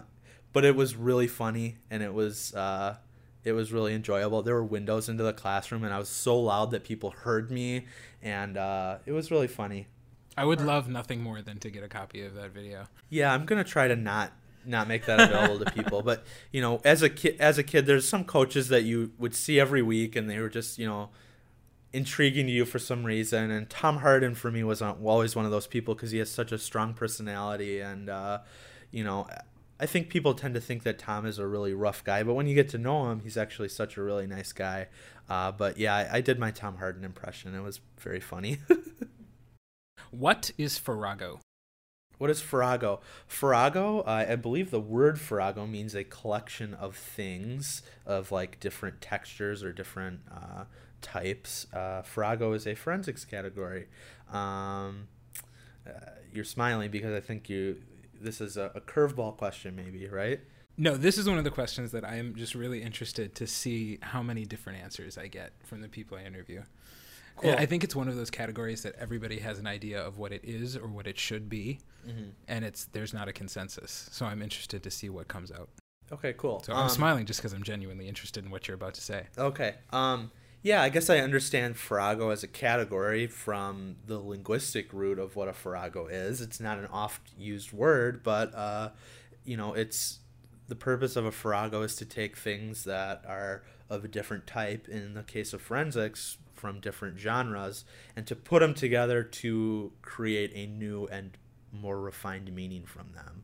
but 0.54 0.64
it 0.64 0.78
was 0.78 0.96
really 0.96 1.28
funny, 1.28 1.78
and 1.92 2.02
it 2.02 2.14
was 2.14 2.56
uh, 2.56 2.96
it 3.48 3.54
was 3.54 3.72
really 3.72 3.94
enjoyable. 3.94 4.42
There 4.42 4.56
were 4.56 4.64
windows 4.64 5.08
into 5.08 5.24
the 5.24 5.32
classroom, 5.32 5.86
and 5.86 5.94
I 5.94 6.00
was 6.00 6.10
so 6.10 6.38
loud 6.38 6.72
that 6.72 6.84
people 6.84 7.12
heard 7.12 7.50
me, 7.50 7.86
and 8.22 8.58
uh, 8.58 8.98
it 9.06 9.14
was 9.14 9.32
really 9.32 9.48
funny. 9.48 9.88
I 10.36 10.44
would 10.44 10.60
love 10.60 10.90
nothing 10.90 11.22
more 11.24 11.42
than 11.42 11.58
to 11.60 11.70
get 11.70 11.82
a 11.84 11.88
copy 11.88 12.24
of 12.24 12.36
that 12.36 12.52
video. 12.52 12.88
Yeah, 13.10 13.34
I'm 13.34 13.46
gonna 13.46 13.64
try 13.64 13.88
to 13.88 13.96
not 13.96 14.34
not 14.66 14.90
make 14.90 15.06
that 15.06 15.20
available 15.20 15.64
to 15.64 15.72
people. 15.72 16.02
But 16.04 16.26
you 16.52 16.62
know, 16.62 16.82
as 16.84 17.02
a 17.02 17.10
kid, 17.10 17.38
as 17.40 17.58
a 17.58 17.64
kid, 17.64 17.86
there's 17.86 18.08
some 18.08 18.26
coaches 18.26 18.68
that 18.68 18.84
you 18.84 19.14
would 19.18 19.34
see 19.34 19.60
every 19.60 19.82
week, 19.82 20.16
and 20.16 20.30
they 20.30 20.40
were 20.40 20.50
just 20.50 20.78
you 20.78 20.86
know 20.86 21.10
intriguing 21.94 22.48
to 22.48 22.52
you 22.52 22.66
for 22.66 22.80
some 22.80 23.06
reason. 23.06 23.50
And 23.50 23.70
Tom 23.70 24.00
Harden 24.00 24.36
for 24.36 24.52
me 24.52 24.64
was 24.64 24.82
always 24.82 25.36
one 25.36 25.46
of 25.46 25.52
those 25.52 25.68
people 25.68 25.96
because 25.96 26.12
he 26.12 26.20
has 26.20 26.30
such 26.30 26.52
a 26.52 26.58
strong 26.58 26.94
personality, 26.94 27.80
and 27.80 28.10
uh, 28.10 28.40
you 28.92 29.06
know, 29.06 29.26
I 29.80 29.86
think 29.86 30.10
people 30.10 30.34
tend 30.34 30.56
to 30.56 30.62
think 30.62 30.84
that 30.84 30.98
Tom 30.98 31.26
is 31.26 31.38
a 31.38 31.46
really 31.46 31.74
rough 31.74 32.04
guy, 32.04 32.24
but 32.24 32.34
when 32.34 32.48
you 32.48 32.56
get 32.56 32.70
to 32.70 32.78
know 32.78 33.12
him, 33.12 33.20
he's 33.20 33.38
actually 33.38 33.70
such 33.70 33.96
a 33.96 34.02
really 34.02 34.26
nice 34.26 34.52
guy. 34.52 34.88
Uh, 35.30 35.52
but 35.52 35.78
yeah, 35.78 35.96
I, 35.96 36.18
I, 36.18 36.22
did 36.22 36.40
my 36.40 36.52
Tom 36.52 36.78
Harden 36.78 37.04
impression. 37.04 37.54
It 37.54 37.62
was 37.62 37.80
very 38.00 38.20
funny. 38.20 38.60
what 40.12 40.52
is 40.58 40.78
Farrago? 40.78 41.42
What 42.18 42.32
is 42.32 42.42
Farrago? 42.42 43.02
Farrago, 43.28 44.00
uh, 44.00 44.26
I 44.28 44.36
believe 44.36 44.72
the 44.72 44.80
word 44.80 45.20
Farrago 45.20 45.68
means 45.68 45.94
a 45.94 46.04
collection 46.04 46.74
of 46.74 46.96
things 46.96 47.84
of 48.06 48.32
like 48.32 48.60
different 48.60 49.02
textures 49.02 49.63
or 49.63 49.72
different 49.72 50.22
uh, 50.32 50.63
types. 51.02 51.68
Uh, 51.72 52.02
Farrago 52.02 52.54
is 52.54 52.66
a 52.66 52.74
forensics 52.74 53.24
category. 53.24 53.88
Um, 54.32 55.10
uh, 55.86 55.92
you're 56.34 56.44
smiling 56.44 56.90
because 56.90 57.13
I 57.13 57.20
think 57.20 57.50
you 57.50 57.78
this 58.22 58.42
is 58.42 58.58
a, 58.58 58.72
a 58.76 58.82
curveball 58.82 59.38
question, 59.38 59.76
maybe, 59.76 60.08
right? 60.08 60.40
No, 60.78 60.96
this 60.96 61.18
is 61.18 61.28
one 61.28 61.38
of 61.38 61.44
the 61.44 61.52
questions 61.52 61.92
that 61.92 62.06
I 62.06 62.16
am 62.18 62.36
just 62.36 62.54
really 62.54 62.84
interested 62.84 63.34
to 63.36 63.48
see 63.48 63.98
how 64.02 64.22
many 64.22 64.46
different 64.46 64.80
answers 64.80 65.18
I 65.18 65.28
get 65.28 65.54
from 65.64 65.82
the 65.82 65.90
people 65.90 66.18
I 66.18 66.24
interview. 66.24 66.62
Cool. 67.38 67.52
I 67.52 67.66
think 67.66 67.84
it's 67.84 67.96
one 67.96 68.08
of 68.08 68.16
those 68.16 68.32
categories 68.32 68.82
that 68.84 68.96
everybody 69.00 69.40
has 69.40 69.60
an 69.60 69.68
idea 69.68 70.02
of 70.02 70.18
what 70.18 70.32
it 70.32 70.44
is 70.44 70.76
or 70.76 70.88
what 70.88 71.06
it 71.06 71.20
should 71.20 71.50
be, 71.50 71.80
mm-hmm. 72.08 72.30
and 72.48 72.66
it's 72.66 72.86
there's 72.86 73.14
not 73.14 73.28
a 73.28 73.34
consensus. 73.34 74.10
So 74.12 74.26
I'm 74.26 74.42
interested 74.42 74.82
to 74.84 74.92
see 74.92 75.10
what 75.10 75.28
comes 75.28 75.52
out. 75.52 75.70
Okay, 76.12 76.34
cool. 76.34 76.64
So 76.64 76.74
I'm 76.74 76.84
um, 76.84 76.90
smiling 76.90 77.26
just 77.26 77.40
because 77.40 77.54
I'm 77.54 77.64
genuinely 77.64 78.08
interested 78.08 78.44
in 78.44 78.50
what 78.50 78.68
you're 78.68 78.76
about 78.76 78.96
to 78.96 79.02
say. 79.02 79.28
Okay. 79.38 79.76
Um, 79.92 80.32
yeah, 80.63 80.82
I 80.82 80.89
guess 80.89 81.10
I 81.10 81.20
understand 81.20 81.78
Farrago 81.78 82.30
as 82.30 82.43
a 82.43 82.48
category 82.48 83.28
from 83.28 83.98
the 84.06 84.20
linguistic 84.20 84.91
root 84.91 85.20
of 85.20 85.36
what 85.36 85.48
a 85.48 85.54
Farrago 85.54 86.08
is. 86.08 86.41
It's 86.41 86.60
not 86.60 86.80
an 86.80 86.88
oft 86.88 87.32
used 87.38 87.72
word, 87.72 88.24
but 88.24 88.54
uh, 88.54 88.89
you 89.46 89.56
know, 89.56 89.74
it's 89.74 90.20
the 90.67 90.76
purpose 90.76 91.15
of 91.15 91.26
a 91.26 91.32
Farrago 91.32 91.82
is 91.84 91.96
to 91.98 92.06
take 92.06 92.36
things 92.36 92.84
that 92.84 93.24
are 93.28 93.63
of 93.89 94.04
a 94.04 94.08
different 94.08 94.46
type. 94.48 94.88
In 94.89 95.13
the 95.13 95.24
case 95.24 95.54
of 95.54 95.62
forensics, 95.62 96.38
from 96.54 96.80
different 96.80 97.20
genres, 97.20 97.86
and 98.15 98.26
to 98.28 98.36
put 98.36 98.60
them 98.60 98.74
together 98.74 99.24
to 99.24 99.93
create 100.02 100.52
a 100.56 100.65
new 100.65 101.08
and 101.08 101.38
more 101.72 102.00
refined 102.00 102.54
meaning 102.54 102.86
from 102.86 103.12
them. 103.13 103.43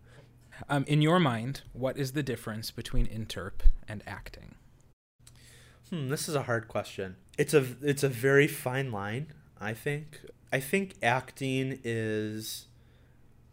Um, 0.70 0.84
in 0.88 1.02
your 1.02 1.20
mind, 1.20 1.62
what 1.74 1.98
is 1.98 2.14
the 2.14 2.24
difference 2.24 2.72
between 2.72 3.06
interp 3.06 3.62
and 3.88 4.04
acting? 4.06 4.56
Hmm, 5.90 6.10
this 6.10 6.28
is 6.28 6.36
a 6.36 6.44
hard 6.44 6.68
question. 6.68 7.16
It's 7.38 7.54
a 7.54 7.66
it's 7.82 8.04
a 8.04 8.10
very 8.10 8.48
fine 8.48 8.92
line, 8.92 9.28
I 9.60 9.74
think. 9.74 10.20
I 10.52 10.60
think 10.60 10.96
acting 11.02 11.80
is 11.84 12.68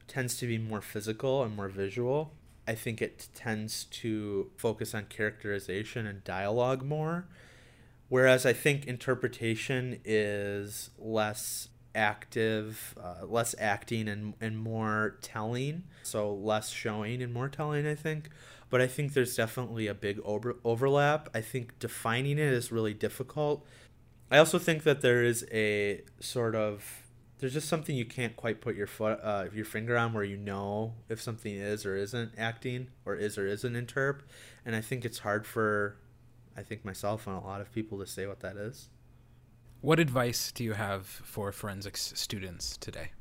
tends 0.07 0.37
to 0.38 0.47
be 0.47 0.59
more 0.59 0.81
physical 0.81 1.43
and 1.43 1.55
more 1.57 1.69
visual. 1.69 2.35
I 2.66 2.75
think 2.75 3.01
it 3.01 3.29
tends 3.35 3.85
to 3.85 4.51
focus 4.57 4.95
on 4.95 5.07
characterization 5.07 6.07
and 6.07 6.23
dialogue 6.25 6.83
more. 6.83 7.27
Whereas 8.09 8.45
I 8.45 8.53
think 8.53 8.87
interpretation 8.87 10.01
is 10.05 10.90
less 10.99 11.69
active, 11.95 12.95
uh, 13.01 13.25
less 13.27 13.55
acting 13.59 14.09
and, 14.09 14.35
and 14.40 14.59
more 14.59 15.16
telling. 15.23 15.85
So 16.03 16.33
less 16.35 16.71
showing 16.71 17.23
and 17.23 17.33
more 17.33 17.49
telling, 17.49 17.87
I 17.87 17.95
think 17.95 18.31
but 18.71 18.81
I 18.81 18.87
think 18.87 19.13
there's 19.13 19.37
definitely 19.37 19.89
a 19.89 19.95
big 19.95 20.21
over- 20.25 20.57
overlap. 20.65 21.29
I 21.35 21.41
think 21.41 21.79
defining 21.79 22.39
it 22.39 22.53
is 22.53 22.73
really 22.73 22.95
difficult. 22.95 23.67
I 24.31 24.39
also 24.39 24.59
think 24.59 24.85
that 24.85 25.01
there 25.01 25.25
is 25.25 25.45
a 25.53 26.03
sort 26.21 26.55
of 26.55 27.03
there's 27.41 27.55
just 27.55 27.69
something 27.69 27.97
you 27.97 28.05
can't 28.05 28.37
quite 28.37 28.61
put 28.61 28.77
your 28.77 28.87
foot 28.87 29.19
uh, 29.23 29.47
your 29.53 29.65
finger 29.65 29.97
on 29.97 30.13
where 30.13 30.23
you 30.23 30.37
know 30.37 30.95
if 31.09 31.21
something 31.21 31.55
is 31.55 31.85
or 31.85 31.97
isn't 31.97 32.33
acting 32.39 32.89
or 33.05 33.17
is 33.17 33.37
or 33.37 33.47
isn't 33.47 33.75
interp, 33.75 34.21
and 34.65 34.77
I 34.77 34.81
think 34.81 35.05
it's 35.05 35.19
hard 35.21 35.47
for 35.47 35.97
I 36.57 36.63
think 36.63 36.85
myself 36.85 37.27
and 37.27 37.37
a 37.37 37.41
lot 37.41 37.61
of 37.61 37.73
people 37.73 37.99
to 37.99 38.07
say 38.07 38.27
what 38.27 38.41
that 38.41 38.57
is. 38.57 38.89
What 39.81 39.99
advice 39.99 40.53
do 40.53 40.63
you 40.63 40.75
have 40.75 41.07
for 41.07 41.51
forensics 41.51 42.13
students 42.15 42.77
today? 42.77 43.13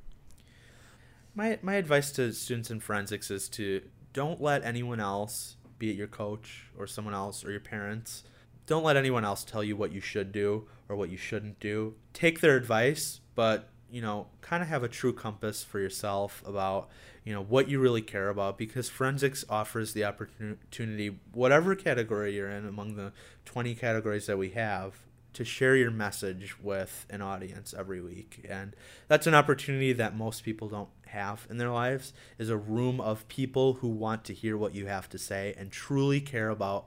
My 1.33 1.57
my 1.61 1.75
advice 1.75 2.11
to 2.13 2.33
students 2.33 2.69
in 2.69 2.81
forensics 2.81 3.31
is 3.31 3.49
to 3.49 3.81
don't 4.19 4.41
let 4.41 4.65
anyone 4.65 4.99
else, 4.99 5.55
be 5.77 5.91
it 5.91 5.95
your 5.95 6.05
coach 6.05 6.65
or 6.77 6.85
someone 6.85 7.13
else 7.13 7.45
or 7.45 7.51
your 7.51 7.61
parents, 7.61 8.25
don't 8.65 8.83
let 8.83 8.97
anyone 8.97 9.23
else 9.23 9.45
tell 9.45 9.63
you 9.63 9.77
what 9.77 9.93
you 9.93 10.01
should 10.01 10.33
do 10.33 10.67
or 10.89 10.97
what 10.97 11.09
you 11.09 11.15
shouldn't 11.15 11.57
do. 11.61 11.95
Take 12.11 12.41
their 12.41 12.57
advice, 12.57 13.21
but 13.33 13.69
you 13.89 14.01
know, 14.01 14.27
kind 14.41 14.61
of 14.61 14.67
have 14.67 14.83
a 14.83 14.89
true 14.89 15.13
compass 15.13 15.63
for 15.63 15.79
yourself 15.79 16.43
about, 16.45 16.89
you 17.23 17.33
know, 17.33 17.41
what 17.41 17.69
you 17.69 17.79
really 17.79 18.01
care 18.01 18.27
about 18.27 18.57
because 18.57 18.89
forensics 18.89 19.45
offers 19.49 19.93
the 19.93 20.03
opportunity, 20.03 21.17
whatever 21.31 21.73
category 21.73 22.35
you're 22.35 22.49
in 22.49 22.65
among 22.65 22.97
the 22.97 23.13
20 23.45 23.73
categories 23.73 24.25
that 24.25 24.37
we 24.37 24.49
have, 24.49 24.95
to 25.31 25.45
share 25.45 25.77
your 25.77 25.91
message 25.91 26.59
with 26.59 27.05
an 27.09 27.21
audience 27.21 27.73
every 27.77 28.01
week. 28.01 28.45
And 28.49 28.75
that's 29.07 29.27
an 29.27 29.33
opportunity 29.33 29.93
that 29.93 30.13
most 30.13 30.43
people 30.43 30.67
don't 30.67 30.89
have 31.11 31.47
in 31.49 31.57
their 31.57 31.69
lives 31.69 32.13
is 32.37 32.49
a 32.49 32.57
room 32.57 32.99
of 32.99 33.27
people 33.27 33.75
who 33.75 33.87
want 33.87 34.23
to 34.25 34.33
hear 34.33 34.57
what 34.57 34.73
you 34.73 34.87
have 34.87 35.09
to 35.09 35.17
say 35.17 35.53
and 35.57 35.71
truly 35.71 36.21
care 36.21 36.49
about 36.49 36.85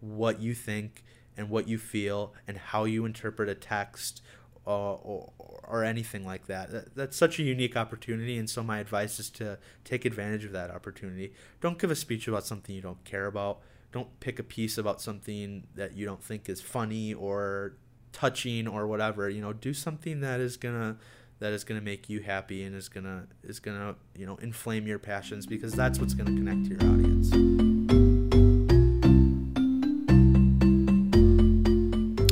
what 0.00 0.40
you 0.40 0.54
think 0.54 1.04
and 1.36 1.48
what 1.50 1.66
you 1.68 1.78
feel 1.78 2.32
and 2.46 2.56
how 2.56 2.84
you 2.84 3.04
interpret 3.04 3.48
a 3.48 3.54
text 3.54 4.22
uh, 4.66 4.94
or, 4.94 5.32
or 5.38 5.84
anything 5.84 6.24
like 6.24 6.46
that. 6.46 6.70
that. 6.70 6.94
That's 6.94 7.16
such 7.16 7.38
a 7.38 7.42
unique 7.42 7.76
opportunity, 7.76 8.38
and 8.38 8.48
so 8.48 8.62
my 8.62 8.78
advice 8.78 9.18
is 9.18 9.28
to 9.30 9.58
take 9.84 10.04
advantage 10.04 10.44
of 10.44 10.52
that 10.52 10.70
opportunity. 10.70 11.32
Don't 11.60 11.78
give 11.78 11.90
a 11.90 11.96
speech 11.96 12.28
about 12.28 12.46
something 12.46 12.74
you 12.74 12.82
don't 12.82 13.02
care 13.04 13.26
about. 13.26 13.60
Don't 13.92 14.18
pick 14.20 14.38
a 14.38 14.42
piece 14.42 14.78
about 14.78 15.00
something 15.00 15.66
that 15.74 15.96
you 15.96 16.06
don't 16.06 16.22
think 16.22 16.48
is 16.48 16.60
funny 16.60 17.12
or 17.14 17.76
touching 18.12 18.66
or 18.66 18.86
whatever. 18.86 19.28
You 19.28 19.42
know, 19.42 19.52
do 19.52 19.74
something 19.74 20.20
that 20.20 20.40
is 20.40 20.56
gonna 20.56 20.96
that 21.38 21.52
is 21.52 21.64
going 21.64 21.80
to 21.80 21.84
make 21.84 22.08
you 22.08 22.20
happy 22.20 22.62
and 22.62 22.74
is 22.74 22.88
going 22.88 23.04
to 23.04 23.26
is 23.42 23.60
going 23.60 23.76
to 23.76 23.94
you 24.18 24.26
know 24.26 24.36
inflame 24.36 24.86
your 24.86 24.98
passions 24.98 25.46
because 25.46 25.72
that's 25.72 25.98
what's 25.98 26.14
going 26.14 26.26
to 26.26 26.32
connect 26.32 26.64
to 26.64 26.70
your 26.70 26.80
audience 26.92 27.32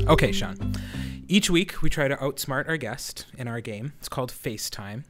okay 0.08 0.32
sean 0.32 0.56
each 1.28 1.48
week 1.50 1.82
we 1.82 1.90
try 1.90 2.08
to 2.08 2.16
outsmart 2.16 2.68
our 2.68 2.76
guest 2.76 3.26
in 3.36 3.48
our 3.48 3.60
game 3.60 3.92
it's 3.98 4.08
called 4.08 4.32
facetime 4.32 5.04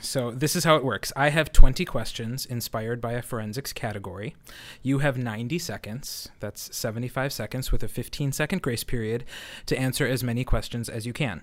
so 0.00 0.30
this 0.30 0.54
is 0.54 0.64
how 0.64 0.76
it 0.76 0.84
works. 0.84 1.12
I 1.16 1.30
have 1.30 1.52
20 1.52 1.84
questions 1.84 2.46
inspired 2.46 3.00
by 3.00 3.14
a 3.14 3.22
forensics 3.22 3.72
category. 3.72 4.36
You 4.82 4.98
have 5.00 5.18
90 5.18 5.58
seconds, 5.58 6.28
that's 6.38 6.74
75 6.76 7.32
seconds 7.32 7.72
with 7.72 7.82
a 7.82 7.88
15 7.88 8.32
second 8.32 8.62
grace 8.62 8.84
period 8.84 9.24
to 9.66 9.76
answer 9.78 10.06
as 10.06 10.22
many 10.22 10.44
questions 10.44 10.88
as 10.88 11.04
you 11.04 11.12
can. 11.12 11.42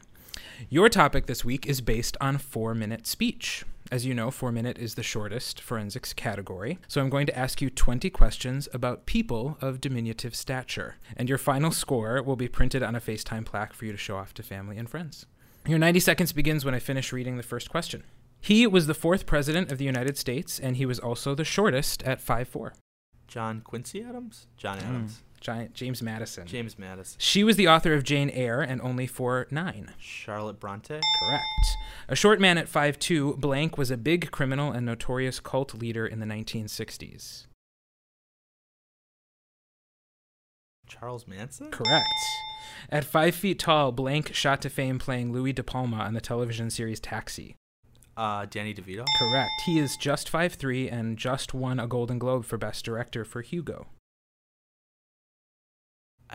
Your 0.70 0.90
topic 0.90 1.26
this 1.26 1.46
week 1.46 1.66
is 1.66 1.82
based 1.82 2.18
on 2.20 2.38
four 2.38 2.74
minute 2.74 3.08
speech. 3.08 3.66
As 3.92 4.06
you 4.06 4.16
know, 4.16 4.32
four 4.32 4.52
minute 4.52 4.80
is 4.80 4.96
the 4.96 5.04
shortest 5.04 5.62
forensics 5.62 6.12
category. 6.12 6.80
So 6.88 7.02
I'm 7.02 7.10
going 7.10 7.28
to 7.28 7.38
ask 7.38 7.62
you 7.62 7.70
20 7.70 8.10
questions 8.10 8.68
about 8.74 9.06
people 9.06 9.58
of 9.62 9.80
diminutive 9.80 10.36
stature. 10.36 10.96
And 11.16 11.30
your 11.30 11.38
final 11.38 11.72
score 11.72 12.22
will 12.24 12.36
be 12.36 12.48
printed 12.48 12.82
on 12.82 12.96
a 12.96 13.02
FaceTime 13.02 13.46
plaque 13.46 13.74
for 13.74 13.86
you 13.86 13.92
to 13.92 13.98
show 13.98 14.18
off 14.18 14.34
to 14.36 14.44
family 14.44 14.78
and 14.78 14.90
friends. 14.90 15.28
Your 15.68 15.80
90 15.80 16.00
seconds 16.00 16.32
begins 16.32 16.66
when 16.66 16.74
I 16.76 16.80
finish 16.80 17.14
reading 17.14 17.38
the 17.38 17.44
first 17.44 17.70
question. 17.70 18.04
He 18.42 18.68
was 18.68 18.88
the 18.88 18.94
fourth 18.94 19.26
president 19.26 19.72
of 19.72 19.78
the 19.78 19.86
United 19.86 20.18
States, 20.18 20.60
and 20.60 20.78
he 20.78 20.86
was 20.86 21.00
also 21.00 21.34
the 21.34 21.44
shortest 21.44 22.04
at 22.04 22.24
5'4. 22.24 22.74
John 23.28 23.62
Quincy 23.62 24.04
Adams? 24.04 24.48
John 24.58 24.78
hmm. 24.78 24.86
Adams. 24.88 25.24
Giant 25.46 25.76
James 25.76 26.02
Madison. 26.02 26.48
James 26.48 26.80
Madison. 26.80 27.20
She 27.20 27.44
was 27.44 27.56
the 27.56 27.68
author 27.68 27.94
of 27.94 28.04
Jane 28.04 28.32
Eyre 28.32 28.62
and 28.62 28.82
only 28.82 29.06
for 29.06 29.46
nine. 29.52 29.92
Charlotte 30.00 30.60
Bronte. 30.60 31.00
Correct. 31.20 31.78
A 32.10 32.16
short 32.16 32.42
man 32.42 32.58
at 32.58 32.68
five 32.68 32.98
two, 32.98 33.36
Blank 33.38 33.78
was 33.78 33.92
a 33.92 33.98
big 33.98 34.32
criminal 34.32 34.72
and 34.72 34.88
notorious 34.88 35.40
cult 35.40 35.76
leader 35.76 36.08
in 36.08 36.20
the 36.20 36.26
1960s. 36.26 37.46
Charles 40.88 41.28
Manson? 41.28 41.70
Correct. 41.70 42.10
At 42.90 43.06
five 43.06 43.36
feet 43.36 43.60
tall, 43.60 43.92
Blank 43.92 44.34
shot 44.34 44.64
to 44.64 44.70
fame 44.72 44.98
playing 44.98 45.32
Louie 45.32 45.54
De 45.54 45.62
Palma 45.62 45.98
on 45.98 46.16
the 46.16 46.22
television 46.22 46.72
series 46.72 47.00
Taxi. 47.00 47.56
Uh, 48.18 48.48
Danny 48.50 48.74
DeVito? 48.74 49.06
Correct. 49.20 49.52
He 49.68 49.78
is 49.78 49.96
just 49.96 50.28
five 50.28 50.56
three 50.56 50.90
and 50.90 51.20
just 51.20 51.54
won 51.54 51.80
a 51.80 51.86
Golden 51.86 52.18
Globe 52.18 52.46
for 52.46 52.58
Best 52.58 52.84
Director 52.84 53.24
for 53.24 53.44
Hugo. 53.44 53.86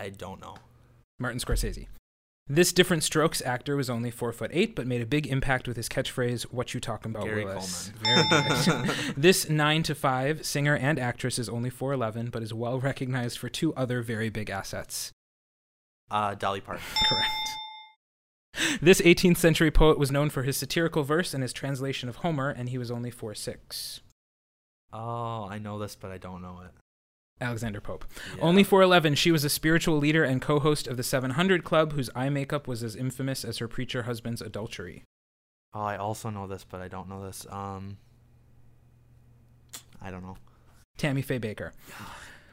I 0.01 0.09
don't 0.09 0.41
know. 0.41 0.57
Martin 1.19 1.39
Scorsese. 1.39 1.87
This 2.49 2.73
different 2.73 3.05
strokes 3.05 3.43
actor 3.43 3.77
was 3.77 3.91
only 3.91 4.11
four 4.11 4.33
foot 4.33 4.51
eight, 4.53 4.75
but 4.75 4.87
made 4.87 5.03
a 5.03 5.07
big 5.07 5.27
impact 5.27 5.69
with 5.69 5.77
his 5.77 5.89
catchphrase 5.89 6.43
"What 6.45 6.75
you 6.75 6.81
talking 6.81 7.13
about, 7.13 7.25
Gary 7.25 7.45
Willis?" 7.45 7.93
Coleman. 8.03 8.29
Very 8.29 8.65
good. 8.65 8.97
this 9.17 9.49
nine 9.49 9.83
to 9.85 9.95
five 9.95 10.45
singer 10.45 10.75
and 10.75 10.99
actress 10.99 11.39
is 11.39 11.49
only 11.49 11.71
four 11.71 11.93
eleven, 11.93 12.31
but 12.31 12.43
is 12.43 12.55
well 12.55 12.81
recognized 12.81 13.39
for 13.39 13.49
two 13.49 13.75
other 13.75 14.03
very 14.03 14.31
big 14.31 14.51
assets. 14.51 15.13
Uh, 16.11 16.35
Dolly 16.35 16.61
Parton. 16.61 16.83
Correct. 17.09 18.81
This 18.83 19.01
18th 19.03 19.37
century 19.37 19.71
poet 19.71 19.97
was 19.97 20.11
known 20.11 20.29
for 20.29 20.43
his 20.43 20.57
satirical 20.57 21.05
verse 21.05 21.33
and 21.35 21.43
his 21.43 21.53
translation 21.53 22.09
of 22.09 22.17
Homer, 22.17 22.51
and 22.51 22.69
he 22.69 22.79
was 22.79 22.91
only 22.91 23.11
4 23.11 23.33
6. 23.33 24.01
Oh, 24.93 25.47
I 25.49 25.59
know 25.59 25.79
this, 25.79 25.95
but 25.95 26.11
I 26.11 26.19
don't 26.19 26.43
know 26.43 26.63
it. 26.65 26.73
Alexander 27.41 27.81
Pope. 27.81 28.05
Yeah. 28.37 28.43
Only 28.43 28.63
411, 28.63 29.15
she 29.15 29.31
was 29.31 29.45
a 29.45 29.49
spiritual 29.49 29.97
leader 29.99 30.25
and 30.25 30.43
co 30.43 30.61
host 30.61 30.87
of 30.87 30.97
the 30.97 31.03
700 31.03 31.65
Club, 31.65 31.93
whose 31.93 32.11
eye 32.15 32.29
makeup 32.29 32.67
was 32.67 32.83
as 32.83 32.97
infamous 32.97 33.45
as 33.45 33.59
her 33.59 33.69
preacher 33.69 34.03
husband's 34.03 34.43
adultery. 34.43 35.05
Oh, 35.73 35.81
I 35.81 35.97
also 35.97 36.31
know 36.31 36.47
this, 36.47 36.65
but 36.69 36.81
I 36.81 36.89
don't 36.89 37.09
know 37.09 37.25
this. 37.25 37.47
Um, 37.49 37.99
I 40.03 40.11
don't 40.11 40.23
know. 40.23 40.37
Tammy 40.97 41.23
Faye 41.23 41.39
Bakker. 41.39 41.73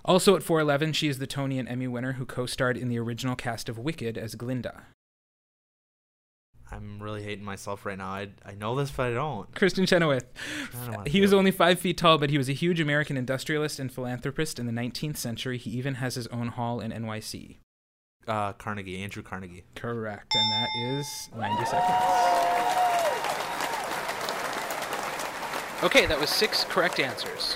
Also 0.06 0.38
at 0.38 0.44
411, 0.44 0.94
she 0.94 1.10
is 1.10 1.20
the 1.20 1.28
Tony 1.28 1.60
and 1.60 1.68
Emmy 1.68 1.86
winner 1.86 2.14
who 2.14 2.26
co 2.26 2.46
starred 2.46 2.78
in 2.78 2.88
the 2.88 2.98
original 2.98 3.36
cast 3.36 3.68
of 3.68 3.78
Wicked 3.78 4.18
as 4.18 4.36
Glinda. 4.36 4.84
I'm 6.72 7.02
really 7.02 7.24
hating 7.24 7.46
myself 7.46 7.86
right 7.86 7.98
now. 7.98 8.10
I, 8.10 8.30
I 8.46 8.54
know 8.56 8.76
this, 8.76 8.92
but 8.92 9.08
I 9.08 9.14
don't. 9.14 9.50
Kristin 9.54 9.88
Chenoweth. 9.88 10.26
Don't 10.92 11.08
He 11.08 11.22
was 11.22 11.32
it. 11.32 11.36
only 11.38 11.52
five 11.52 11.80
feet 11.80 11.98
tall, 11.98 12.18
but 12.18 12.30
he 12.30 12.38
was 12.38 12.50
a 12.50 12.54
huge 12.54 12.80
American 12.82 13.16
industrialist 13.18 13.80
and 13.80 13.92
philanthropist 13.92 14.60
in 14.60 14.66
the 14.66 14.74
19th 14.74 15.16
century. 15.18 15.58
He 15.58 15.70
even 15.72 15.96
has 15.96 16.16
his 16.16 16.28
own 16.28 16.50
hall 16.50 16.80
in 16.82 16.92
NYC. 16.92 17.58
uh, 18.28 18.52
Carnegie, 18.54 19.02
Andrew 19.02 19.24
Carnegie. 19.24 19.64
Correct, 19.76 20.34
and 20.36 20.52
that 20.52 20.68
is 20.78 21.30
90 21.38 21.66
seconds. 21.66 22.04
Okay, 25.84 26.08
that 26.08 26.20
was 26.20 26.30
six 26.32 26.64
correct 26.66 27.00
answers. 27.00 27.56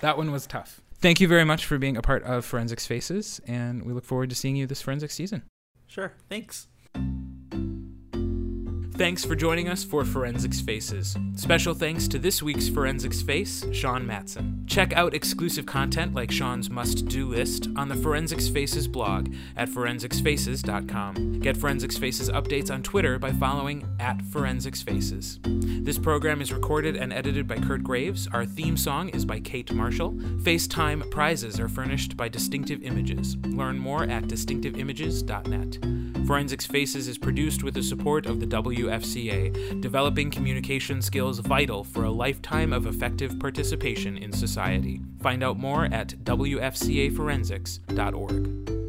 That 0.00 0.16
one 0.16 0.32
was 0.32 0.46
tough. 0.46 0.80
Thank 0.98 1.20
you 1.20 1.28
very 1.28 1.44
much 1.44 1.66
for 1.66 1.76
being 1.78 1.96
a 1.96 2.02
part 2.02 2.22
of 2.24 2.44
Forensics 2.46 2.86
Faces, 2.86 3.40
and 3.46 3.84
we 3.84 3.92
look 3.92 4.04
forward 4.04 4.30
to 4.30 4.36
seeing 4.36 4.56
you 4.56 4.66
this 4.66 4.80
forensics 4.80 5.14
season. 5.14 5.42
Sure. 5.86 6.14
Thanks. 6.30 6.66
Thanks 8.96 9.24
for 9.24 9.34
joining 9.34 9.68
us 9.68 9.82
for 9.82 10.04
Forensics 10.04 10.60
Faces. 10.60 11.16
Special 11.34 11.74
thanks 11.74 12.06
to 12.06 12.16
this 12.16 12.44
week's 12.44 12.68
Forensics 12.68 13.22
Face, 13.22 13.66
Sean 13.72 14.06
Matson. 14.06 14.62
Check 14.68 14.92
out 14.92 15.14
exclusive 15.14 15.66
content 15.66 16.14
like 16.14 16.30
Sean's 16.30 16.70
must 16.70 17.08
do 17.08 17.26
list 17.28 17.68
on 17.74 17.88
the 17.88 17.96
Forensics 17.96 18.46
Faces 18.46 18.86
blog 18.86 19.34
at 19.56 19.68
forensicsfaces.com. 19.68 21.40
Get 21.40 21.56
Forensics 21.56 21.98
Faces 21.98 22.30
updates 22.30 22.70
on 22.70 22.84
Twitter 22.84 23.18
by 23.18 23.32
following 23.32 23.84
at 23.98 24.22
Forensics 24.22 24.80
Faces. 24.80 25.40
This 25.42 25.98
program 25.98 26.40
is 26.40 26.52
recorded 26.52 26.94
and 26.94 27.12
edited 27.12 27.48
by 27.48 27.56
Kurt 27.56 27.82
Graves. 27.82 28.28
Our 28.32 28.46
theme 28.46 28.76
song 28.76 29.08
is 29.08 29.24
by 29.24 29.40
Kate 29.40 29.72
Marshall. 29.72 30.12
FaceTime 30.12 31.10
prizes 31.10 31.58
are 31.58 31.68
furnished 31.68 32.16
by 32.16 32.28
Distinctive 32.28 32.80
Images. 32.84 33.36
Learn 33.38 33.76
more 33.76 34.04
at 34.04 34.28
distinctiveimages.net. 34.28 35.78
Forensics 36.26 36.64
Faces 36.64 37.06
is 37.06 37.18
produced 37.18 37.62
with 37.62 37.74
the 37.74 37.82
support 37.82 38.24
of 38.24 38.40
the 38.40 38.46
WFCA, 38.84 39.80
developing 39.80 40.30
communication 40.30 41.00
skills 41.02 41.40
vital 41.40 41.82
for 41.84 42.04
a 42.04 42.10
lifetime 42.10 42.72
of 42.72 42.86
effective 42.86 43.38
participation 43.38 44.16
in 44.16 44.32
society. 44.32 45.02
Find 45.20 45.42
out 45.42 45.58
more 45.58 45.86
at 45.86 46.10
WFCAforensics.org. 46.24 48.83